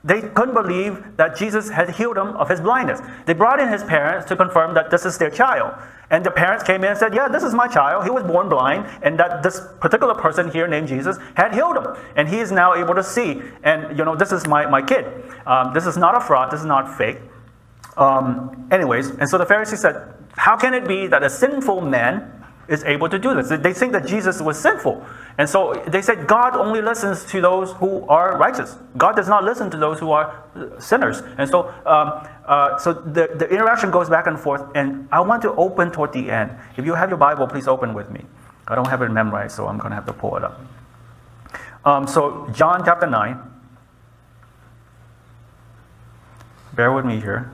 They 0.05 0.21
couldn't 0.21 0.53
believe 0.53 1.15
that 1.15 1.37
Jesus 1.37 1.69
had 1.69 1.91
healed 1.91 2.17
him 2.17 2.35
of 2.35 2.49
his 2.49 2.59
blindness. 2.59 2.99
They 3.25 3.33
brought 3.33 3.61
in 3.61 3.69
his 3.69 3.83
parents 3.83 4.27
to 4.27 4.35
confirm 4.35 4.73
that 4.73 4.91
this 4.91 5.05
is 5.05 5.17
their 5.17 5.29
child. 5.29 5.73
And 6.09 6.25
the 6.25 6.31
parents 6.31 6.63
came 6.63 6.83
in 6.83 6.89
and 6.89 6.97
said, 6.97 7.15
Yeah, 7.15 7.29
this 7.29 7.41
is 7.41 7.53
my 7.53 7.67
child. 7.67 8.03
He 8.03 8.09
was 8.09 8.23
born 8.23 8.49
blind, 8.49 8.85
and 9.01 9.17
that 9.17 9.43
this 9.43 9.61
particular 9.79 10.13
person 10.13 10.51
here 10.51 10.67
named 10.67 10.89
Jesus 10.89 11.17
had 11.35 11.53
healed 11.53 11.77
him. 11.77 11.87
And 12.17 12.27
he 12.27 12.39
is 12.39 12.51
now 12.51 12.75
able 12.75 12.93
to 12.95 13.03
see. 13.03 13.41
And, 13.63 13.97
you 13.97 14.03
know, 14.03 14.13
this 14.13 14.33
is 14.33 14.45
my, 14.45 14.65
my 14.65 14.81
kid. 14.81 15.05
Um, 15.47 15.73
this 15.73 15.85
is 15.85 15.95
not 15.95 16.15
a 16.15 16.19
fraud, 16.19 16.51
this 16.51 16.59
is 16.59 16.65
not 16.65 16.97
fake. 16.97 17.19
Um, 17.95 18.67
anyways, 18.71 19.09
and 19.11 19.29
so 19.29 19.37
the 19.37 19.45
Pharisees 19.45 19.79
said, 19.79 20.13
How 20.33 20.57
can 20.57 20.73
it 20.73 20.85
be 20.85 21.07
that 21.07 21.23
a 21.23 21.29
sinful 21.29 21.79
man 21.79 22.42
is 22.67 22.83
able 22.83 23.09
to 23.09 23.19
do 23.19 23.33
this. 23.33 23.49
They 23.49 23.73
think 23.73 23.91
that 23.91 24.07
Jesus 24.07 24.41
was 24.41 24.59
sinful. 24.59 25.05
And 25.37 25.49
so 25.49 25.73
they 25.87 26.01
said 26.01 26.27
God 26.27 26.55
only 26.55 26.81
listens 26.81 27.25
to 27.25 27.41
those 27.41 27.71
who 27.73 28.07
are 28.07 28.37
righteous. 28.37 28.77
God 28.97 29.15
does 29.15 29.27
not 29.27 29.43
listen 29.43 29.69
to 29.71 29.77
those 29.77 29.99
who 29.99 30.11
are 30.11 30.43
sinners. 30.79 31.21
And 31.37 31.49
so, 31.49 31.69
um, 31.85 32.27
uh, 32.45 32.77
so 32.77 32.93
the, 32.93 33.29
the 33.35 33.49
interaction 33.49 33.91
goes 33.91 34.09
back 34.09 34.27
and 34.27 34.39
forth. 34.39 34.63
And 34.75 35.07
I 35.11 35.19
want 35.19 35.41
to 35.41 35.53
open 35.55 35.91
toward 35.91 36.13
the 36.13 36.31
end. 36.31 36.51
If 36.77 36.85
you 36.85 36.93
have 36.93 37.09
your 37.09 37.17
Bible, 37.17 37.47
please 37.47 37.67
open 37.67 37.93
with 37.93 38.09
me. 38.09 38.23
I 38.67 38.75
don't 38.75 38.87
have 38.87 39.01
it 39.01 39.09
memorized, 39.09 39.55
so 39.55 39.67
I'm 39.67 39.77
going 39.77 39.91
to 39.91 39.95
have 39.95 40.05
to 40.05 40.13
pull 40.13 40.37
it 40.37 40.43
up. 40.43 40.61
Um, 41.83 42.07
so, 42.07 42.47
John 42.53 42.83
chapter 42.85 43.07
9. 43.07 43.37
Bear 46.73 46.93
with 46.93 47.05
me 47.05 47.19
here. 47.19 47.51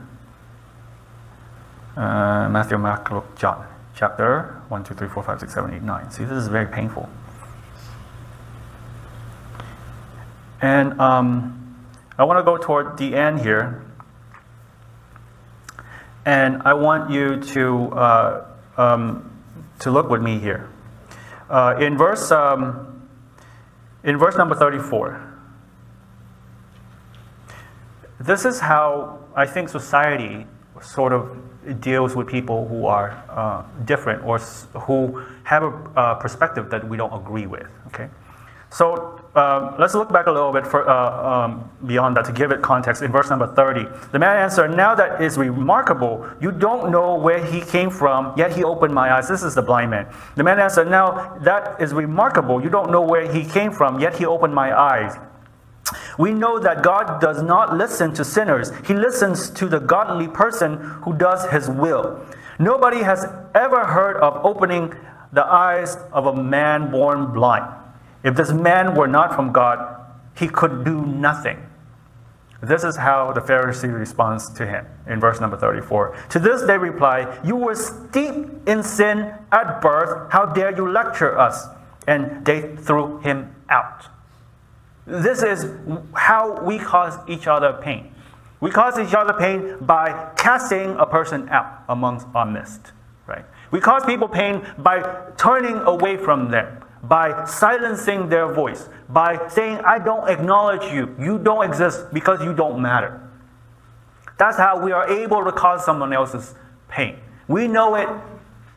Uh, 1.96 2.48
Matthew, 2.48 2.78
Mark, 2.78 3.10
Luke, 3.10 3.36
John 3.36 3.69
chapter 4.00 4.62
1, 4.70 4.82
2, 4.82 4.94
3, 4.94 5.08
4, 5.08 5.22
5, 5.22 5.40
6, 5.40 5.54
7, 5.54 5.74
8, 5.74 5.82
9. 5.82 6.10
See, 6.10 6.24
this 6.24 6.38
is 6.38 6.48
very 6.48 6.66
painful. 6.66 7.06
And 10.62 10.98
um, 10.98 11.76
I 12.18 12.24
want 12.24 12.38
to 12.38 12.42
go 12.42 12.56
toward 12.56 12.96
the 12.96 13.14
end 13.14 13.40
here. 13.40 13.84
And 16.24 16.62
I 16.62 16.72
want 16.72 17.10
you 17.10 17.42
to, 17.52 17.92
uh, 17.92 18.46
um, 18.78 19.30
to 19.80 19.90
look 19.90 20.08
with 20.08 20.22
me 20.22 20.38
here. 20.38 20.70
Uh, 21.50 21.76
in, 21.78 21.98
verse, 21.98 22.30
um, 22.30 23.06
in 24.02 24.16
verse 24.16 24.34
number 24.34 24.54
34, 24.54 25.26
this 28.18 28.46
is 28.46 28.60
how 28.60 29.18
I 29.34 29.44
think 29.44 29.68
society 29.68 30.46
sort 30.80 31.12
of 31.12 31.49
deals 31.80 32.16
with 32.16 32.26
people 32.26 32.66
who 32.68 32.86
are 32.86 33.10
uh, 33.28 33.62
different 33.84 34.24
or 34.24 34.38
who 34.38 35.22
have 35.44 35.62
a 35.62 35.68
uh, 35.96 36.14
perspective 36.14 36.70
that 36.70 36.86
we 36.88 36.96
don't 36.96 37.12
agree 37.12 37.46
with. 37.46 37.66
Okay, 37.88 38.08
so 38.70 39.20
um, 39.34 39.74
let's 39.78 39.94
look 39.94 40.12
back 40.12 40.26
a 40.26 40.32
little 40.32 40.52
bit 40.52 40.66
for, 40.66 40.88
uh, 40.88 41.44
um, 41.44 41.70
beyond 41.86 42.16
that 42.16 42.24
to 42.26 42.32
give 42.32 42.52
it 42.52 42.62
context. 42.62 43.02
In 43.02 43.12
verse 43.12 43.28
number 43.28 43.52
30, 43.54 43.86
the 44.12 44.18
man 44.18 44.36
answered, 44.36 44.76
Now 44.76 44.94
that 44.94 45.20
is 45.20 45.36
remarkable. 45.36 46.28
You 46.40 46.52
don't 46.52 46.90
know 46.90 47.16
where 47.16 47.44
he 47.44 47.60
came 47.60 47.90
from, 47.90 48.32
yet 48.36 48.54
he 48.54 48.64
opened 48.64 48.94
my 48.94 49.12
eyes. 49.12 49.28
This 49.28 49.42
is 49.42 49.54
the 49.54 49.62
blind 49.62 49.90
man. 49.90 50.06
The 50.36 50.44
man 50.44 50.58
answered, 50.58 50.88
Now 50.88 51.36
that 51.42 51.80
is 51.80 51.92
remarkable. 51.92 52.62
You 52.62 52.70
don't 52.70 52.90
know 52.90 53.02
where 53.02 53.30
he 53.30 53.44
came 53.44 53.72
from, 53.72 54.00
yet 54.00 54.16
he 54.16 54.24
opened 54.24 54.54
my 54.54 54.76
eyes. 54.76 55.16
We 56.20 56.32
know 56.32 56.58
that 56.58 56.82
God 56.82 57.18
does 57.18 57.42
not 57.42 57.74
listen 57.74 58.12
to 58.12 58.26
sinners, 58.26 58.72
He 58.86 58.92
listens 58.92 59.48
to 59.52 59.68
the 59.68 59.78
godly 59.78 60.28
person 60.28 60.76
who 61.04 61.16
does 61.16 61.50
His 61.50 61.70
will. 61.70 62.20
Nobody 62.58 63.02
has 63.02 63.24
ever 63.54 63.86
heard 63.86 64.18
of 64.18 64.44
opening 64.44 64.94
the 65.32 65.46
eyes 65.46 65.96
of 66.12 66.26
a 66.26 66.34
man 66.34 66.90
born 66.90 67.32
blind. 67.32 67.72
If 68.22 68.36
this 68.36 68.52
man 68.52 68.94
were 68.94 69.08
not 69.08 69.34
from 69.34 69.50
God, 69.50 69.96
he 70.36 70.46
could 70.46 70.84
do 70.84 71.06
nothing. 71.06 71.66
This 72.62 72.84
is 72.84 72.96
how 72.96 73.32
the 73.32 73.40
Pharisee 73.40 73.90
responds 73.90 74.50
to 74.50 74.66
him 74.66 74.84
in 75.06 75.20
verse 75.20 75.40
number 75.40 75.56
34. 75.56 76.14
To 76.28 76.38
this 76.38 76.60
they 76.62 76.76
reply, 76.76 77.40
You 77.42 77.56
were 77.56 77.74
steeped 77.74 78.68
in 78.68 78.82
sin 78.82 79.32
at 79.52 79.80
birth. 79.80 80.30
How 80.30 80.44
dare 80.44 80.76
you 80.76 80.86
lecture 80.90 81.38
us? 81.38 81.64
And 82.06 82.44
they 82.44 82.76
threw 82.76 83.20
him 83.20 83.54
out. 83.70 84.04
This 85.10 85.42
is 85.42 85.66
how 86.14 86.62
we 86.62 86.78
cause 86.78 87.18
each 87.26 87.48
other 87.48 87.72
pain. 87.82 88.14
We 88.60 88.70
cause 88.70 88.96
each 88.96 89.12
other 89.12 89.32
pain 89.32 89.76
by 89.80 90.30
casting 90.36 90.94
a 90.98 91.06
person 91.06 91.48
out 91.48 91.82
amongst 91.88 92.28
our 92.32 92.46
midst, 92.46 92.92
right? 93.26 93.44
We 93.72 93.80
cause 93.80 94.04
people 94.04 94.28
pain 94.28 94.64
by 94.78 95.02
turning 95.36 95.78
away 95.78 96.16
from 96.16 96.52
them, 96.52 96.84
by 97.02 97.44
silencing 97.44 98.28
their 98.28 98.52
voice, 98.52 98.88
by 99.08 99.48
saying, 99.48 99.78
I 99.78 99.98
don't 99.98 100.28
acknowledge 100.28 100.92
you. 100.92 101.12
You 101.18 101.40
don't 101.40 101.64
exist 101.64 102.12
because 102.12 102.40
you 102.44 102.54
don't 102.54 102.80
matter. 102.80 103.20
That's 104.38 104.58
how 104.58 104.80
we 104.80 104.92
are 104.92 105.08
able 105.08 105.44
to 105.44 105.50
cause 105.50 105.84
someone 105.84 106.12
else's 106.12 106.54
pain. 106.88 107.18
We 107.48 107.66
know 107.66 107.96
it, 107.96 108.08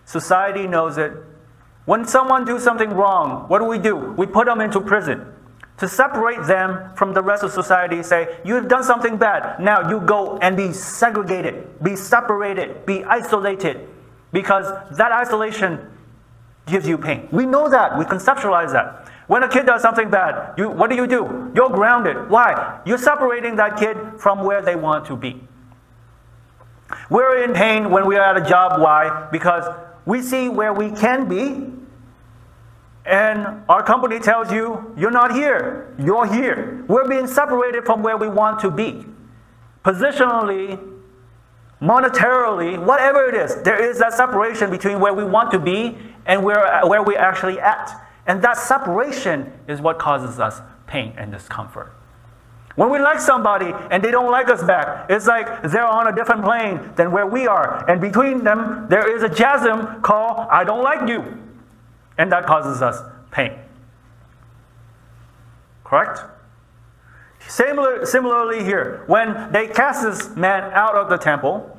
society 0.05 0.65
knows 0.65 0.97
it. 0.97 1.13
When 1.85 2.05
someone 2.05 2.43
do 2.43 2.59
something 2.59 2.89
wrong, 2.89 3.47
what 3.49 3.59
do 3.59 3.65
we 3.65 3.77
do? 3.77 3.95
We 3.95 4.25
put 4.25 4.47
them 4.47 4.61
into 4.61 4.81
prison 4.81 5.32
to 5.83 5.89
separate 5.89 6.41
them 6.47 6.95
from 6.95 7.13
the 7.13 7.21
rest 7.21 7.43
of 7.43 7.51
society, 7.51 8.01
say, 8.01 8.37
You've 8.45 8.69
done 8.69 8.85
something 8.85 9.17
bad. 9.17 9.59
Now 9.59 9.89
you 9.89 9.99
go 9.99 10.37
and 10.37 10.55
be 10.55 10.71
segregated, 10.71 11.83
be 11.83 11.97
separated, 11.97 12.85
be 12.85 13.03
isolated, 13.03 13.85
because 14.31 14.65
that 14.95 15.11
isolation 15.11 15.85
gives 16.67 16.87
you 16.87 16.97
pain. 16.97 17.27
We 17.33 17.45
know 17.45 17.69
that, 17.69 17.99
we 17.99 18.05
conceptualize 18.05 18.71
that. 18.71 19.09
When 19.27 19.43
a 19.43 19.49
kid 19.49 19.65
does 19.65 19.81
something 19.81 20.09
bad, 20.09 20.53
you, 20.57 20.69
what 20.69 20.89
do 20.89 20.95
you 20.95 21.05
do? 21.05 21.51
You're 21.53 21.69
grounded. 21.69 22.29
Why? 22.29 22.79
You're 22.85 22.97
separating 22.97 23.57
that 23.57 23.75
kid 23.75 23.97
from 24.17 24.45
where 24.45 24.61
they 24.61 24.77
want 24.77 25.05
to 25.07 25.17
be. 25.17 25.45
We're 27.09 27.43
in 27.43 27.53
pain 27.53 27.89
when 27.89 28.07
we 28.07 28.15
are 28.15 28.37
at 28.37 28.41
a 28.41 28.49
job. 28.49 28.79
Why? 28.79 29.27
Because 29.33 29.65
we 30.05 30.21
see 30.21 30.47
where 30.47 30.71
we 30.71 30.91
can 30.91 31.27
be, 31.27 31.73
and 33.05 33.63
our 33.67 33.83
company 33.83 34.19
tells 34.19 34.51
you, 34.51 34.93
you're 34.97 35.11
not 35.11 35.33
here, 35.33 35.93
you're 35.99 36.25
here. 36.25 36.85
We're 36.87 37.07
being 37.07 37.27
separated 37.27 37.85
from 37.85 38.01
where 38.01 38.17
we 38.17 38.29
want 38.29 38.61
to 38.61 38.71
be. 38.71 39.05
Positionally, 39.83 40.79
monetarily, 41.81 42.83
whatever 42.83 43.25
it 43.27 43.35
is, 43.35 43.61
there 43.63 43.83
is 43.83 43.99
that 43.99 44.13
separation 44.13 44.69
between 44.71 45.01
where 45.01 45.13
we 45.13 45.25
want 45.25 45.51
to 45.51 45.59
be 45.59 45.97
and 46.25 46.43
where, 46.43 46.81
where 46.85 47.03
we're 47.03 47.19
actually 47.19 47.59
at. 47.59 47.91
And 48.25 48.41
that 48.41 48.55
separation 48.55 49.51
is 49.67 49.81
what 49.81 49.99
causes 49.99 50.39
us 50.39 50.61
pain 50.87 51.13
and 51.17 51.29
discomfort. 51.31 51.93
When 52.75 52.89
we 52.89 52.99
like 52.99 53.19
somebody 53.19 53.71
and 53.91 54.01
they 54.01 54.11
don't 54.11 54.31
like 54.31 54.49
us 54.49 54.63
back, 54.63 55.07
it's 55.09 55.27
like 55.27 55.63
they're 55.63 55.85
on 55.85 56.07
a 56.07 56.15
different 56.15 56.43
plane 56.43 56.91
than 56.95 57.11
where 57.11 57.27
we 57.27 57.47
are. 57.47 57.87
And 57.89 57.99
between 57.99 58.43
them, 58.45 58.87
there 58.89 59.13
is 59.15 59.21
a 59.21 59.29
chasm 59.29 60.01
called 60.01 60.47
I 60.49 60.63
don't 60.63 60.81
like 60.81 61.07
you. 61.07 61.42
And 62.17 62.31
that 62.31 62.45
causes 62.45 62.81
us 62.81 63.01
pain. 63.31 63.53
Correct? 65.83 66.19
Similar, 67.47 68.05
similarly, 68.05 68.63
here, 68.63 69.03
when 69.07 69.51
they 69.51 69.67
cast 69.67 70.03
this 70.03 70.35
man 70.35 70.71
out 70.73 70.95
of 70.95 71.09
the 71.09 71.17
temple, 71.17 71.77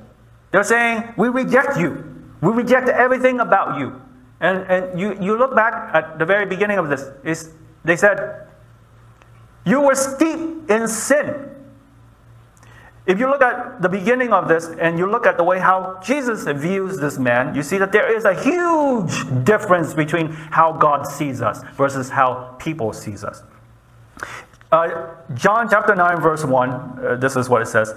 they're 0.50 0.64
saying, 0.64 1.14
We 1.16 1.28
reject 1.28 1.78
you. 1.78 2.04
We 2.40 2.52
reject 2.52 2.88
everything 2.88 3.40
about 3.40 3.78
you. 3.78 4.00
And, 4.40 4.58
and 4.70 5.00
you, 5.00 5.18
you 5.20 5.38
look 5.38 5.54
back 5.56 5.94
at 5.94 6.18
the 6.18 6.26
very 6.26 6.46
beginning 6.46 6.78
of 6.78 6.88
this, 6.88 7.08
is 7.24 7.50
they 7.84 7.96
said, 7.96 8.46
You 9.64 9.80
were 9.80 9.94
steeped 9.94 10.70
in 10.70 10.86
sin. 10.86 11.53
If 13.06 13.18
you 13.18 13.28
look 13.28 13.42
at 13.42 13.82
the 13.82 13.88
beginning 13.88 14.32
of 14.32 14.48
this 14.48 14.68
and 14.68 14.98
you 14.98 15.10
look 15.10 15.26
at 15.26 15.36
the 15.36 15.44
way 15.44 15.58
how 15.58 16.00
Jesus 16.02 16.44
views 16.44 16.98
this 16.98 17.18
man, 17.18 17.54
you 17.54 17.62
see 17.62 17.76
that 17.76 17.92
there 17.92 18.14
is 18.14 18.24
a 18.24 18.34
huge 18.34 19.44
difference 19.44 19.92
between 19.92 20.28
how 20.32 20.72
God 20.72 21.06
sees 21.06 21.42
us 21.42 21.60
versus 21.76 22.08
how 22.08 22.56
people 22.58 22.94
sees 22.94 23.22
us. 23.22 23.42
Uh, 24.72 25.14
John 25.34 25.68
chapter 25.70 25.94
9 25.94 26.20
verse 26.20 26.44
1, 26.44 26.70
uh, 26.70 27.16
this 27.16 27.36
is 27.36 27.48
what 27.48 27.60
it 27.60 27.66
says. 27.66 27.94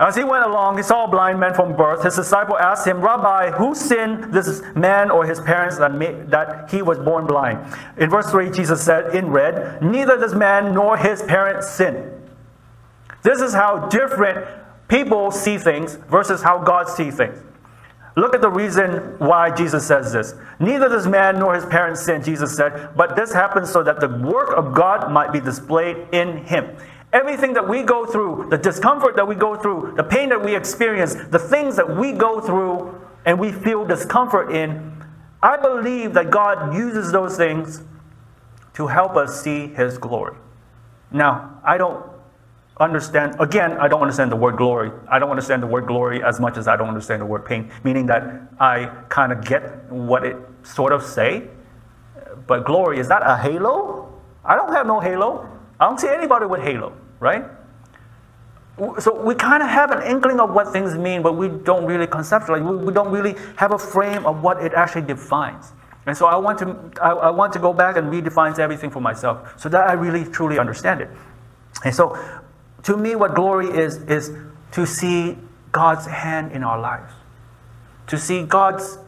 As 0.00 0.16
he 0.16 0.24
went 0.24 0.44
along, 0.46 0.78
he 0.78 0.82
saw 0.82 1.04
a 1.04 1.08
blind 1.08 1.38
man 1.38 1.54
from 1.54 1.76
birth. 1.76 2.02
His 2.02 2.16
disciple 2.16 2.58
asked 2.58 2.86
him, 2.86 3.02
Rabbi, 3.02 3.50
who 3.50 3.74
sinned, 3.74 4.32
this 4.32 4.62
man 4.74 5.10
or 5.10 5.26
his 5.26 5.40
parents, 5.40 5.76
that, 5.76 5.94
made, 5.94 6.30
that 6.30 6.70
he 6.70 6.80
was 6.80 6.98
born 6.98 7.26
blind? 7.26 7.58
In 7.98 8.08
verse 8.08 8.30
3, 8.30 8.50
Jesus 8.50 8.82
said 8.82 9.14
in 9.14 9.28
red, 9.28 9.82
Neither 9.82 10.16
this 10.16 10.32
man 10.32 10.74
nor 10.74 10.96
his 10.96 11.22
parents 11.22 11.70
sinned. 11.70 12.19
This 13.22 13.40
is 13.40 13.52
how 13.52 13.88
different 13.88 14.46
people 14.88 15.30
see 15.30 15.58
things 15.58 15.94
versus 16.08 16.42
how 16.42 16.58
God 16.58 16.88
sees 16.88 17.16
things. 17.16 17.38
Look 18.16 18.34
at 18.34 18.40
the 18.40 18.50
reason 18.50 19.18
why 19.18 19.54
Jesus 19.54 19.86
says 19.86 20.12
this. 20.12 20.34
Neither 20.58 20.88
this 20.88 21.06
man 21.06 21.38
nor 21.38 21.54
his 21.54 21.64
parents 21.64 22.02
sin, 22.02 22.22
Jesus 22.22 22.54
said, 22.56 22.90
but 22.96 23.14
this 23.14 23.32
happens 23.32 23.70
so 23.70 23.82
that 23.82 24.00
the 24.00 24.08
work 24.08 24.52
of 24.56 24.74
God 24.74 25.12
might 25.12 25.32
be 25.32 25.40
displayed 25.40 25.96
in 26.12 26.44
him. 26.44 26.76
Everything 27.12 27.54
that 27.54 27.68
we 27.68 27.82
go 27.82 28.06
through, 28.06 28.48
the 28.50 28.58
discomfort 28.58 29.16
that 29.16 29.26
we 29.26 29.34
go 29.34 29.56
through, 29.56 29.94
the 29.96 30.04
pain 30.04 30.28
that 30.28 30.44
we 30.44 30.54
experience, 30.54 31.14
the 31.14 31.38
things 31.38 31.76
that 31.76 31.96
we 31.96 32.12
go 32.12 32.40
through 32.40 33.00
and 33.24 33.38
we 33.38 33.52
feel 33.52 33.84
discomfort 33.84 34.50
in, 34.54 34.92
I 35.42 35.56
believe 35.56 36.14
that 36.14 36.30
God 36.30 36.74
uses 36.74 37.12
those 37.12 37.36
things 37.36 37.82
to 38.74 38.86
help 38.86 39.16
us 39.16 39.42
see 39.42 39.68
his 39.68 39.98
glory. 39.98 40.36
Now, 41.10 41.60
I 41.64 41.78
don't 41.78 42.04
understand, 42.80 43.36
again, 43.40 43.72
I 43.78 43.88
don't 43.88 44.00
understand 44.00 44.32
the 44.32 44.36
word 44.36 44.56
glory. 44.56 44.90
I 45.08 45.18
don't 45.18 45.30
understand 45.30 45.62
the 45.62 45.66
word 45.66 45.86
glory 45.86 46.22
as 46.22 46.40
much 46.40 46.56
as 46.56 46.66
I 46.66 46.76
don't 46.76 46.88
understand 46.88 47.20
the 47.20 47.26
word 47.26 47.44
pain, 47.44 47.70
meaning 47.84 48.06
that 48.06 48.24
I 48.58 48.86
kind 49.08 49.32
of 49.32 49.44
get 49.44 49.90
what 49.90 50.24
it 50.24 50.36
sort 50.62 50.92
of 50.92 51.02
say. 51.02 51.48
But 52.46 52.64
glory, 52.64 52.98
is 52.98 53.08
that 53.08 53.22
a 53.24 53.36
halo? 53.36 54.12
I 54.44 54.56
don't 54.56 54.72
have 54.72 54.86
no 54.86 55.00
halo. 55.00 55.48
I 55.78 55.86
don't 55.86 56.00
see 56.00 56.08
anybody 56.08 56.46
with 56.46 56.62
halo, 56.62 56.92
right? 57.20 57.44
So 58.98 59.22
we 59.22 59.34
kind 59.34 59.62
of 59.62 59.68
have 59.68 59.90
an 59.90 60.02
inkling 60.02 60.40
of 60.40 60.54
what 60.54 60.72
things 60.72 60.94
mean, 60.96 61.20
but 61.22 61.34
we 61.34 61.48
don't 61.48 61.84
really 61.84 62.06
conceptualize. 62.06 62.84
We, 62.84 62.92
don't 62.92 63.10
really 63.12 63.34
have 63.56 63.72
a 63.72 63.78
frame 63.78 64.24
of 64.24 64.42
what 64.42 64.62
it 64.64 64.72
actually 64.72 65.02
defines. 65.02 65.72
And 66.06 66.16
so 66.16 66.26
I 66.26 66.36
want 66.36 66.58
to, 66.60 66.90
I, 67.02 67.10
I 67.10 67.30
want 67.30 67.52
to 67.52 67.58
go 67.58 67.74
back 67.74 67.98
and 67.98 68.10
redefine 68.10 68.58
everything 68.58 68.90
for 68.90 69.00
myself 69.00 69.60
so 69.60 69.68
that 69.68 69.88
I 69.88 69.92
really 69.92 70.24
truly 70.24 70.58
understand 70.58 71.02
it. 71.02 71.10
And 71.84 71.94
so 71.94 72.18
to 72.84 72.96
me, 72.96 73.14
what 73.14 73.34
glory 73.34 73.68
is, 73.68 73.96
is 74.02 74.32
to 74.72 74.86
see 74.86 75.36
God's 75.72 76.06
hand 76.06 76.52
in 76.52 76.62
our 76.62 76.80
lives, 76.80 77.12
to 78.06 78.18
see 78.18 78.42
God's 78.42 78.98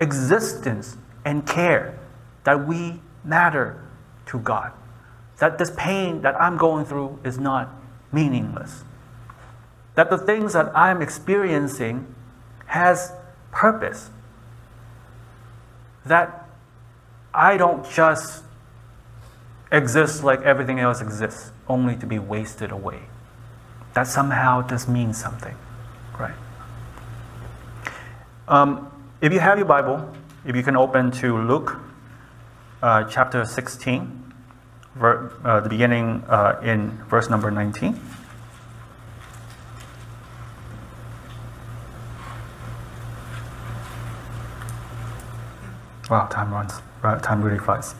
existence 0.00 0.96
and 1.24 1.46
care 1.46 1.98
that 2.44 2.66
we 2.66 3.00
matter 3.24 3.82
to 4.26 4.38
God, 4.38 4.72
that 5.38 5.58
this 5.58 5.70
pain 5.76 6.22
that 6.22 6.40
I'm 6.40 6.56
going 6.56 6.84
through 6.84 7.18
is 7.24 7.38
not 7.38 7.68
meaningless, 8.12 8.84
that 9.94 10.10
the 10.10 10.18
things 10.18 10.54
that 10.54 10.76
I'm 10.76 11.02
experiencing 11.02 12.12
has 12.66 13.12
purpose, 13.52 14.10
that 16.04 16.48
I 17.32 17.56
don't 17.56 17.88
just 17.90 18.42
exist 19.70 20.24
like 20.24 20.42
everything 20.42 20.80
else 20.80 21.00
exists, 21.00 21.52
only 21.68 21.94
to 21.96 22.06
be 22.06 22.18
wasted 22.18 22.72
away 22.72 23.02
that 23.94 24.06
somehow 24.06 24.62
does 24.62 24.88
mean 24.88 25.12
something, 25.12 25.56
right? 26.18 26.34
Um, 28.48 28.90
if 29.20 29.32
you 29.32 29.40
have 29.40 29.58
your 29.58 29.66
Bible, 29.66 30.12
if 30.44 30.56
you 30.56 30.62
can 30.62 30.76
open 30.76 31.10
to 31.12 31.38
Luke 31.38 31.76
uh, 32.82 33.04
chapter 33.04 33.44
16, 33.44 34.32
ver, 34.96 35.32
uh, 35.44 35.60
the 35.60 35.68
beginning 35.68 36.24
uh, 36.28 36.60
in 36.62 36.90
verse 37.08 37.28
number 37.28 37.50
19. 37.50 38.00
Wow, 46.10 46.26
time 46.26 46.52
runs. 46.52 46.80
Time 47.22 47.40
really 47.40 47.58
flies. 47.58 47.94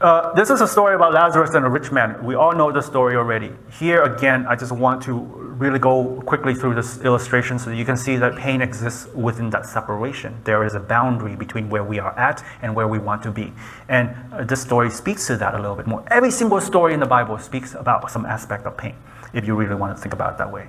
Uh, 0.00 0.32
this 0.34 0.48
is 0.48 0.60
a 0.60 0.68
story 0.68 0.94
about 0.94 1.12
Lazarus 1.12 1.54
and 1.54 1.66
a 1.66 1.68
rich 1.68 1.90
man. 1.90 2.24
We 2.24 2.36
all 2.36 2.52
know 2.52 2.70
the 2.70 2.80
story 2.80 3.16
already. 3.16 3.50
Here 3.80 4.00
again, 4.04 4.46
I 4.46 4.54
just 4.54 4.70
want 4.70 5.02
to 5.02 5.14
really 5.18 5.80
go 5.80 6.22
quickly 6.24 6.54
through 6.54 6.76
this 6.76 7.00
illustration 7.00 7.58
so 7.58 7.70
that 7.70 7.76
you 7.76 7.84
can 7.84 7.96
see 7.96 8.14
that 8.14 8.36
pain 8.36 8.62
exists 8.62 9.08
within 9.12 9.50
that 9.50 9.66
separation. 9.66 10.40
There 10.44 10.62
is 10.62 10.74
a 10.74 10.78
boundary 10.78 11.34
between 11.34 11.68
where 11.68 11.82
we 11.82 11.98
are 11.98 12.16
at 12.16 12.44
and 12.62 12.76
where 12.76 12.86
we 12.86 13.00
want 13.00 13.24
to 13.24 13.32
be. 13.32 13.52
And 13.88 14.14
uh, 14.32 14.44
this 14.44 14.62
story 14.62 14.88
speaks 14.88 15.26
to 15.26 15.36
that 15.38 15.54
a 15.54 15.58
little 15.58 15.74
bit 15.74 15.88
more. 15.88 16.04
Every 16.12 16.30
single 16.30 16.60
story 16.60 16.94
in 16.94 17.00
the 17.00 17.06
Bible 17.06 17.36
speaks 17.38 17.74
about 17.74 18.08
some 18.08 18.24
aspect 18.24 18.66
of 18.66 18.76
pain, 18.76 18.94
if 19.32 19.48
you 19.48 19.56
really 19.56 19.74
want 19.74 19.96
to 19.96 20.00
think 20.00 20.14
about 20.14 20.34
it 20.34 20.38
that 20.38 20.52
way. 20.52 20.68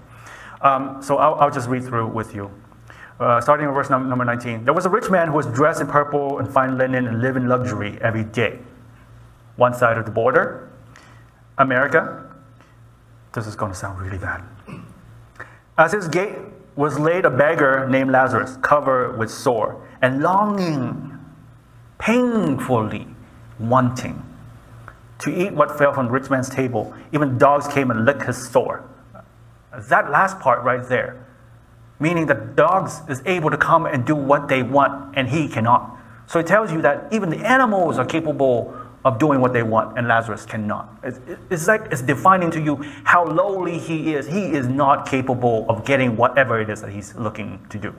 Um, 0.62 1.04
so 1.04 1.18
I'll, 1.18 1.36
I'll, 1.36 1.52
just 1.52 1.70
read 1.70 1.84
through 1.84 2.08
with 2.08 2.34
you. 2.34 2.50
Uh, 3.20 3.40
starting 3.42 3.68
with 3.68 3.76
verse 3.76 3.92
number 3.92 4.26
19. 4.26 4.66
There 4.66 4.74
was 4.74 4.88
a 4.88 4.90
rich 4.90 5.12
man 5.12 5.28
who 5.28 5.34
was 5.34 5.46
dressed 5.46 5.82
in 5.82 5.88
purple 5.88 6.40
and 6.40 6.52
fine 6.52 6.80
linen 6.80 7.06
and 7.06 7.22
lived 7.22 7.38
in 7.38 7.48
luxury 7.48 8.00
every 8.02 8.24
day 8.24 8.58
one 9.60 9.74
side 9.74 9.98
of 9.98 10.06
the 10.06 10.12
border, 10.12 10.72
America. 11.58 12.26
This 13.34 13.46
is 13.46 13.56
going 13.56 13.72
to 13.72 13.78
sound 13.78 14.02
really 14.02 14.18
bad. 14.18 14.42
As 15.78 15.92
his 15.92 16.08
gate 16.08 16.36
was 16.76 16.98
laid 16.98 17.26
a 17.26 17.30
beggar 17.30 17.88
named 17.90 18.10
Lazarus, 18.10 18.58
covered 18.62 19.20
with 19.20 19.30
sore 19.30 19.86
and 20.02 20.22
longing, 20.24 21.20
painfully 22.00 23.06
wanting 23.60 24.24
to 25.20 25.30
eat 25.30 25.54
what 25.54 25.78
fell 25.78 25.94
from 25.94 26.06
the 26.06 26.12
rich 26.12 26.30
man's 26.30 26.50
table. 26.50 26.94
Even 27.12 27.38
dogs 27.38 27.68
came 27.68 27.92
and 27.92 28.06
licked 28.06 28.24
his 28.24 28.50
sore. 28.50 28.90
That 29.90 30.10
last 30.10 30.40
part 30.40 30.64
right 30.64 30.88
there, 30.88 31.26
meaning 32.00 32.26
that 32.28 32.56
dogs 32.56 33.02
is 33.10 33.22
able 33.26 33.50
to 33.50 33.58
come 33.58 33.86
and 33.86 34.06
do 34.06 34.16
what 34.16 34.48
they 34.48 34.64
want 34.64 35.18
and 35.18 35.28
he 35.28 35.50
cannot. 35.50 35.98
So 36.28 36.40
it 36.40 36.48
tells 36.48 36.72
you 36.72 36.82
that 36.82 37.12
even 37.12 37.30
the 37.30 37.46
animals 37.46 37.98
are 37.98 38.06
capable 38.06 38.74
of 39.06 39.18
doing 39.18 39.40
what 39.40 39.54
they 39.54 39.64
want, 39.64 39.98
and 39.98 40.08
Lazarus 40.08 40.46
cannot. 40.46 40.90
It's, 41.04 41.68
like 41.68 41.86
it's 41.92 42.02
defining 42.02 42.52
to 42.52 42.62
you 42.62 42.76
how 43.06 43.26
lowly 43.26 43.78
he 43.78 44.14
is. 44.14 44.28
He 44.28 44.52
is 44.52 44.68
not 44.68 45.08
capable 45.08 45.66
of 45.70 45.86
getting 45.86 46.18
whatever 46.18 46.60
it 46.60 46.70
is 46.70 46.82
that 46.82 46.92
he's 46.92 47.16
looking 47.16 47.66
to 47.70 47.78
do. 47.78 47.96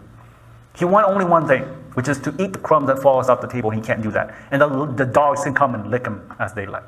He 0.77 0.85
wants 0.85 1.11
only 1.11 1.25
one 1.25 1.49
thing, 1.49 1.63
which 1.95 2.09
is 2.09 2.19
to 2.21 2.31
eat 2.43 2.53
the 2.53 2.59
crumb 2.59 2.87
that 2.87 2.99
falls 2.99 3.29
off 3.29 3.41
the 3.41 3.49
table. 3.49 3.71
He 3.71 3.81
can't 3.81 4.03
do 4.03 4.11
that. 4.13 4.35
And 4.51 4.61
the, 4.61 4.87
the 4.87 5.07
dogs 5.07 5.43
can 5.43 5.55
come 5.55 5.75
and 5.75 5.91
lick 5.91 6.07
him 6.07 6.33
as 6.39 6.53
they 6.53 6.67
like. 6.67 6.85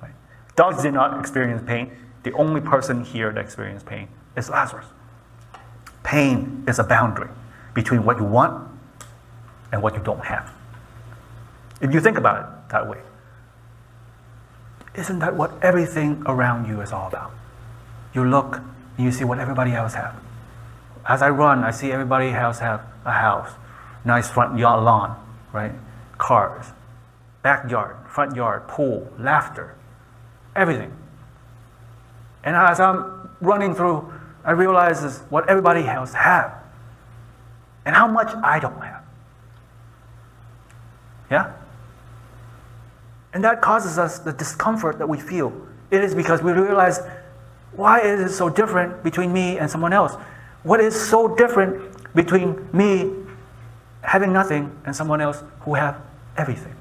Right? 0.00 0.12
Dogs 0.56 0.82
did 0.82 0.94
not 0.94 1.18
experience 1.18 1.62
pain. 1.66 1.90
The 2.22 2.32
only 2.32 2.60
person 2.60 3.04
here 3.04 3.32
that 3.32 3.40
experienced 3.40 3.86
pain 3.86 4.08
is 4.36 4.48
Lazarus. 4.48 4.86
Pain 6.04 6.64
is 6.66 6.78
a 6.78 6.84
boundary 6.84 7.28
between 7.74 8.04
what 8.04 8.18
you 8.18 8.24
want 8.24 8.68
and 9.72 9.82
what 9.82 9.94
you 9.94 10.02
don't 10.02 10.24
have. 10.24 10.52
If 11.80 11.92
you 11.92 12.00
think 12.00 12.18
about 12.18 12.42
it 12.42 12.70
that 12.70 12.88
way. 12.88 12.98
Isn't 14.98 15.20
that 15.20 15.36
what 15.36 15.52
everything 15.62 16.24
around 16.26 16.66
you 16.66 16.80
is 16.80 16.92
all 16.92 17.06
about? 17.06 17.30
You 18.12 18.24
look 18.24 18.56
and 18.96 19.06
you 19.06 19.12
see 19.12 19.22
what 19.22 19.38
everybody 19.38 19.72
else 19.72 19.94
has. 19.94 20.12
As 21.06 21.22
I 21.22 21.30
run, 21.30 21.62
I 21.62 21.70
see 21.70 21.92
everybody 21.92 22.30
else 22.30 22.58
have 22.58 22.84
a 23.04 23.12
house, 23.12 23.50
nice 24.04 24.28
front 24.28 24.58
yard 24.58 24.82
lawn, 24.82 25.16
right? 25.52 25.70
Cars, 26.18 26.66
backyard, 27.42 27.96
front 28.08 28.34
yard, 28.34 28.66
pool, 28.66 29.08
laughter, 29.18 29.76
everything. 30.56 30.92
And 32.42 32.56
as 32.56 32.80
I'm 32.80 33.30
running 33.40 33.76
through, 33.76 34.12
I 34.44 34.50
realize 34.50 35.04
is 35.04 35.20
what 35.30 35.48
everybody 35.48 35.86
else 35.86 36.12
have 36.12 36.52
and 37.86 37.94
how 37.94 38.08
much 38.08 38.34
I 38.42 38.58
don't 38.58 38.80
have. 38.82 39.04
Yeah? 41.30 41.52
And 43.32 43.44
that 43.44 43.60
causes 43.60 43.98
us 43.98 44.18
the 44.18 44.32
discomfort 44.32 44.98
that 44.98 45.08
we 45.08 45.20
feel. 45.20 45.52
It 45.90 46.02
is 46.02 46.14
because 46.14 46.42
we 46.42 46.52
realize 46.52 47.00
why 47.72 48.00
is 48.00 48.20
it 48.20 48.34
so 48.34 48.48
different 48.48 49.02
between 49.02 49.32
me 49.32 49.58
and 49.58 49.70
someone 49.70 49.92
else? 49.92 50.14
What 50.62 50.80
is 50.80 50.98
so 50.98 51.34
different 51.36 52.14
between 52.14 52.68
me 52.72 53.12
having 54.02 54.32
nothing 54.32 54.74
and 54.84 54.94
someone 54.94 55.20
else 55.20 55.42
who 55.60 55.74
have 55.74 56.00
everything? 56.36 56.74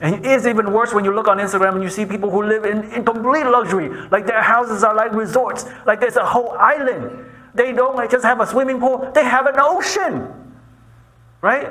And 0.00 0.14
it 0.14 0.26
is 0.26 0.46
even 0.46 0.72
worse 0.72 0.92
when 0.92 1.04
you 1.04 1.14
look 1.14 1.28
on 1.28 1.38
Instagram 1.38 1.74
and 1.74 1.82
you 1.82 1.88
see 1.88 2.04
people 2.04 2.30
who 2.30 2.42
live 2.42 2.64
in, 2.64 2.84
in 2.92 3.04
complete 3.04 3.44
luxury. 3.44 3.90
Like 4.10 4.26
their 4.26 4.42
houses 4.42 4.82
are 4.82 4.94
like 4.94 5.12
resorts, 5.12 5.66
like 5.86 6.00
there's 6.00 6.16
a 6.16 6.26
whole 6.26 6.50
island. 6.58 7.24
They 7.54 7.72
don't 7.72 7.94
like 7.94 8.10
just 8.10 8.24
have 8.24 8.40
a 8.40 8.46
swimming 8.46 8.80
pool, 8.80 9.10
they 9.14 9.24
have 9.24 9.46
an 9.46 9.54
ocean. 9.58 10.28
Right? 11.40 11.70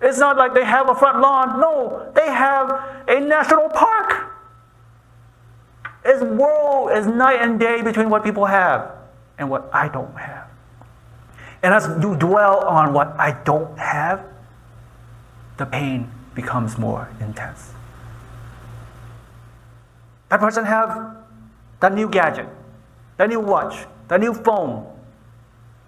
It's 0.00 0.18
not 0.18 0.36
like 0.36 0.54
they 0.54 0.64
have 0.64 0.88
a 0.88 0.94
front 0.94 1.20
lawn. 1.20 1.60
No, 1.60 2.10
they 2.14 2.26
have 2.26 2.70
a 3.08 3.20
national 3.20 3.68
park. 3.70 4.32
It's 6.04 6.22
world 6.22 6.96
is 6.96 7.06
night 7.06 7.40
and 7.40 7.58
day 7.58 7.82
between 7.82 8.10
what 8.10 8.22
people 8.22 8.44
have 8.44 8.92
and 9.38 9.50
what 9.50 9.68
I 9.72 9.88
don't 9.88 10.14
have. 10.16 10.48
And 11.62 11.74
as 11.74 11.88
you 12.02 12.14
dwell 12.14 12.64
on 12.64 12.92
what 12.92 13.08
I 13.18 13.32
don't 13.42 13.76
have, 13.78 14.24
the 15.56 15.66
pain 15.66 16.10
becomes 16.34 16.78
more 16.78 17.08
intense. 17.20 17.72
That 20.28 20.40
person 20.40 20.64
have 20.64 21.16
that 21.80 21.94
new 21.94 22.08
gadget, 22.08 22.48
that 23.16 23.28
new 23.28 23.40
watch, 23.40 23.86
that 24.08 24.20
new 24.20 24.34
phone, 24.34 24.86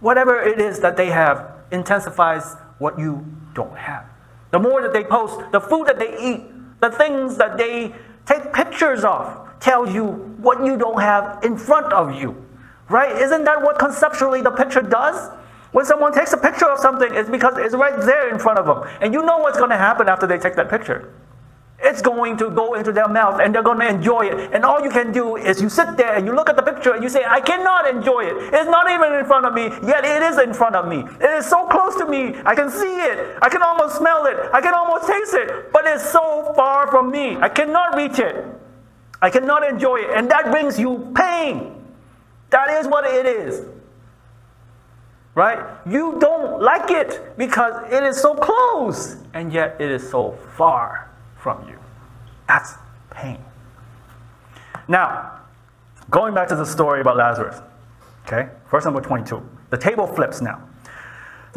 whatever 0.01 0.41
it 0.41 0.61
is 0.61 0.81
that 0.81 0.97
they 0.97 1.11
have 1.11 1.53
intensifies 1.71 2.55
what 2.79 2.99
you 2.99 3.25
don't 3.55 3.77
have. 3.77 4.05
The 4.51 4.59
more 4.59 4.83
that 4.83 4.93
they 4.93 5.05
post, 5.05 5.41
the 5.53 5.61
food 5.61 5.87
that 5.87 5.99
they 5.99 6.17
eat, 6.19 6.43
the 6.81 6.91
things 6.91 7.37
that 7.37 7.59
they 7.59 7.95
take 8.27 8.53
pictures 8.53 9.05
of, 9.05 9.49
tells 9.61 9.93
you 9.93 10.07
what 10.41 10.65
you 10.65 10.77
don't 10.77 11.01
have 11.01 11.43
in 11.43 11.57
front 11.57 11.93
of 11.93 12.15
you. 12.15 12.45
Right? 12.89 13.15
Isn't 13.21 13.45
that 13.45 13.61
what 13.63 13.79
conceptually 13.79 14.41
the 14.41 14.51
picture 14.51 14.81
does? 14.81 15.31
When 15.73 15.85
someone 15.85 16.13
takes 16.13 16.33
a 16.33 16.39
picture 16.39 16.67
of 16.67 16.79
something, 16.79 17.13
it's 17.13 17.29
because 17.29 17.59
it's 17.59 17.75
right 17.75 18.01
there 18.01 18.33
in 18.33 18.39
front 18.39 18.59
of 18.59 18.67
them. 18.67 18.89
And 19.03 19.13
you 19.13 19.23
know 19.23 19.39
what's 19.39 19.59
going 19.59 19.71
to 19.71 19.77
happen 19.77 20.09
after 20.09 20.27
they 20.27 20.39
take 20.39 20.57
that 20.57 20.71
picture. 20.71 21.13
It's 21.81 22.03
going 22.03 22.37
to 22.39 22.51
go 22.51 22.75
into 22.75 22.91
their 22.91 23.07
mouth 23.07 23.41
and 23.41 23.55
they're 23.55 23.63
going 23.63 23.79
to 23.79 23.89
enjoy 23.89 24.23
it. 24.23 24.53
And 24.53 24.65
all 24.65 24.83
you 24.83 24.91
can 24.91 25.13
do 25.13 25.37
is 25.37 25.63
you 25.63 25.69
sit 25.69 25.97
there 25.97 26.17
and 26.17 26.27
you 26.27 26.35
look 26.35 26.51
at 26.51 26.57
the 26.57 26.63
picture 26.63 26.93
and 26.93 27.05
you 27.05 27.09
say, 27.09 27.25
I 27.25 27.41
cannot 27.41 27.89
enjoy 27.89 28.25
it. 28.25 28.53
It's 28.53 28.69
not 28.69 28.91
even 28.91 29.13
in 29.15 29.25
front 29.25 29.47
of 29.47 29.55
me, 29.55 29.69
yet 29.87 30.05
it 30.05 30.23
is 30.23 30.39
in 30.39 30.53
front 30.53 30.75
of 30.75 30.89
me. 30.89 31.05
It 31.21 31.31
is 31.39 31.47
so 31.47 31.67
close 31.67 31.95
to 31.97 32.07
me. 32.07 32.35
I 32.45 32.57
can 32.57 32.69
see 32.69 32.97
it. 32.97 33.39
I 33.41 33.49
can 33.49 33.63
almost 33.63 33.97
smell 33.97 34.27
it. 34.27 34.37
I 34.53 34.61
can 34.61 34.75
almost 34.75 35.07
taste 35.07 35.35
it. 35.35 35.73
But 35.73 35.87
it's 35.87 36.11
so 36.11 36.53
far 36.57 36.89
from 36.89 37.13
me. 37.13 37.37
I 37.37 37.49
cannot 37.49 37.95
reach 37.97 38.19
it. 38.19 38.45
I 39.23 39.31
cannot 39.31 39.65
enjoy 39.69 39.99
it. 39.99 40.11
And 40.17 40.29
that 40.33 40.51
brings 40.51 40.81
you 40.81 41.13
pain. 41.15 41.75
That 42.51 42.71
is 42.71 42.89
what 42.89 43.05
it 43.05 43.25
is. 43.25 43.67
Right? 45.37 45.65
You 45.87 46.19
don't 46.19 46.61
like 46.61 46.91
it 46.91 47.39
because 47.39 47.93
it 47.93 48.03
is 48.03 48.21
so 48.21 48.35
close 48.35 49.17
and 49.33 49.53
yet 49.53 49.77
it 49.81 49.93
is 49.93 50.11
so 50.11 50.37
far 50.57 51.08
from 51.39 51.69
you. 51.69 51.79
That's 52.47 52.75
pain. 53.11 53.39
Now, 54.89 55.41
going 56.11 56.35
back 56.35 56.49
to 56.49 56.57
the 56.57 56.65
story 56.65 57.01
about 57.01 57.17
Lazarus. 57.17 57.61
Okay? 58.27 58.49
Verse 58.71 58.85
number 58.85 59.01
22. 59.01 59.43
The 59.71 59.79
table 59.79 60.07
flips 60.07 60.41
now. 60.41 60.63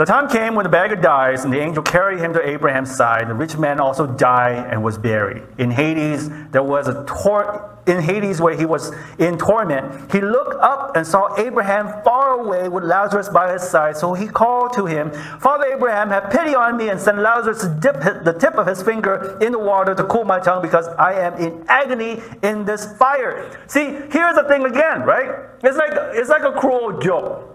The 0.02 0.06
time 0.06 0.28
came 0.28 0.56
when 0.56 0.64
the 0.64 0.70
beggar 0.70 0.96
dies, 0.96 1.44
and 1.44 1.54
the 1.54 1.60
angel 1.60 1.84
carried 1.84 2.18
him 2.18 2.34
to 2.34 2.44
Abraham's 2.44 2.90
side. 2.90 3.30
The 3.30 3.36
rich 3.36 3.56
man 3.56 3.80
also 3.80 4.08
died 4.08 4.74
and 4.74 4.84
was 4.84 4.98
buried. 4.98 5.44
In 5.60 5.70
Hades, 5.70 6.28
there 6.50 6.64
was 6.64 6.88
a 6.88 7.06
tor- 7.06 7.78
in 7.86 8.02
Hades 8.02 8.42
where 8.42 8.58
he 8.58 8.66
was 8.66 8.92
in 9.20 9.38
torment. 9.38 10.12
He 10.12 10.20
looked 10.20 10.56
up 10.56 10.96
and 10.96 11.06
saw 11.06 11.38
Abraham 11.38 12.02
far 12.04 12.32
away 12.40 12.68
with 12.68 12.84
Lazarus 12.84 13.30
by 13.30 13.54
his 13.54 13.62
side. 13.62 13.96
So 13.96 14.16
he 14.16 14.28
called 14.28 14.74
to 14.74 14.88
him, 14.88 15.12
Father 15.40 15.66
Abraham, 15.66 16.10
have 16.10 16.32
pity 16.32 16.56
on 16.56 16.78
me 16.78 16.90
and 16.90 17.00
send 17.00 17.22
Lazarus 17.22 17.62
to 17.62 17.70
dip 17.70 18.02
the 18.24 18.34
tip 18.34 18.56
of 18.56 18.66
his 18.66 18.82
finger 18.82 19.38
in 19.40 19.52
the 19.52 19.60
water 19.60 19.94
to 19.94 20.04
cool 20.06 20.24
my 20.24 20.40
tongue 20.40 20.64
because 20.64 20.88
I 20.88 21.14
am 21.14 21.36
in 21.36 21.64
agony 21.68 22.24
in 22.42 22.66
this 22.66 22.92
fire. 22.98 23.56
See, 23.68 23.86
here's 24.10 24.34
the 24.34 24.46
thing 24.48 24.66
again, 24.66 25.04
right? 25.04 25.30
It's 25.62 25.78
like 25.78 25.92
it's 25.94 26.30
like 26.30 26.42
a 26.42 26.54
cruel 26.54 27.00
joke. 27.00 27.51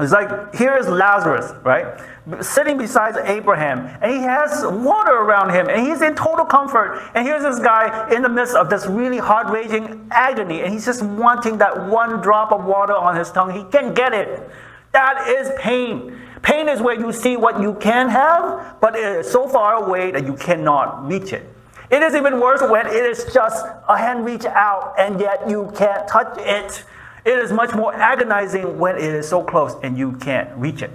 It's 0.00 0.12
like 0.12 0.54
here 0.54 0.76
is 0.76 0.88
Lazarus, 0.88 1.52
right? 1.62 2.00
Sitting 2.40 2.76
beside 2.78 3.16
Abraham, 3.28 3.86
and 4.02 4.10
he 4.10 4.18
has 4.18 4.64
water 4.66 5.12
around 5.12 5.50
him, 5.50 5.68
and 5.68 5.86
he's 5.86 6.02
in 6.02 6.16
total 6.16 6.44
comfort. 6.44 7.00
And 7.14 7.24
here's 7.24 7.42
this 7.44 7.60
guy 7.60 8.12
in 8.12 8.22
the 8.22 8.28
midst 8.28 8.56
of 8.56 8.68
this 8.68 8.86
really 8.86 9.18
heart 9.18 9.50
raging 9.50 10.08
agony, 10.10 10.62
and 10.62 10.72
he's 10.72 10.84
just 10.84 11.02
wanting 11.02 11.58
that 11.58 11.88
one 11.88 12.20
drop 12.20 12.50
of 12.50 12.64
water 12.64 12.94
on 12.94 13.14
his 13.14 13.30
tongue. 13.30 13.50
He 13.50 13.62
can't 13.70 13.94
get 13.94 14.12
it. 14.12 14.50
That 14.92 15.28
is 15.28 15.52
pain. 15.60 16.18
Pain 16.42 16.68
is 16.68 16.80
where 16.80 16.98
you 16.98 17.12
see 17.12 17.36
what 17.36 17.60
you 17.60 17.74
can 17.74 18.08
have, 18.08 18.80
but 18.80 18.96
it 18.96 19.04
is 19.04 19.30
so 19.30 19.48
far 19.48 19.74
away 19.74 20.10
that 20.10 20.26
you 20.26 20.34
cannot 20.34 21.06
reach 21.06 21.32
it. 21.32 21.48
It 21.90 22.02
is 22.02 22.14
even 22.14 22.40
worse 22.40 22.62
when 22.62 22.86
it 22.86 22.94
is 22.94 23.32
just 23.32 23.64
a 23.88 23.96
hand 23.96 24.24
reach 24.24 24.44
out, 24.44 24.94
and 24.98 25.20
yet 25.20 25.48
you 25.48 25.72
can't 25.76 26.08
touch 26.08 26.36
it. 26.38 26.84
It 27.24 27.38
is 27.38 27.52
much 27.52 27.74
more 27.74 27.94
agonizing 27.94 28.78
when 28.78 28.96
it 28.96 29.02
is 29.02 29.28
so 29.28 29.42
close 29.42 29.74
and 29.82 29.96
you 29.96 30.12
can't 30.12 30.50
reach 30.56 30.82
it. 30.82 30.90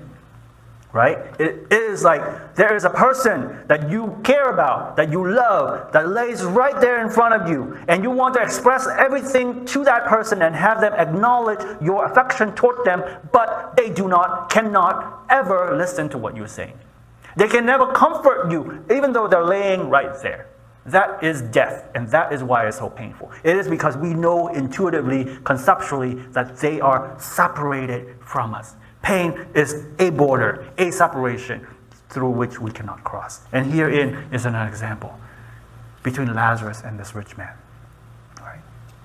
Right? 0.91 1.19
It 1.39 1.71
is 1.71 2.03
like 2.03 2.55
there 2.55 2.75
is 2.75 2.83
a 2.83 2.89
person 2.89 3.63
that 3.67 3.91
you 3.91 4.19
care 4.23 4.49
about, 4.51 4.97
that 4.97 5.11
you 5.11 5.31
love, 5.31 5.91
that 5.91 6.09
lays 6.09 6.43
right 6.43 6.79
there 6.81 7.05
in 7.05 7.11
front 7.11 7.35
of 7.35 7.47
you, 7.47 7.77
and 7.87 8.03
you 8.03 8.09
want 8.09 8.33
to 8.33 8.41
express 8.41 8.87
everything 8.87 9.65
to 9.65 9.83
that 9.83 10.05
person 10.05 10.41
and 10.41 10.55
have 10.55 10.81
them 10.81 10.93
acknowledge 10.93 11.59
your 11.79 12.05
affection 12.05 12.55
toward 12.55 12.83
them, 12.85 13.03
but 13.31 13.75
they 13.77 13.91
do 13.91 14.07
not, 14.07 14.49
cannot 14.49 15.25
ever 15.29 15.77
listen 15.77 16.09
to 16.09 16.17
what 16.17 16.35
you're 16.35 16.47
saying. 16.47 16.77
They 17.35 17.47
can 17.47 17.67
never 17.67 17.93
comfort 17.93 18.51
you, 18.51 18.83
even 18.89 19.13
though 19.13 19.27
they're 19.27 19.45
laying 19.45 19.91
right 19.91 20.19
there. 20.23 20.48
That 20.91 21.23
is 21.23 21.41
death, 21.43 21.87
and 21.93 22.07
that 22.09 22.33
is 22.33 22.43
why 22.43 22.67
it's 22.67 22.77
so 22.77 22.89
painful. 22.89 23.31
It 23.43 23.55
is 23.55 23.67
because 23.67 23.95
we 23.95 24.13
know 24.13 24.47
intuitively, 24.47 25.37
conceptually, 25.43 26.15
that 26.31 26.57
they 26.57 26.81
are 26.81 27.15
separated 27.19 28.15
from 28.21 28.55
us. 28.55 28.73
Pain 29.03 29.45
is 29.53 29.85
a 29.99 30.09
border, 30.09 30.67
a 30.79 30.91
separation 30.91 31.67
through 32.09 32.31
which 32.31 32.59
we 32.59 32.71
cannot 32.71 33.03
cross. 33.03 33.41
And 33.51 33.71
herein 33.71 34.15
is 34.31 34.45
an 34.45 34.55
example 34.55 35.13
between 36.01 36.33
Lazarus 36.33 36.81
and 36.83 36.99
this 36.99 37.13
rich 37.13 37.37
man. 37.37 37.53
Right? 38.41 38.59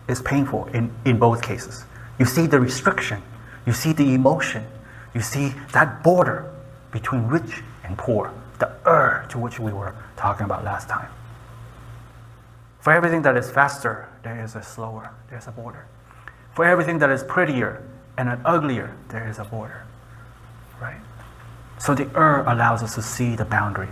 It's 0.08 0.22
painful 0.22 0.66
in, 0.66 0.90
in 1.04 1.18
both 1.18 1.42
cases. 1.42 1.84
You 2.18 2.24
see 2.24 2.46
the 2.46 2.60
restriction, 2.60 3.20
you 3.66 3.74
see 3.74 3.92
the 3.92 4.14
emotion, 4.14 4.64
you 5.12 5.20
see 5.20 5.52
that 5.72 6.02
border 6.02 6.50
between 6.92 7.24
rich 7.24 7.62
and 7.84 7.98
poor, 7.98 8.32
the 8.58 8.72
er 8.86 9.26
to 9.28 9.38
which 9.38 9.60
we 9.60 9.72
were 9.72 9.94
talking 10.16 10.46
about 10.46 10.64
last 10.64 10.88
time. 10.88 11.08
For 12.84 12.92
everything 12.92 13.22
that 13.22 13.34
is 13.34 13.50
faster, 13.50 14.10
there 14.24 14.44
is 14.44 14.54
a 14.56 14.62
slower, 14.62 15.10
there's 15.30 15.48
a 15.48 15.50
border. 15.50 15.86
For 16.54 16.66
everything 16.66 16.98
that 16.98 17.08
is 17.08 17.24
prettier 17.24 17.82
and 18.18 18.28
an 18.28 18.42
uglier, 18.44 18.94
there 19.08 19.26
is 19.26 19.38
a 19.38 19.44
border. 19.44 19.86
Right? 20.78 21.00
So 21.78 21.94
the 21.94 22.04
er 22.14 22.44
allows 22.46 22.82
us 22.82 22.94
to 22.96 23.00
see 23.00 23.36
the 23.36 23.46
boundary. 23.46 23.88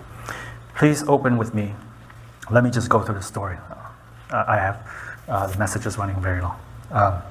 Please 0.74 1.02
open 1.04 1.38
with 1.38 1.54
me. 1.54 1.72
Let 2.50 2.64
me 2.64 2.70
just 2.70 2.90
go 2.90 3.00
through 3.00 3.14
the 3.14 3.22
story. 3.22 3.56
Uh, 4.30 4.44
I 4.46 4.56
have 4.56 4.86
uh, 5.26 5.46
the 5.46 5.58
message 5.58 5.86
is 5.86 5.96
running 5.96 6.20
very 6.20 6.42
long. 6.42 6.58
Um, 6.90 7.22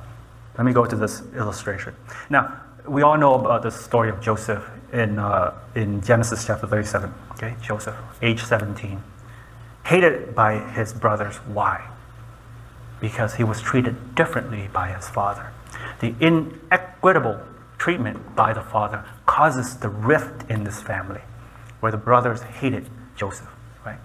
let 0.58 0.66
me 0.66 0.74
go 0.74 0.88
to 0.88 0.96
this 0.96 1.22
illustration. 1.36 1.94
Now, 2.32 2.60
we 2.88 3.04
all 3.04 3.18
know 3.18 3.36
about 3.36 3.62
the 3.62 3.70
story 3.70 4.10
of 4.10 4.20
Joseph 4.20 4.68
in, 4.94 5.20
uh, 5.20 5.54
in 5.76 6.02
Genesis 6.02 6.44
chapter 6.44 6.66
37. 6.66 7.14
Okay, 7.34 7.54
Joseph, 7.62 7.96
age 8.24 8.44
17 8.44 9.00
hated 9.86 10.36
by 10.36 10.60
his 10.60 10.94
brothers. 10.94 11.38
Why? 11.38 11.90
Because 13.00 13.36
he 13.36 13.44
was 13.44 13.62
treated 13.62 14.16
differently 14.16 14.70
by 14.72 14.92
his 14.92 15.10
father. 15.10 15.52
The 16.00 16.16
inequitable 16.20 17.42
treatment 17.78 18.36
by 18.36 18.54
the 18.54 18.62
father 18.62 19.04
causes 19.26 19.78
the 19.78 19.90
rift 19.90 20.50
in 20.50 20.64
this 20.64 20.82
family, 20.82 21.22
where 21.80 21.92
the 21.92 21.98
brothers 21.98 22.42
hated 22.42 22.90
Joseph. 23.16 23.50
Right? 23.86 24.00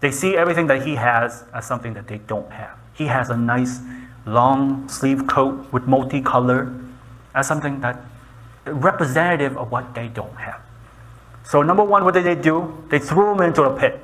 They 0.00 0.10
see 0.10 0.36
everything 0.36 0.66
that 0.66 0.86
he 0.86 0.96
has 0.96 1.44
as 1.54 1.66
something 1.66 1.94
that 1.94 2.06
they 2.06 2.18
don't 2.18 2.50
have. 2.52 2.78
He 2.92 3.06
has 3.06 3.30
a 3.30 3.36
nice 3.36 3.80
long 4.26 4.88
sleeve 4.88 5.26
coat 5.26 5.72
with 5.72 5.84
multicolor 5.84 6.86
as 7.34 7.46
something 7.46 7.80
that 7.80 7.98
representative 8.66 9.56
of 9.56 9.70
what 9.70 9.94
they 9.94 10.08
don't 10.08 10.36
have. 10.36 10.60
So 11.44 11.62
number 11.62 11.82
one, 11.82 12.04
what 12.04 12.12
did 12.12 12.24
they 12.24 12.34
do? 12.34 12.84
They 12.90 12.98
threw 12.98 13.32
him 13.32 13.40
into 13.40 13.62
a 13.62 13.78
pit 13.78 14.02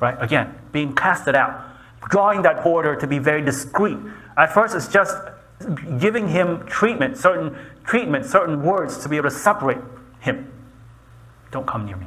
right? 0.00 0.16
Again, 0.20 0.54
being 0.72 0.94
casted 0.94 1.34
out, 1.34 1.64
drawing 2.08 2.42
that 2.42 2.62
border 2.62 2.96
to 2.96 3.06
be 3.06 3.18
very 3.18 3.42
discreet. 3.42 3.98
At 4.36 4.52
first, 4.52 4.74
it's 4.74 4.88
just 4.88 5.16
giving 5.98 6.28
him 6.28 6.64
treatment, 6.66 7.16
certain 7.16 7.56
treatment, 7.84 8.24
certain 8.24 8.62
words 8.62 8.98
to 8.98 9.08
be 9.08 9.16
able 9.16 9.30
to 9.30 9.34
separate 9.34 9.78
him. 10.20 10.52
Don't 11.50 11.66
come 11.66 11.86
near 11.86 11.96
me, 11.96 12.06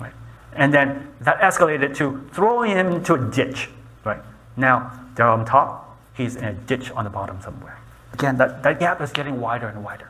right? 0.00 0.12
And 0.52 0.72
then 0.72 1.08
that 1.20 1.40
escalated 1.40 1.94
to 1.96 2.26
throwing 2.32 2.70
him 2.70 2.88
into 2.88 3.14
a 3.14 3.30
ditch, 3.30 3.68
right? 4.04 4.22
Now 4.56 4.92
they're 5.14 5.28
on 5.28 5.44
top, 5.44 5.98
he's 6.14 6.36
in 6.36 6.44
a 6.44 6.52
ditch 6.52 6.90
on 6.92 7.04
the 7.04 7.10
bottom 7.10 7.40
somewhere. 7.40 7.78
Again, 8.12 8.38
that, 8.38 8.62
that 8.62 8.80
gap 8.80 9.00
is 9.02 9.12
getting 9.12 9.40
wider 9.40 9.68
and 9.68 9.84
wider. 9.84 10.08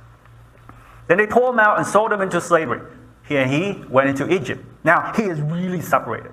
Then 1.08 1.18
they 1.18 1.26
pulled 1.26 1.54
him 1.54 1.60
out 1.60 1.78
and 1.78 1.86
sold 1.86 2.12
him 2.12 2.20
into 2.20 2.40
slavery. 2.40 2.80
He 3.26 3.36
and 3.36 3.50
he 3.50 3.84
went 3.88 4.08
into 4.08 4.32
Egypt. 4.32 4.64
Now 4.84 5.12
he 5.16 5.24
is 5.24 5.40
really 5.40 5.80
separated? 5.80 6.32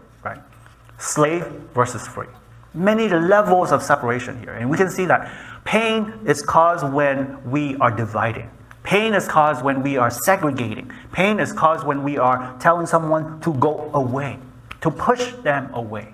Slave 0.98 1.46
versus 1.74 2.08
free. 2.08 2.28
Many 2.74 3.08
levels 3.08 3.72
of 3.72 3.84
separation 3.84 4.40
here. 4.40 4.54
And 4.54 4.70
we 4.70 4.78
can 4.78 4.90
see 4.90 5.06
that 5.06 5.32
pain 5.64 6.14
is 6.26 6.42
caused 6.42 6.92
when 6.92 7.50
we 7.50 7.76
are 7.78 7.92
dividing. 7.92 8.50
Pain 8.84 9.14
is 9.14 9.28
caused 9.28 9.64
when 9.64 9.82
we 9.82 9.98
are 9.98 10.10
segregating. 10.10 10.92
Pain 11.12 11.40
is 11.40 11.54
caused 11.54 11.86
when 11.86 12.04
we 12.04 12.18
are 12.18 12.56
telling 12.60 12.86
someone 12.86 13.40
to 13.42 13.54
go 13.54 13.90
away, 13.94 14.38
to 14.82 14.92
push 14.92 15.32
them 15.44 15.74
away. 15.74 16.14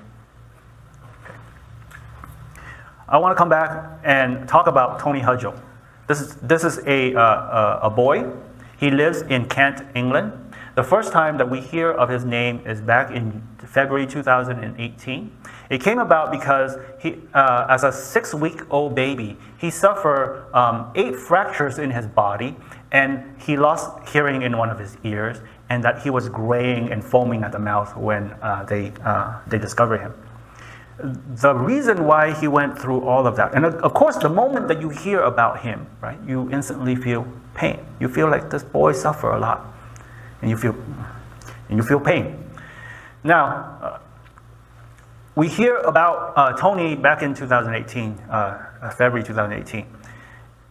Okay. 1.23 1.33
I 3.07 3.17
want 3.17 3.35
to 3.35 3.35
come 3.35 3.49
back 3.49 3.99
and 4.03 4.47
talk 4.47 4.67
about 4.67 4.99
Tony 4.99 5.19
Hudgell. 5.19 5.59
This 6.07 6.21
is, 6.21 6.35
this 6.35 6.63
is 6.63 6.79
a, 6.85 7.15
uh, 7.15 7.79
a 7.83 7.89
boy. 7.89 8.31
He 8.77 8.91
lives 8.91 9.23
in 9.23 9.49
Kent, 9.49 9.83
England. 9.95 10.33
The 10.79 10.85
first 10.85 11.11
time 11.11 11.37
that 11.39 11.49
we 11.49 11.59
hear 11.59 11.91
of 11.91 12.07
his 12.07 12.23
name 12.23 12.61
is 12.65 12.79
back 12.79 13.11
in 13.11 13.45
February 13.57 14.07
2018. 14.07 15.37
It 15.69 15.81
came 15.81 15.99
about 15.99 16.31
because 16.31 16.77
he, 17.01 17.17
uh, 17.33 17.65
as 17.67 17.83
a 17.83 17.91
six 17.91 18.33
week 18.33 18.61
old 18.71 18.95
baby, 18.95 19.35
he 19.57 19.71
suffered 19.71 20.47
um, 20.53 20.89
eight 20.95 21.17
fractures 21.17 21.79
in 21.79 21.91
his 21.91 22.07
body 22.07 22.55
and 22.93 23.35
he 23.41 23.57
lost 23.57 24.07
hearing 24.07 24.41
in 24.41 24.57
one 24.57 24.69
of 24.69 24.79
his 24.79 24.95
ears 25.03 25.41
and 25.69 25.83
that 25.83 26.01
he 26.01 26.09
was 26.09 26.29
graying 26.29 26.93
and 26.93 27.03
foaming 27.03 27.43
at 27.43 27.51
the 27.51 27.59
mouth 27.59 27.97
when 27.97 28.31
uh, 28.41 28.63
they, 28.63 28.93
uh, 29.03 29.37
they 29.47 29.57
discovered 29.57 29.99
him. 29.99 30.13
the 31.41 31.55
reason 31.55 32.05
why 32.05 32.31
he 32.39 32.47
went 32.47 32.79
through 32.79 33.01
all 33.01 33.27
of 33.27 33.35
that. 33.35 33.53
And 33.53 33.65
of 33.65 33.93
course, 33.93 34.15
the 34.15 34.29
moment 34.29 34.69
that 34.69 34.79
you 34.79 34.87
hear 34.87 35.23
about 35.23 35.59
him, 35.59 35.87
right, 35.99 36.19
you 36.25 36.49
instantly 36.51 36.95
feel 36.95 37.27
pain. 37.53 37.85
You 37.99 38.07
feel 38.07 38.29
like 38.29 38.49
this 38.49 38.63
boy 38.63 38.93
suffered 38.93 39.33
a 39.35 39.39
lot, 39.39 39.73
and 40.41 40.49
you 40.49 40.57
feel, 40.57 40.75
and 41.69 41.77
you 41.77 41.83
feel 41.83 41.99
pain. 41.99 42.43
Now, 43.23 43.77
uh, 43.81 43.99
we 45.35 45.47
hear 45.47 45.77
about 45.77 46.33
uh, 46.35 46.53
Tony 46.57 46.95
back 46.95 47.21
in 47.21 47.33
2018, 47.33 48.11
uh, 48.11 48.33
uh, 48.81 48.89
February 48.89 49.23
2018. 49.23 49.85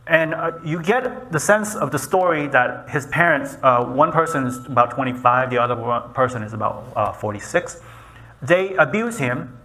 And 0.07 0.35
uh, 0.35 0.53
you 0.65 0.83
get 0.83 1.31
the 1.33 1.39
sense 1.39 1.75
of 1.75 1.91
the 1.91 1.99
story 1.99 2.49
that 2.49 2.89
his 2.89 3.07
parents, 3.07 3.57
uh, 3.63 3.85
one 3.85 4.11
person 4.11 4.47
is 4.47 4.57
about 4.67 4.91
25, 4.91 5.51
the 5.51 5.59
other 5.59 6.01
person 6.15 6.43
is 6.43 6.55
about 6.55 6.85
uh, 6.97 7.13
46, 7.13 7.81
they 8.43 8.75
abuse 8.75 9.19
him. 9.19 9.59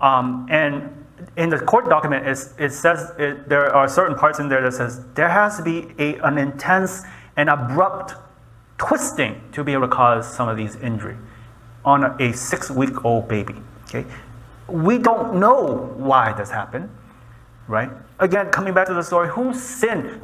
Um, 0.00 0.46
and 0.50 1.04
in 1.36 1.48
the 1.48 1.58
court 1.58 1.88
document, 1.88 2.26
it 2.26 2.72
says 2.72 3.12
it, 3.18 3.48
there 3.48 3.74
are 3.74 3.88
certain 3.88 4.16
parts 4.16 4.38
in 4.38 4.48
there 4.48 4.62
that 4.62 4.72
says 4.72 5.04
there 5.14 5.28
has 5.28 5.56
to 5.56 5.62
be 5.62 5.88
a, 5.98 6.16
an 6.20 6.38
intense 6.38 7.02
and 7.36 7.48
abrupt 7.48 8.14
twisting 8.78 9.40
to 9.52 9.62
be 9.62 9.72
able 9.72 9.88
to 9.88 9.94
cause 9.94 10.32
some 10.32 10.48
of 10.48 10.56
these 10.56 10.76
injury 10.76 11.16
on 11.84 12.04
a, 12.20 12.32
six-week-old 12.32 13.28
baby. 13.28 13.56
Okay, 13.84 14.04
we 14.66 14.98
don't 14.98 15.38
know 15.40 15.92
why 15.96 16.32
this 16.32 16.50
happened, 16.50 16.90
right? 17.66 17.90
again, 18.18 18.50
coming 18.50 18.74
back 18.74 18.86
to 18.88 18.94
the 18.94 19.02
story, 19.02 19.28
who 19.28 19.54
sinned? 19.54 20.22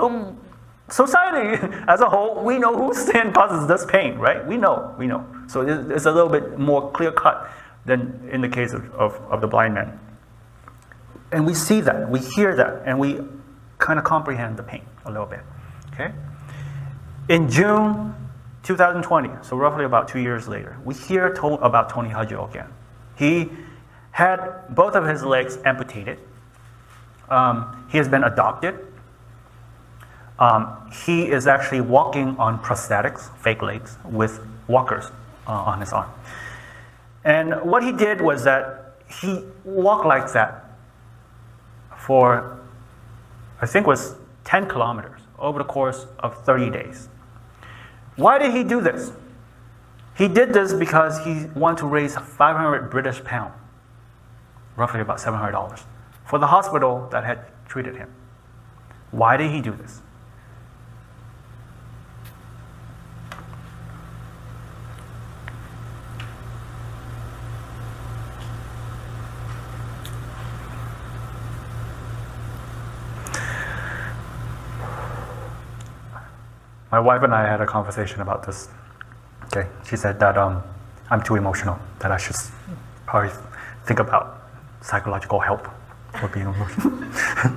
Society 0.89 1.59
as 1.89 2.01
a 2.01 2.09
whole, 2.09 2.45
we 2.45 2.59
know 2.59 2.77
who 2.77 2.95
sin 2.95 3.33
causes 3.33 3.67
this 3.67 3.87
pain, 3.87 4.19
right? 4.19 4.47
We 4.47 4.57
know, 4.57 4.95
we 4.99 5.07
know. 5.07 5.27
So 5.47 5.63
it's 5.63 6.07
a 6.07 6.13
little 6.13 6.29
bit 6.29 6.59
more 6.59 6.91
clear 6.93 7.13
cut 7.13 7.51
than 7.85 8.29
in 8.31 8.41
the 8.41 8.49
case 8.49 8.73
of, 8.73 8.93
of, 8.95 9.15
of 9.31 9.41
the 9.41 9.47
blind 9.47 9.75
man. 9.75 9.99
And 11.33 11.47
we 11.47 11.55
see 11.55 11.81
that, 11.81 12.09
we 12.09 12.21
hear 12.21 12.55
that, 12.57 12.83
and 12.85 12.99
we 12.99 13.21
kind 13.79 13.99
of 13.99 14.05
comprehend 14.05 14.57
the 14.57 14.63
pain 14.63 14.85
a 15.05 15.11
little 15.11 15.27
bit. 15.27 15.41
Okay? 15.93 16.13
In 17.29 17.49
June 17.49 18.15
2020, 18.65 19.31
so 19.43 19.57
roughly 19.57 19.85
about 19.85 20.09
two 20.09 20.19
years 20.19 20.49
later, 20.49 20.77
we 20.85 20.95
hear 20.95 21.33
to- 21.35 21.61
about 21.63 21.91
Tony 21.91 22.11
Hudgell 22.11 22.51
again. 22.51 22.69
He 23.17 23.51
had 24.11 24.39
both 24.71 24.95
of 24.95 25.07
his 25.07 25.23
legs 25.23 25.59
amputated 25.65 26.19
um, 27.29 27.87
he 27.91 27.99
has 27.99 28.09
been 28.09 28.25
adopted. 28.25 28.79
Um, 30.39 30.91
he 31.07 31.31
is 31.31 31.47
actually 31.47 31.81
walking 31.81 32.37
on 32.39 32.59
prosthetics, 32.63 33.35
fake 33.39 33.63
legs, 33.63 33.97
with 34.05 34.41
walkers 34.67 35.07
uh, 35.47 35.53
on 35.53 35.81
his 35.81 35.93
arm. 35.93 36.11
And 37.25 37.55
what 37.63 37.83
he 37.83 37.93
did 37.93 38.21
was 38.21 38.45
that 38.45 38.97
he 39.09 39.45
walked 39.65 40.07
like 40.07 40.33
that 40.33 40.65
for, 41.97 42.61
I 43.63 43.67
think 43.67 43.87
was 43.87 44.17
10 44.45 44.69
kilometers 44.69 45.21
over 45.39 45.59
the 45.59 45.65
course 45.65 46.07
of 46.19 46.45
30 46.45 46.71
days. 46.71 47.09
Why 48.17 48.39
did 48.39 48.53
he 48.53 48.63
do 48.63 48.81
this? 48.81 49.13
He 50.17 50.29
did 50.29 50.53
this 50.53 50.73
because 50.73 51.25
he 51.25 51.47
wanted 51.55 51.79
to 51.79 51.87
raise 51.87 52.15
500 52.15 52.91
British 52.91 53.23
pounds, 53.25 53.55
roughly 54.77 55.01
about 55.01 55.19
$700 55.19 55.83
for 56.25 56.39
the 56.39 56.47
hospital 56.47 57.09
that 57.11 57.25
had 57.25 57.41
treated 57.67 57.97
him. 57.97 58.09
Why 59.11 59.37
did 59.37 59.51
he 59.51 59.61
do 59.61 59.73
this? 59.73 60.01
My 76.95 77.01
wife 77.01 77.25
and 77.25 77.35
I 77.35 77.45
had 77.45 77.61
a 77.61 77.67
conversation 77.67 78.21
about 78.21 78.47
this. 78.47 78.69
Okay, 79.47 79.69
she 79.85 79.97
said 79.97 80.21
that 80.21 80.39
um, 80.39 80.63
I'm 81.11 81.21
too 81.21 81.35
emotional, 81.35 81.77
that 81.99 82.13
I 82.13 82.17
should 82.17 82.37
probably 83.05 83.33
think 83.85 83.99
about 83.99 84.41
psychological 84.81 85.41
help 85.41 85.67
for 86.21 86.29
being 86.29 86.47
emotional. 86.47 86.93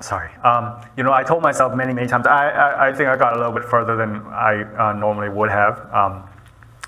Sorry. 0.00 0.32
Um, 0.44 0.86
you 0.96 1.02
know, 1.02 1.12
I 1.12 1.24
told 1.24 1.42
myself 1.42 1.74
many, 1.74 1.92
many 1.92 2.06
times, 2.06 2.28
I, 2.28 2.48
I, 2.50 2.90
I, 2.90 2.92
think 2.92 3.08
I 3.08 3.16
got 3.16 3.34
a 3.34 3.36
little 3.36 3.50
bit 3.50 3.64
further 3.64 3.96
than 3.96 4.22
I 4.28 4.62
uh, 4.78 4.92
normally 4.92 5.28
would 5.28 5.50
have. 5.50 5.92
Um, 5.92 6.30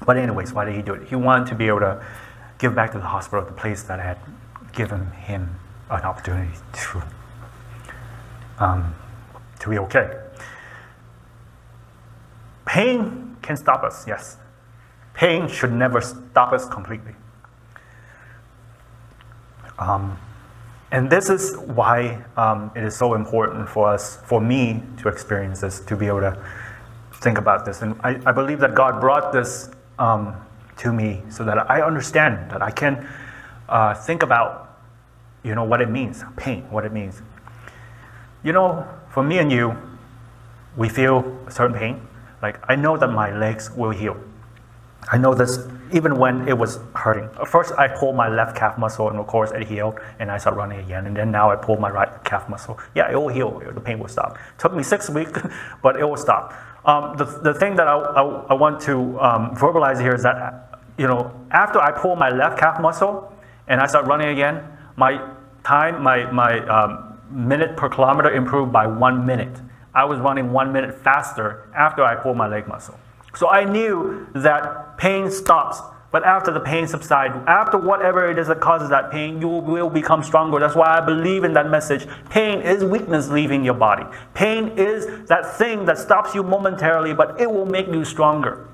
but, 0.06 0.18
anyways, 0.18 0.52
why 0.52 0.66
did 0.66 0.76
he 0.76 0.82
do 0.82 0.94
it? 0.94 1.08
He 1.08 1.16
wanted 1.16 1.48
to 1.48 1.56
be 1.56 1.66
able 1.66 1.80
to 1.80 2.00
give 2.58 2.76
back 2.76 2.92
to 2.92 2.98
the 2.98 3.06
hospital 3.06 3.44
the 3.44 3.50
place 3.50 3.82
that 3.82 3.98
had 3.98 4.18
given 4.70 5.10
him 5.10 5.50
an 5.90 6.02
opportunity 6.02 6.56
to, 6.74 7.02
um, 8.60 8.94
to 9.58 9.68
be 9.68 9.76
okay. 9.76 10.29
Pain 12.70 13.36
can 13.42 13.56
stop 13.56 13.82
us, 13.82 14.06
yes. 14.06 14.36
Pain 15.12 15.48
should 15.48 15.72
never 15.72 16.00
stop 16.00 16.52
us 16.52 16.68
completely. 16.68 17.14
Um, 19.76 20.16
and 20.92 21.10
this 21.10 21.30
is 21.30 21.56
why 21.56 22.22
um, 22.36 22.70
it 22.76 22.84
is 22.84 22.94
so 22.94 23.14
important 23.14 23.68
for 23.68 23.88
us, 23.88 24.18
for 24.24 24.40
me 24.40 24.84
to 24.98 25.08
experience 25.08 25.60
this, 25.60 25.80
to 25.80 25.96
be 25.96 26.06
able 26.06 26.20
to 26.20 26.40
think 27.14 27.38
about 27.38 27.64
this. 27.64 27.82
And 27.82 27.96
I, 28.04 28.20
I 28.24 28.30
believe 28.30 28.60
that 28.60 28.76
God 28.76 29.00
brought 29.00 29.32
this 29.32 29.70
um, 29.98 30.36
to 30.76 30.92
me 30.92 31.22
so 31.28 31.42
that 31.42 31.68
I 31.68 31.82
understand, 31.82 32.52
that 32.52 32.62
I 32.62 32.70
can 32.70 33.04
uh, 33.68 33.94
think 33.94 34.22
about, 34.22 34.78
you 35.42 35.56
know, 35.56 35.64
what 35.64 35.80
it 35.80 35.90
means, 35.90 36.22
pain, 36.36 36.62
what 36.70 36.84
it 36.84 36.92
means. 36.92 37.20
You 38.44 38.52
know, 38.52 38.86
for 39.08 39.24
me 39.24 39.38
and 39.40 39.50
you, 39.50 39.76
we 40.76 40.88
feel 40.88 41.36
certain 41.48 41.76
pain. 41.76 42.06
Like, 42.42 42.58
I 42.68 42.76
know 42.76 42.96
that 42.96 43.08
my 43.08 43.36
legs 43.36 43.70
will 43.70 43.90
heal. 43.90 44.16
I 45.10 45.18
know 45.18 45.34
this 45.34 45.58
even 45.92 46.16
when 46.16 46.46
it 46.46 46.56
was 46.56 46.78
hurting. 46.94 47.28
First, 47.46 47.72
I 47.78 47.88
pulled 47.88 48.14
my 48.14 48.28
left 48.28 48.56
calf 48.56 48.78
muscle, 48.78 49.08
and 49.08 49.18
of 49.18 49.26
course, 49.26 49.50
it 49.50 49.66
healed, 49.66 49.98
and 50.18 50.30
I 50.30 50.38
started 50.38 50.58
running 50.58 50.80
again. 50.80 51.06
And 51.06 51.16
then 51.16 51.30
now 51.30 51.50
I 51.50 51.56
pull 51.56 51.78
my 51.78 51.90
right 51.90 52.22
calf 52.24 52.48
muscle. 52.48 52.78
Yeah, 52.94 53.10
it 53.10 53.16
will 53.16 53.28
heal. 53.28 53.60
The 53.74 53.80
pain 53.80 53.98
will 53.98 54.08
stop. 54.08 54.38
Took 54.58 54.74
me 54.74 54.82
six 54.82 55.10
weeks, 55.10 55.32
but 55.82 55.96
it 55.96 56.04
will 56.04 56.16
stop. 56.16 56.54
Um, 56.84 57.16
the, 57.16 57.24
the 57.24 57.54
thing 57.54 57.76
that 57.76 57.88
I, 57.88 57.94
I, 57.94 58.22
I 58.50 58.54
want 58.54 58.80
to 58.82 59.20
um, 59.20 59.54
verbalize 59.56 60.00
here 60.00 60.14
is 60.14 60.22
that, 60.22 60.80
you 60.96 61.06
know, 61.06 61.32
after 61.50 61.80
I 61.80 61.90
pull 61.90 62.16
my 62.16 62.30
left 62.30 62.58
calf 62.58 62.80
muscle 62.80 63.32
and 63.68 63.80
I 63.80 63.86
start 63.86 64.06
running 64.06 64.28
again, 64.28 64.62
my 64.96 65.30
time, 65.64 66.02
my, 66.02 66.30
my 66.30 66.60
um, 66.66 67.18
minute 67.30 67.76
per 67.76 67.88
kilometer 67.88 68.30
improved 68.30 68.72
by 68.72 68.86
one 68.86 69.26
minute. 69.26 69.60
I 69.94 70.04
was 70.04 70.18
running 70.18 70.52
one 70.52 70.72
minute 70.72 70.94
faster 71.02 71.68
after 71.76 72.04
I 72.04 72.14
pulled 72.14 72.36
my 72.36 72.46
leg 72.46 72.68
muscle. 72.68 72.98
So 73.34 73.48
I 73.48 73.64
knew 73.64 74.26
that 74.34 74.98
pain 74.98 75.30
stops. 75.30 75.80
But 76.12 76.24
after 76.24 76.50
the 76.50 76.58
pain 76.58 76.88
subsides, 76.88 77.36
after 77.46 77.78
whatever 77.78 78.28
it 78.28 78.38
is 78.38 78.48
that 78.48 78.60
causes 78.60 78.88
that 78.90 79.12
pain, 79.12 79.40
you 79.40 79.46
will 79.48 79.88
become 79.88 80.24
stronger. 80.24 80.58
That's 80.58 80.74
why 80.74 80.98
I 80.98 81.00
believe 81.00 81.44
in 81.44 81.52
that 81.52 81.70
message. 81.70 82.04
Pain 82.30 82.60
is 82.62 82.82
weakness 82.84 83.28
leaving 83.28 83.64
your 83.64 83.74
body. 83.74 84.04
Pain 84.34 84.72
is 84.76 85.28
that 85.28 85.56
thing 85.56 85.84
that 85.84 85.98
stops 85.98 86.34
you 86.34 86.42
momentarily, 86.42 87.14
but 87.14 87.40
it 87.40 87.48
will 87.48 87.66
make 87.66 87.86
you 87.86 88.04
stronger. 88.04 88.66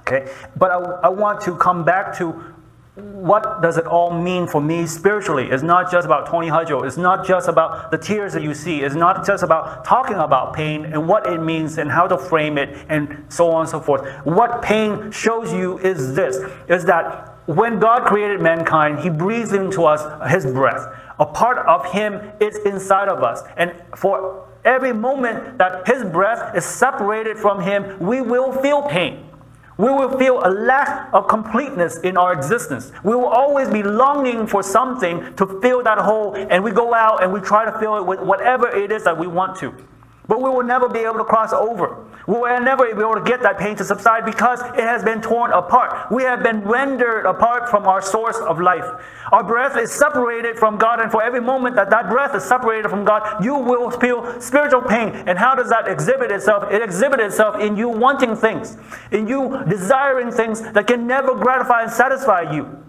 Okay? 0.00 0.30
But 0.56 0.70
I, 0.70 0.76
I 1.04 1.08
want 1.08 1.40
to 1.42 1.56
come 1.56 1.84
back 1.84 2.14
to 2.18 2.53
what 2.96 3.60
does 3.60 3.76
it 3.76 3.86
all 3.86 4.12
mean 4.12 4.46
for 4.46 4.60
me 4.60 4.86
spiritually? 4.86 5.48
It's 5.50 5.64
not 5.64 5.90
just 5.90 6.06
about 6.06 6.26
Tony 6.26 6.46
Hudgell. 6.46 6.86
It's 6.86 6.96
not 6.96 7.26
just 7.26 7.48
about 7.48 7.90
the 7.90 7.98
tears 7.98 8.32
that 8.34 8.42
you 8.42 8.54
see. 8.54 8.82
It's 8.82 8.94
not 8.94 9.26
just 9.26 9.42
about 9.42 9.84
talking 9.84 10.14
about 10.16 10.54
pain 10.54 10.84
and 10.84 11.08
what 11.08 11.26
it 11.26 11.38
means 11.40 11.78
and 11.78 11.90
how 11.90 12.06
to 12.06 12.16
frame 12.16 12.56
it 12.56 12.86
and 12.88 13.24
so 13.28 13.50
on 13.50 13.62
and 13.62 13.68
so 13.68 13.80
forth. 13.80 14.06
What 14.24 14.62
pain 14.62 15.10
shows 15.10 15.52
you 15.52 15.78
is 15.78 16.14
this, 16.14 16.36
is 16.68 16.84
that 16.84 17.36
when 17.46 17.80
God 17.80 18.06
created 18.06 18.40
mankind, 18.40 19.00
He 19.00 19.10
breathed 19.10 19.52
into 19.52 19.84
us 19.84 20.32
His 20.32 20.46
breath. 20.46 20.86
A 21.18 21.26
part 21.26 21.66
of 21.66 21.90
Him 21.92 22.30
is 22.40 22.56
inside 22.58 23.08
of 23.08 23.24
us. 23.24 23.42
And 23.56 23.74
for 23.96 24.48
every 24.64 24.92
moment 24.92 25.58
that 25.58 25.86
His 25.88 26.04
breath 26.04 26.56
is 26.56 26.64
separated 26.64 27.38
from 27.38 27.60
Him, 27.60 27.98
we 27.98 28.20
will 28.20 28.52
feel 28.52 28.82
pain. 28.82 29.33
We 29.76 29.90
will 29.90 30.16
feel 30.18 30.40
a 30.44 30.50
lack 30.50 31.12
of 31.12 31.26
completeness 31.26 31.98
in 31.98 32.16
our 32.16 32.32
existence. 32.32 32.92
We 33.02 33.16
will 33.16 33.26
always 33.26 33.68
be 33.68 33.82
longing 33.82 34.46
for 34.46 34.62
something 34.62 35.34
to 35.34 35.60
fill 35.60 35.82
that 35.82 35.98
hole, 35.98 36.36
and 36.36 36.62
we 36.62 36.70
go 36.70 36.94
out 36.94 37.22
and 37.22 37.32
we 37.32 37.40
try 37.40 37.64
to 37.64 37.76
fill 37.78 37.96
it 37.96 38.06
with 38.06 38.20
whatever 38.20 38.68
it 38.68 38.92
is 38.92 39.02
that 39.04 39.18
we 39.18 39.26
want 39.26 39.58
to. 39.58 39.74
But 40.28 40.40
we 40.40 40.48
will 40.48 40.62
never 40.62 40.88
be 40.88 41.00
able 41.00 41.18
to 41.18 41.24
cross 41.24 41.52
over. 41.52 41.96
We 42.26 42.34
will 42.34 42.60
never 42.60 42.84
be 42.86 43.00
able 43.00 43.14
to 43.14 43.22
get 43.22 43.42
that 43.42 43.58
pain 43.58 43.76
to 43.76 43.84
subside 43.84 44.24
because 44.24 44.60
it 44.60 44.84
has 44.84 45.02
been 45.02 45.20
torn 45.20 45.52
apart. 45.52 46.10
We 46.10 46.22
have 46.22 46.42
been 46.42 46.62
rendered 46.62 47.26
apart 47.26 47.68
from 47.68 47.86
our 47.86 48.00
source 48.00 48.38
of 48.38 48.60
life. 48.60 48.84
Our 49.32 49.44
breath 49.44 49.76
is 49.76 49.92
separated 49.92 50.58
from 50.58 50.78
God, 50.78 51.00
and 51.00 51.10
for 51.10 51.22
every 51.22 51.40
moment 51.40 51.76
that 51.76 51.90
that 51.90 52.08
breath 52.08 52.34
is 52.34 52.44
separated 52.44 52.88
from 52.88 53.04
God, 53.04 53.44
you 53.44 53.56
will 53.56 53.90
feel 53.90 54.40
spiritual 54.40 54.82
pain. 54.82 55.10
And 55.26 55.38
how 55.38 55.54
does 55.54 55.68
that 55.70 55.88
exhibit 55.88 56.30
itself? 56.30 56.70
It 56.72 56.82
exhibits 56.82 57.22
itself 57.22 57.60
in 57.60 57.76
you 57.76 57.88
wanting 57.88 58.36
things, 58.36 58.76
in 59.10 59.28
you 59.28 59.62
desiring 59.68 60.30
things 60.30 60.60
that 60.72 60.86
can 60.86 61.06
never 61.06 61.34
gratify 61.34 61.82
and 61.82 61.90
satisfy 61.90 62.52
you. 62.52 62.83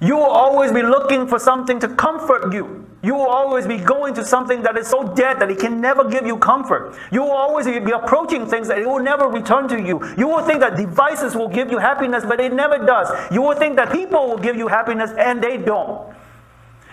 You 0.00 0.16
will 0.16 0.24
always 0.24 0.70
be 0.70 0.82
looking 0.82 1.26
for 1.26 1.38
something 1.38 1.80
to 1.80 1.88
comfort 1.88 2.52
you. 2.52 2.86
You 3.02 3.14
will 3.14 3.26
always 3.28 3.66
be 3.66 3.78
going 3.78 4.14
to 4.14 4.24
something 4.24 4.62
that 4.62 4.76
is 4.76 4.86
so 4.86 5.14
dead 5.14 5.40
that 5.40 5.50
it 5.50 5.58
can 5.58 5.80
never 5.80 6.08
give 6.08 6.26
you 6.26 6.36
comfort. 6.38 6.96
You 7.12 7.22
will 7.22 7.32
always 7.32 7.66
be 7.66 7.90
approaching 7.92 8.46
things 8.46 8.68
that 8.68 8.78
it 8.78 8.86
will 8.86 9.02
never 9.02 9.28
return 9.28 9.68
to 9.68 9.80
you. 9.80 10.00
You 10.16 10.28
will 10.28 10.42
think 10.42 10.60
that 10.60 10.76
devices 10.76 11.34
will 11.34 11.48
give 11.48 11.70
you 11.70 11.78
happiness, 11.78 12.24
but 12.24 12.40
it 12.40 12.52
never 12.52 12.78
does. 12.78 13.08
You 13.32 13.42
will 13.42 13.54
think 13.54 13.76
that 13.76 13.92
people 13.92 14.28
will 14.28 14.38
give 14.38 14.56
you 14.56 14.68
happiness, 14.68 15.10
and 15.16 15.42
they 15.42 15.56
don't. 15.56 16.12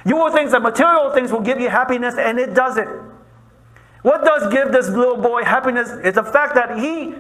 You 0.06 0.16
will 0.18 0.32
think 0.32 0.52
that 0.52 0.62
material 0.62 1.12
things 1.12 1.32
will 1.32 1.42
give 1.42 1.60
you 1.60 1.70
happiness, 1.70 2.16
and 2.18 2.40
it 2.40 2.54
doesn't. 2.54 2.90
What 4.04 4.24
does 4.24 4.54
give 4.54 4.72
this 4.72 4.90
little 4.90 5.18
boy 5.18 5.44
happiness 5.44 5.90
is 6.04 6.14
the 6.14 6.24
fact 6.24 6.54
that 6.54 6.78
he 6.78 7.16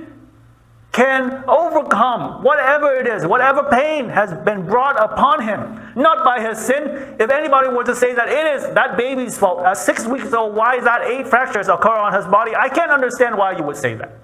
can 0.96 1.44
overcome 1.46 2.42
whatever 2.42 2.96
it 2.96 3.06
is, 3.06 3.28
whatever 3.28 3.68
pain 3.70 4.08
has 4.08 4.34
been 4.46 4.66
brought 4.66 4.98
upon 4.98 5.44
him, 5.44 5.78
not 5.94 6.24
by 6.24 6.40
his 6.40 6.58
sin. 6.58 7.18
If 7.20 7.30
anybody 7.30 7.68
were 7.68 7.84
to 7.84 7.94
say 7.94 8.16
that 8.16 8.30
it 8.30 8.56
is 8.56 8.74
that 8.74 8.96
baby's 8.96 9.38
fault, 9.38 9.66
at 9.66 9.76
six 9.76 10.06
weeks 10.06 10.32
old, 10.32 10.56
why 10.56 10.78
is 10.78 10.86
that 10.86 11.02
eight 11.02 11.28
fractures 11.28 11.68
occur 11.68 11.90
on 11.90 12.14
his 12.14 12.24
body? 12.24 12.56
I 12.56 12.70
can't 12.70 12.92
understand 12.92 13.38
why 13.38 13.58
you 13.58 13.64
would 13.64 13.76
say 13.76 13.96
that. 13.96 14.18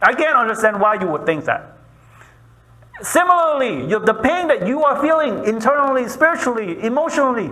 I 0.00 0.14
can't 0.14 0.36
understand 0.36 0.80
why 0.80 0.94
you 0.94 1.08
would 1.08 1.26
think 1.26 1.44
that. 1.46 1.76
Similarly, 3.00 3.88
the 3.88 4.14
pain 4.14 4.46
that 4.46 4.64
you 4.64 4.84
are 4.84 5.02
feeling 5.02 5.44
internally, 5.44 6.08
spiritually, 6.08 6.80
emotionally, 6.84 7.50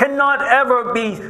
cannot 0.00 0.40
ever 0.40 0.94
be, 0.94 1.20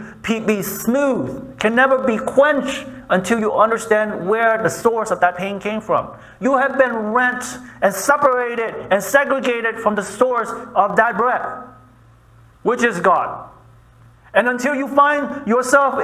be 0.47 0.62
smooth, 0.62 1.59
can 1.59 1.75
never 1.75 1.99
be 2.07 2.16
quenched 2.16 2.87
until 3.09 3.41
you 3.41 3.53
understand 3.53 4.29
where 4.29 4.62
the 4.62 4.71
source 4.71 5.11
of 5.11 5.18
that 5.18 5.37
pain 5.37 5.59
came 5.59 5.81
from. 5.81 6.16
You 6.41 6.57
have 6.57 6.79
been 6.79 6.95
rent 6.95 7.43
and 7.83 7.93
separated 7.93 8.87
and 8.93 9.03
segregated 9.03 9.81
from 9.81 9.97
the 9.97 10.05
source 10.05 10.51
of 10.77 10.95
that 10.95 11.16
breath, 11.16 11.66
which 12.62 12.85
is 12.85 13.01
God. 13.01 13.51
And 14.35 14.47
until 14.47 14.77
you 14.77 14.87
find 14.87 15.49
yourself 15.49 15.99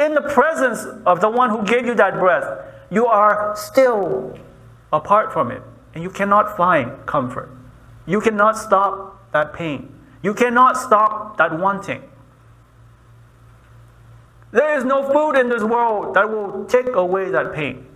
in 0.00 0.14
the 0.14 0.22
presence 0.22 0.86
of 1.04 1.20
the 1.20 1.28
one 1.28 1.50
who 1.50 1.66
gave 1.66 1.84
you 1.84 1.94
that 1.96 2.14
breath, 2.18 2.64
you 2.88 3.04
are 3.04 3.54
still 3.56 4.38
apart 4.90 5.34
from 5.34 5.50
it. 5.50 5.62
And 5.94 6.02
you 6.02 6.08
cannot 6.08 6.56
find 6.56 7.04
comfort. 7.04 7.50
You 8.06 8.22
cannot 8.22 8.56
stop 8.56 9.32
that 9.32 9.52
pain. 9.52 9.95
You 10.26 10.34
cannot 10.34 10.76
stop 10.76 11.36
that 11.36 11.56
wanting. 11.56 12.02
There 14.50 14.76
is 14.76 14.84
no 14.84 15.08
food 15.12 15.38
in 15.38 15.48
this 15.48 15.62
world 15.62 16.14
that 16.16 16.28
will 16.28 16.64
take 16.64 16.88
away 16.96 17.30
that 17.30 17.54
pain. 17.54 17.86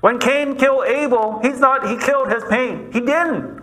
When 0.00 0.20
Cain 0.20 0.54
killed 0.54 0.86
Abel, 0.86 1.40
he 1.42 1.50
thought 1.50 1.88
he 1.88 1.96
killed 1.96 2.30
his 2.30 2.44
pain. 2.44 2.92
He 2.92 3.00
didn't. 3.00 3.60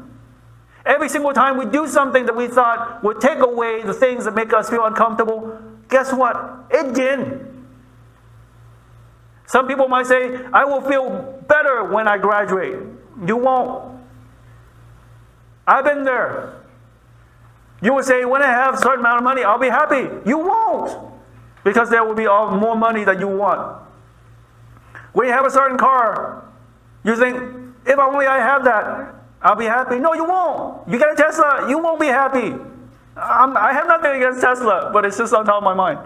Every 0.85 1.07
single 1.07 1.31
time 1.31 1.55
we 1.55 1.63
do 1.63 1.87
something 1.87 2.25
that 2.25 2.35
we 2.35 2.49
thought 2.49 3.01
would 3.05 3.21
take 3.21 3.39
away 3.39 3.83
the 3.83 3.93
things 3.93 4.25
that 4.25 4.35
make 4.35 4.51
us 4.51 4.69
feel 4.69 4.83
uncomfortable, 4.83 5.57
guess 5.87 6.11
what? 6.11 6.65
It 6.71 6.93
didn't. 6.93 7.65
Some 9.47 9.65
people 9.65 9.87
might 9.87 10.07
say, 10.07 10.43
I 10.51 10.65
will 10.65 10.81
feel 10.81 11.41
better 11.47 11.85
when 11.85 12.05
I 12.05 12.17
graduate. 12.17 12.79
You 13.25 13.37
won't. 13.37 13.97
I've 15.65 15.85
been 15.85 16.03
there. 16.03 16.64
You 17.85 17.93
will 17.93 18.01
say, 18.01 18.25
when 18.25 18.41
I 18.41 18.47
have 18.47 18.73
a 18.73 18.77
certain 18.77 19.01
amount 19.01 19.17
of 19.19 19.23
money, 19.23 19.43
I'll 19.43 19.59
be 19.59 19.69
happy. 19.69 20.09
You 20.27 20.39
won't. 20.39 21.13
Because 21.63 21.87
there 21.91 22.03
will 22.03 22.15
be 22.15 22.25
all, 22.25 22.49
more 22.49 22.75
money 22.75 23.03
that 23.03 23.19
you 23.19 23.27
want. 23.27 23.79
When 25.13 25.27
you 25.27 25.33
have 25.33 25.45
a 25.45 25.51
certain 25.51 25.77
car, 25.77 26.49
you 27.03 27.15
think, 27.15 27.37
if 27.85 27.99
only 27.99 28.25
I 28.25 28.39
have 28.39 28.63
that, 28.63 29.13
I'll 29.39 29.55
be 29.55 29.65
happy. 29.65 29.99
No, 29.99 30.15
you 30.15 30.23
won't. 30.25 30.89
You 30.89 30.97
get 30.97 31.11
a 31.11 31.15
Tesla, 31.15 31.69
you 31.69 31.77
won't 31.77 31.99
be 31.99 32.07
happy. 32.07 32.55
I'm, 33.15 33.55
I 33.55 33.71
have 33.73 33.85
nothing 33.87 34.13
against 34.13 34.41
Tesla, 34.41 34.89
but 34.91 35.05
it's 35.05 35.19
just 35.19 35.31
on 35.35 35.45
top 35.45 35.57
of 35.57 35.63
my 35.63 35.75
mind. 35.75 35.99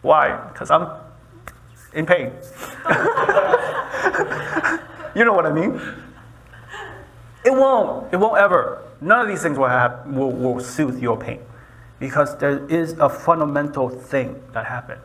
Why? 0.00 0.40
Because 0.54 0.70
I'm 0.70 0.88
in 1.92 2.06
pain. 2.06 2.32
you 5.14 5.26
know 5.26 5.34
what 5.34 5.44
I 5.44 5.52
mean? 5.52 5.78
It 7.44 7.52
won't. 7.52 8.10
It 8.10 8.16
won't 8.16 8.38
ever. 8.38 8.85
None 9.00 9.20
of 9.20 9.28
these 9.28 9.42
things 9.42 9.58
will, 9.58 9.68
have, 9.68 10.06
will, 10.06 10.30
will 10.30 10.60
soothe 10.60 11.00
your 11.00 11.16
pain 11.16 11.40
because 11.98 12.36
there 12.38 12.66
is 12.66 12.92
a 12.92 13.08
fundamental 13.08 13.88
thing 13.88 14.42
that 14.52 14.66
happened. 14.66 15.00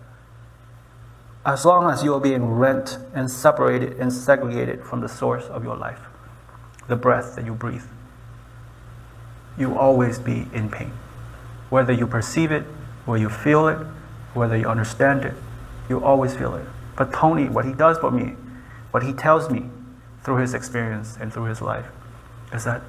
As 1.46 1.66
long 1.66 1.90
as 1.90 2.04
you 2.04 2.14
are 2.14 2.20
being 2.20 2.46
rent 2.46 3.00
and 3.14 3.30
separated 3.30 3.94
and 3.98 4.14
segregated 4.14 4.84
from 4.84 5.02
the 5.02 5.10
source 5.10 5.46
of 5.46 5.64
your 5.64 5.76
life, 5.76 6.02
the 6.88 6.96
breath 6.96 7.36
that 7.36 7.46
you 7.46 7.54
breathe, 7.54 7.86
you 9.58 9.78
always 9.78 10.20
be 10.20 10.48
in 10.54 10.70
pain. 10.70 10.92
Whether 11.70 11.94
you 11.94 12.06
perceive 12.06 12.52
it, 12.52 12.64
whether 13.06 13.22
you 13.22 13.30
feel 13.30 13.68
it, 13.68 13.80
whether 14.34 14.56
you 14.56 14.68
understand 14.68 15.26
it, 15.26 15.34
you 15.90 16.04
always 16.04 16.36
feel 16.36 16.56
it. 16.56 16.66
But 16.96 17.12
Tony, 17.12 17.50
what 17.50 17.66
he 17.66 17.74
does 17.74 17.98
for 17.98 18.12
me, 18.12 18.36
what 18.92 19.04
he 19.04 19.14
tells 19.14 19.50
me 19.50 19.70
through 20.24 20.38
his 20.38 20.54
experience 20.54 21.18
and 21.20 21.34
through 21.34 21.46
his 21.46 21.62
life, 21.62 21.88
is 22.54 22.66
that 22.66 22.82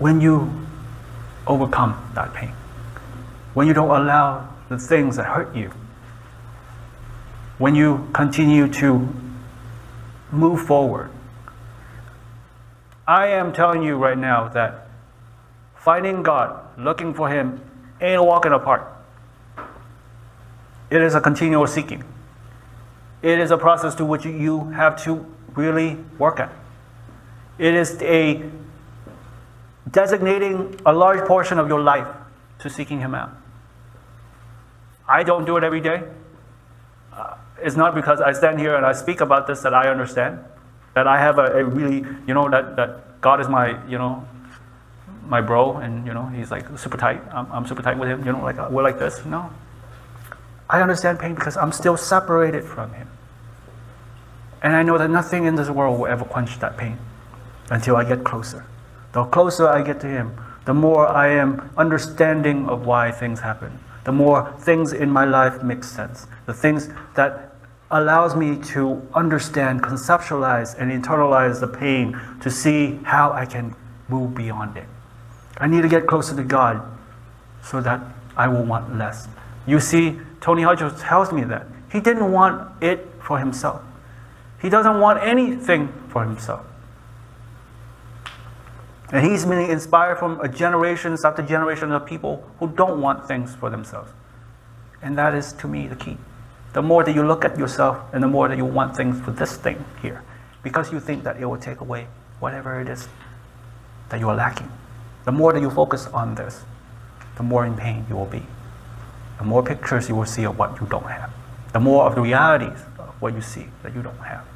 when 0.00 0.20
you 0.20 0.50
overcome 1.46 2.10
that 2.14 2.34
pain, 2.34 2.52
when 3.54 3.68
you 3.68 3.74
don't 3.74 3.90
allow 3.90 4.48
the 4.68 4.78
things 4.78 5.16
that 5.16 5.26
hurt 5.26 5.54
you, 5.54 5.70
when 7.58 7.74
you 7.74 8.08
continue 8.14 8.66
to 8.66 9.08
move 10.32 10.66
forward, 10.66 11.10
I 13.06 13.26
am 13.28 13.52
telling 13.52 13.82
you 13.82 13.96
right 13.96 14.16
now 14.16 14.48
that 14.48 14.88
finding 15.76 16.22
God, 16.22 16.58
looking 16.78 17.12
for 17.12 17.28
Him, 17.28 17.60
ain't 18.00 18.24
walking 18.24 18.52
park. 18.60 18.86
It 20.88 21.02
is 21.02 21.14
a 21.14 21.20
continual 21.20 21.66
seeking. 21.66 22.04
It 23.20 23.38
is 23.38 23.50
a 23.50 23.58
process 23.58 23.94
to 23.96 24.06
which 24.06 24.24
you 24.24 24.70
have 24.70 25.02
to 25.04 25.26
really 25.54 25.98
work 26.18 26.40
at. 26.40 26.50
It 27.58 27.74
is 27.74 28.00
a 28.00 28.42
designating 29.88 30.80
a 30.84 30.92
large 30.92 31.26
portion 31.26 31.58
of 31.58 31.68
your 31.68 31.80
life 31.80 32.08
to 32.60 32.70
seeking 32.70 33.00
Him 33.00 33.14
out. 33.14 33.30
I 35.08 35.22
don't 35.22 35.44
do 35.44 35.56
it 35.56 35.64
every 35.64 35.80
day. 35.80 36.02
Uh, 37.12 37.36
it's 37.62 37.76
not 37.76 37.94
because 37.94 38.20
I 38.20 38.32
stand 38.32 38.58
here 38.58 38.76
and 38.76 38.86
I 38.86 38.92
speak 38.92 39.20
about 39.20 39.46
this 39.46 39.60
that 39.62 39.74
I 39.74 39.88
understand, 39.88 40.38
that 40.94 41.06
I 41.06 41.18
have 41.18 41.38
a, 41.38 41.46
a 41.58 41.64
really, 41.64 42.06
you 42.26 42.34
know, 42.34 42.48
that, 42.50 42.76
that 42.76 43.20
God 43.20 43.40
is 43.40 43.48
my, 43.48 43.84
you 43.88 43.98
know, 43.98 44.26
my 45.30 45.40
bro, 45.40 45.76
and 45.76 46.06
you 46.06 46.12
know 46.12 46.26
he's 46.26 46.50
like 46.50 46.66
super 46.76 46.98
tight. 46.98 47.22
I'm, 47.32 47.50
I'm 47.52 47.66
super 47.66 47.82
tight 47.82 47.98
with 47.98 48.08
him. 48.08 48.26
You 48.26 48.32
know, 48.32 48.42
like 48.42 48.58
we're 48.70 48.82
like 48.82 48.98
this. 48.98 49.24
No, 49.24 49.50
I 50.68 50.82
understand 50.82 51.18
pain 51.20 51.34
because 51.34 51.56
I'm 51.56 51.72
still 51.72 51.96
separated 51.96 52.64
from 52.64 52.92
him, 52.92 53.08
and 54.62 54.74
I 54.74 54.82
know 54.82 54.98
that 54.98 55.08
nothing 55.08 55.44
in 55.44 55.54
this 55.54 55.70
world 55.70 55.98
will 55.98 56.08
ever 56.08 56.24
quench 56.24 56.58
that 56.58 56.76
pain 56.76 56.98
until 57.70 57.96
I 57.96 58.04
get 58.04 58.24
closer. 58.24 58.66
The 59.12 59.24
closer 59.24 59.68
I 59.68 59.82
get 59.82 60.00
to 60.00 60.06
Him, 60.06 60.36
the 60.64 60.74
more 60.74 61.08
I 61.08 61.28
am 61.28 61.70
understanding 61.76 62.68
of 62.68 62.86
why 62.86 63.10
things 63.10 63.40
happen. 63.40 63.78
The 64.04 64.12
more 64.12 64.52
things 64.60 64.92
in 64.92 65.10
my 65.10 65.24
life 65.24 65.62
make 65.62 65.84
sense. 65.84 66.26
The 66.46 66.54
things 66.54 66.88
that 67.14 67.54
allows 67.90 68.36
me 68.36 68.56
to 68.56 69.06
understand, 69.14 69.82
conceptualize, 69.82 70.78
and 70.78 70.90
internalize 70.90 71.60
the 71.60 71.66
pain 71.66 72.18
to 72.40 72.50
see 72.50 73.00
how 73.02 73.32
I 73.32 73.46
can 73.46 73.74
move 74.08 74.34
beyond 74.34 74.76
it. 74.76 74.86
I 75.58 75.66
need 75.66 75.82
to 75.82 75.88
get 75.88 76.06
closer 76.06 76.36
to 76.36 76.44
God 76.44 76.80
so 77.62 77.80
that 77.80 78.00
I 78.36 78.48
will 78.48 78.64
want 78.64 78.96
less. 78.96 79.28
You 79.66 79.80
see, 79.80 80.20
Tony 80.40 80.62
Hodges 80.62 80.98
tells 81.00 81.32
me 81.32 81.44
that. 81.44 81.66
He 81.92 82.00
didn't 82.00 82.30
want 82.30 82.70
it 82.82 83.06
for 83.20 83.38
himself. 83.38 83.82
He 84.62 84.68
doesn't 84.68 85.00
want 85.00 85.22
anything 85.22 85.92
for 86.08 86.24
himself. 86.24 86.64
And 89.12 89.26
he's 89.26 89.44
been 89.44 89.70
inspired 89.70 90.18
from 90.18 90.40
a 90.40 90.48
generations 90.48 91.24
after 91.24 91.42
generations 91.42 91.92
of 91.92 92.06
people 92.06 92.48
who 92.60 92.68
don't 92.68 93.00
want 93.00 93.26
things 93.26 93.54
for 93.56 93.68
themselves. 93.68 94.12
And 95.02 95.18
that 95.18 95.34
is, 95.34 95.52
to 95.54 95.66
me, 95.66 95.88
the 95.88 95.96
key. 95.96 96.16
The 96.72 96.82
more 96.82 97.02
that 97.02 97.14
you 97.14 97.26
look 97.26 97.44
at 97.44 97.58
yourself 97.58 97.98
and 98.12 98.22
the 98.22 98.28
more 98.28 98.48
that 98.48 98.56
you 98.56 98.64
want 98.64 98.96
things 98.96 99.20
for 99.20 99.32
this 99.32 99.56
thing 99.56 99.84
here, 100.00 100.22
because 100.62 100.92
you 100.92 101.00
think 101.00 101.24
that 101.24 101.40
it 101.40 101.46
will 101.46 101.58
take 101.58 101.80
away 101.80 102.06
whatever 102.38 102.80
it 102.80 102.88
is 102.88 103.08
that 104.10 104.20
you 104.20 104.28
are 104.28 104.36
lacking. 104.36 104.70
The 105.24 105.32
more 105.32 105.52
that 105.52 105.60
you 105.60 105.70
focus 105.70 106.06
on 106.08 106.36
this, 106.36 106.62
the 107.36 107.42
more 107.42 107.66
in 107.66 107.76
pain 107.76 108.06
you 108.08 108.14
will 108.14 108.26
be. 108.26 108.42
The 109.38 109.44
more 109.44 109.62
pictures 109.62 110.08
you 110.08 110.14
will 110.14 110.26
see 110.26 110.44
of 110.44 110.58
what 110.58 110.80
you 110.80 110.86
don't 110.86 111.06
have. 111.06 111.32
The 111.72 111.80
more 111.80 112.06
of 112.06 112.14
the 112.14 112.20
realities 112.20 112.78
of 112.98 113.14
what 113.20 113.34
you 113.34 113.40
see 113.40 113.66
that 113.82 113.94
you 113.94 114.02
don't 114.02 114.18
have. 114.18 114.46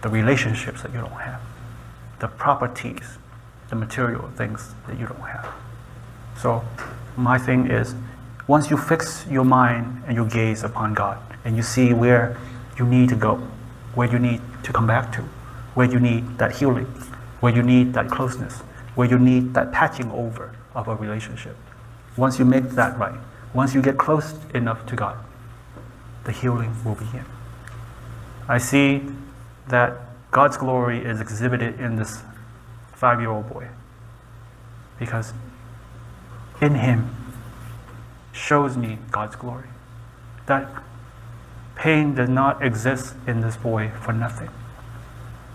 The 0.00 0.08
relationships 0.08 0.82
that 0.82 0.92
you 0.92 1.00
don't 1.00 1.10
have. 1.10 1.40
The 2.18 2.28
properties 2.28 3.18
the 3.72 3.76
material 3.76 4.28
things 4.36 4.74
that 4.86 5.00
you 5.00 5.06
don't 5.06 5.22
have. 5.22 5.48
So, 6.36 6.62
my 7.16 7.38
thing 7.38 7.70
is, 7.70 7.94
once 8.46 8.68
you 8.68 8.76
fix 8.76 9.24
your 9.30 9.46
mind 9.46 10.02
and 10.06 10.14
your 10.14 10.26
gaze 10.26 10.62
upon 10.62 10.92
God, 10.92 11.18
and 11.42 11.56
you 11.56 11.62
see 11.62 11.94
where 11.94 12.36
you 12.78 12.84
need 12.84 13.08
to 13.08 13.16
go, 13.16 13.36
where 13.94 14.12
you 14.12 14.18
need 14.18 14.42
to 14.64 14.74
come 14.74 14.86
back 14.86 15.10
to, 15.12 15.22
where 15.72 15.90
you 15.90 15.98
need 15.98 16.36
that 16.36 16.56
healing, 16.56 16.84
where 17.40 17.56
you 17.56 17.62
need 17.62 17.94
that 17.94 18.10
closeness, 18.10 18.58
where 18.94 19.08
you 19.08 19.18
need 19.18 19.54
that 19.54 19.72
patching 19.72 20.10
over 20.10 20.54
of 20.74 20.86
a 20.86 20.94
relationship. 20.94 21.56
Once 22.18 22.38
you 22.38 22.44
make 22.44 22.64
that 22.72 22.98
right, 22.98 23.18
once 23.54 23.74
you 23.74 23.80
get 23.80 23.96
close 23.96 24.34
enough 24.52 24.84
to 24.84 24.94
God, 24.94 25.16
the 26.24 26.32
healing 26.32 26.76
will 26.84 26.96
begin. 26.96 27.24
I 28.46 28.58
see 28.58 29.00
that 29.68 29.96
God's 30.30 30.58
glory 30.58 31.02
is 31.02 31.22
exhibited 31.22 31.80
in 31.80 31.96
this 31.96 32.22
five 33.02 33.20
year 33.20 33.30
old 33.30 33.48
boy 33.52 33.66
because 34.96 35.32
in 36.60 36.76
him 36.76 37.10
shows 38.32 38.76
me 38.76 38.96
God's 39.10 39.34
glory. 39.34 39.66
That 40.46 40.68
pain 41.74 42.14
does 42.14 42.28
not 42.28 42.64
exist 42.64 43.16
in 43.26 43.40
this 43.40 43.56
boy 43.56 43.90
for 44.00 44.12
nothing. 44.12 44.50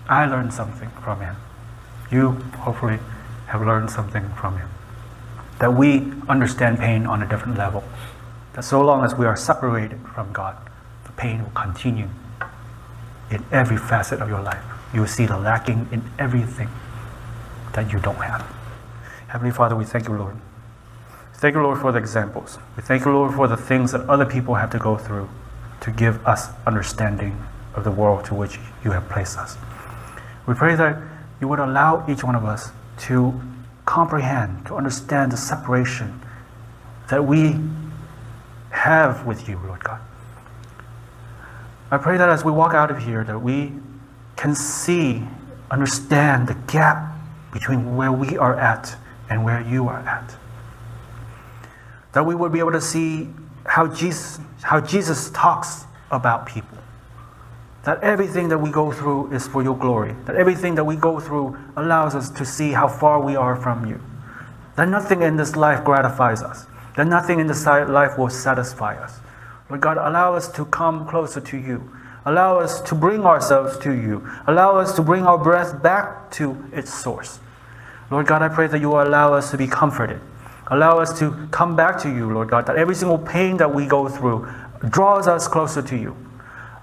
I 0.09 0.25
learned 0.25 0.53
something 0.53 0.89
from 1.01 1.21
him. 1.21 1.37
You 2.11 2.31
hopefully 2.65 2.99
have 3.45 3.61
learned 3.61 3.91
something 3.91 4.27
from 4.31 4.57
him. 4.57 4.67
That 5.59 5.73
we 5.73 6.11
understand 6.27 6.79
pain 6.79 7.05
on 7.05 7.23
a 7.23 7.29
different 7.29 7.57
level. 7.57 7.85
That 8.55 8.65
so 8.65 8.81
long 8.83 9.05
as 9.05 9.15
we 9.15 9.25
are 9.25 9.37
separated 9.37 10.01
from 10.13 10.33
God, 10.33 10.57
the 11.05 11.13
pain 11.13 11.43
will 11.43 11.51
continue 11.51 12.09
in 13.31 13.45
every 13.53 13.77
facet 13.77 14.19
of 14.19 14.27
your 14.27 14.41
life. 14.41 14.63
You 14.93 14.99
will 14.99 15.07
see 15.07 15.25
the 15.25 15.37
lacking 15.37 15.87
in 15.93 16.03
everything 16.19 16.67
that 17.77 17.93
you 17.93 17.99
don't 17.99 18.15
have. 18.15 18.41
Heavenly 19.27 19.53
Father, 19.53 19.75
we 19.75 19.85
thank 19.85 20.07
you, 20.07 20.15
Lord. 20.15 20.35
Thank 21.35 21.53
you, 21.53 21.61
Lord, 21.61 21.79
for 21.79 21.91
the 21.91 21.99
examples. 21.99 22.57
We 22.75 22.81
thank 22.81 23.05
you, 23.05 23.11
Lord, 23.11 23.35
for 23.35 23.47
the 23.47 23.55
things 23.55 23.91
that 23.91 24.01
other 24.09 24.25
people 24.25 24.55
have 24.55 24.71
to 24.71 24.79
go 24.79 24.97
through 24.97 25.29
to 25.81 25.91
give 25.91 26.25
us 26.25 26.49
understanding 26.65 27.39
of 27.75 27.83
the 27.83 27.91
world 27.91 28.25
to 28.25 28.33
which 28.33 28.57
you 28.83 28.91
have 28.91 29.07
placed 29.09 29.37
us. 29.37 29.57
We 30.47 30.55
pray 30.55 30.75
that 30.75 30.97
you 31.39 31.47
would 31.49 31.59
allow 31.59 32.03
each 32.09 32.23
one 32.23 32.33
of 32.33 32.45
us 32.45 32.71
to 33.01 33.39
comprehend, 33.85 34.65
to 34.65 34.75
understand 34.75 35.31
the 35.31 35.37
separation 35.37 36.19
that 37.11 37.23
we 37.27 37.59
have 38.71 39.27
with 39.27 39.47
you, 39.47 39.61
Lord 39.67 39.83
God. 39.83 40.01
I 41.91 41.97
pray 41.99 42.17
that 42.17 42.27
as 42.27 42.43
we 42.43 42.51
walk 42.51 42.73
out 42.73 42.89
of 42.89 43.03
here, 43.03 43.23
that 43.23 43.39
we 43.39 43.73
can 44.35 44.55
see, 44.55 45.21
understand 45.69 46.47
the 46.47 46.55
gap 46.65 47.16
between 47.57 47.95
where 47.95 48.11
we 48.11 48.37
are 48.37 48.55
at 48.59 48.95
and 49.31 49.43
where 49.43 49.61
you 49.61 49.87
are 49.87 49.99
at. 50.01 50.35
That 52.13 52.23
we 52.23 52.35
would 52.35 52.51
be 52.51 52.59
able 52.59 52.73
to 52.73 52.81
see 52.81 53.29
how 53.65 53.87
Jesus, 53.87 54.39
how 54.61 54.79
Jesus 54.79 55.31
talks 55.31 55.85
about 56.11 56.45
people. 56.45 56.77
That 57.83 58.03
everything 58.03 58.49
that 58.49 58.59
we 58.59 58.69
go 58.69 58.91
through 58.91 59.33
is 59.33 59.47
for 59.47 59.63
your 59.63 59.75
glory. 59.75 60.15
That 60.25 60.35
everything 60.35 60.75
that 60.75 60.83
we 60.83 60.97
go 60.97 61.19
through 61.19 61.57
allows 61.75 62.13
us 62.13 62.29
to 62.29 62.45
see 62.45 62.73
how 62.73 62.87
far 62.87 63.19
we 63.19 63.35
are 63.35 63.55
from 63.55 63.87
you. 63.87 63.99
That 64.75 64.87
nothing 64.87 65.23
in 65.23 65.35
this 65.35 65.55
life 65.55 65.83
gratifies 65.83 66.43
us. 66.43 66.67
That 66.95 67.07
nothing 67.07 67.39
in 67.39 67.47
this 67.47 67.65
life 67.65 68.19
will 68.19 68.29
satisfy 68.29 69.01
us. 69.01 69.19
Lord 69.67 69.81
God, 69.81 69.97
allow 69.97 70.35
us 70.35 70.47
to 70.49 70.65
come 70.65 71.07
closer 71.07 71.41
to 71.41 71.57
you. 71.57 71.91
Allow 72.23 72.59
us 72.59 72.81
to 72.81 72.93
bring 72.93 73.25
ourselves 73.25 73.79
to 73.79 73.91
you. 73.91 74.29
Allow 74.45 74.77
us 74.77 74.95
to 74.95 75.01
bring 75.01 75.25
our 75.25 75.39
breath 75.39 75.81
back 75.81 76.29
to 76.31 76.55
its 76.71 76.93
source. 76.93 77.39
Lord 78.09 78.25
God, 78.25 78.41
I 78.41 78.49
pray 78.49 78.67
that 78.67 78.79
you 78.79 78.89
will 78.89 79.03
allow 79.03 79.33
us 79.33 79.51
to 79.51 79.57
be 79.57 79.67
comforted. 79.67 80.21
Allow 80.67 80.99
us 80.99 81.17
to 81.19 81.47
come 81.51 81.75
back 81.75 81.99
to 82.01 82.09
you, 82.09 82.31
Lord 82.31 82.49
God, 82.49 82.65
that 82.67 82.75
every 82.75 82.95
single 82.95 83.17
pain 83.17 83.57
that 83.57 83.73
we 83.73 83.85
go 83.85 84.07
through 84.07 84.47
draws 84.89 85.27
us 85.27 85.47
closer 85.47 85.81
to 85.81 85.97
you. 85.97 86.15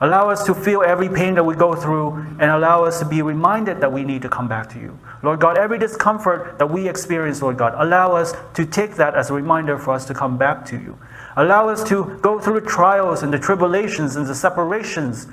Allow 0.01 0.29
us 0.29 0.45
to 0.45 0.55
feel 0.55 0.83
every 0.83 1.09
pain 1.09 1.35
that 1.35 1.45
we 1.45 1.55
go 1.55 1.75
through 1.75 2.17
and 2.39 2.51
allow 2.51 2.85
us 2.85 2.99
to 2.99 3.07
be 3.07 3.23
reminded 3.23 3.81
that 3.81 3.93
we 3.93 4.05
need 4.05 4.23
to 4.23 4.29
come 4.29 4.49
back 4.49 4.69
to 4.71 4.79
you. 4.79 4.99
Lord 5.23 5.41
God, 5.41 5.57
every 5.57 5.79
discomfort 5.79 6.59
that 6.59 6.67
we 6.67 6.89
experience, 6.89 7.41
Lord 7.41 7.57
God, 7.57 7.75
allow 7.77 8.13
us 8.13 8.35
to 8.55 8.67
take 8.67 8.97
that 8.97 9.15
as 9.15 9.31
a 9.31 9.33
reminder 9.33 9.79
for 9.79 9.95
us 9.95 10.05
to 10.07 10.15
come 10.15 10.37
back 10.37 10.67
to 10.67 10.77
you. 10.77 10.99
Allow 11.37 11.69
us 11.69 11.83
to 11.85 12.19
go 12.21 12.39
through 12.39 12.63
trials 12.63 13.23
and 13.23 13.33
the 13.33 13.39
tribulations 13.39 14.17
and 14.17 14.27
the 14.27 14.35
separations 14.35 15.27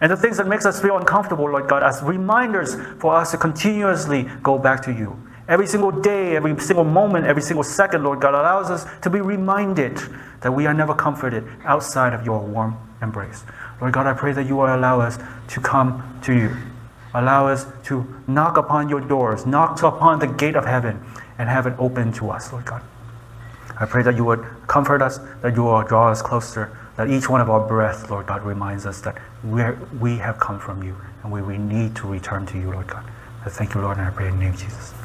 and 0.00 0.10
the 0.10 0.16
things 0.16 0.36
that 0.36 0.46
makes 0.46 0.64
us 0.64 0.80
feel 0.80 0.96
uncomfortable, 0.96 1.44
Lord 1.50 1.68
God, 1.68 1.82
as 1.82 2.02
reminders 2.02 2.76
for 3.00 3.14
us 3.14 3.32
to 3.32 3.38
continuously 3.38 4.28
go 4.42 4.58
back 4.58 4.82
to 4.82 4.92
you. 4.92 5.20
Every 5.48 5.66
single 5.66 5.90
day, 5.90 6.36
every 6.36 6.58
single 6.60 6.84
moment, 6.84 7.26
every 7.26 7.42
single 7.42 7.64
second, 7.64 8.04
Lord 8.04 8.20
God, 8.20 8.34
allows 8.34 8.70
us 8.70 8.86
to 9.00 9.10
be 9.10 9.20
reminded 9.20 9.98
that 10.42 10.52
we 10.52 10.66
are 10.66 10.74
never 10.74 10.94
comforted 10.94 11.44
outside 11.64 12.12
of 12.12 12.24
your 12.24 12.38
warm 12.40 12.76
embrace. 13.00 13.44
Lord 13.80 13.92
God, 13.92 14.06
I 14.06 14.12
pray 14.12 14.32
that 14.32 14.46
you 14.46 14.56
will 14.56 14.74
allow 14.74 15.00
us 15.00 15.18
to 15.48 15.60
come 15.60 16.20
to 16.22 16.34
you. 16.34 16.54
Allow 17.14 17.48
us 17.48 17.66
to 17.84 18.06
knock 18.26 18.58
upon 18.58 18.88
your 18.88 19.00
doors, 19.00 19.46
knock 19.46 19.82
upon 19.82 20.18
the 20.18 20.26
gate 20.26 20.54
of 20.54 20.66
heaven, 20.66 21.02
and 21.38 21.48
have 21.48 21.66
it 21.66 21.74
open 21.78 22.12
to 22.12 22.30
us, 22.30 22.52
Lord 22.52 22.66
God. 22.66 22.82
I 23.80 23.86
pray 23.86 24.02
that 24.02 24.16
you 24.16 24.24
would 24.24 24.44
comfort 24.66 25.00
us, 25.00 25.18
that 25.42 25.56
you 25.56 25.62
will 25.62 25.82
draw 25.82 26.10
us 26.10 26.20
closer, 26.20 26.76
that 26.98 27.08
each 27.08 27.28
one 27.30 27.40
of 27.40 27.48
our 27.48 27.60
breath, 27.66 28.10
Lord 28.10 28.26
God, 28.26 28.42
reminds 28.42 28.84
us 28.84 29.00
that 29.02 29.16
we 29.44 30.16
have 30.18 30.40
come 30.40 30.58
from 30.58 30.82
you 30.82 30.96
and 31.22 31.32
we, 31.32 31.40
we 31.40 31.56
need 31.56 31.94
to 31.96 32.08
return 32.08 32.44
to 32.46 32.58
you, 32.58 32.72
Lord 32.72 32.88
God. 32.88 33.04
I 33.46 33.50
thank 33.50 33.74
you, 33.74 33.80
Lord, 33.80 33.98
and 33.98 34.06
I 34.08 34.10
pray 34.10 34.26
in 34.26 34.34
the 34.34 34.40
name 34.40 34.52
of 34.52 34.58
Jesus. 34.58 34.97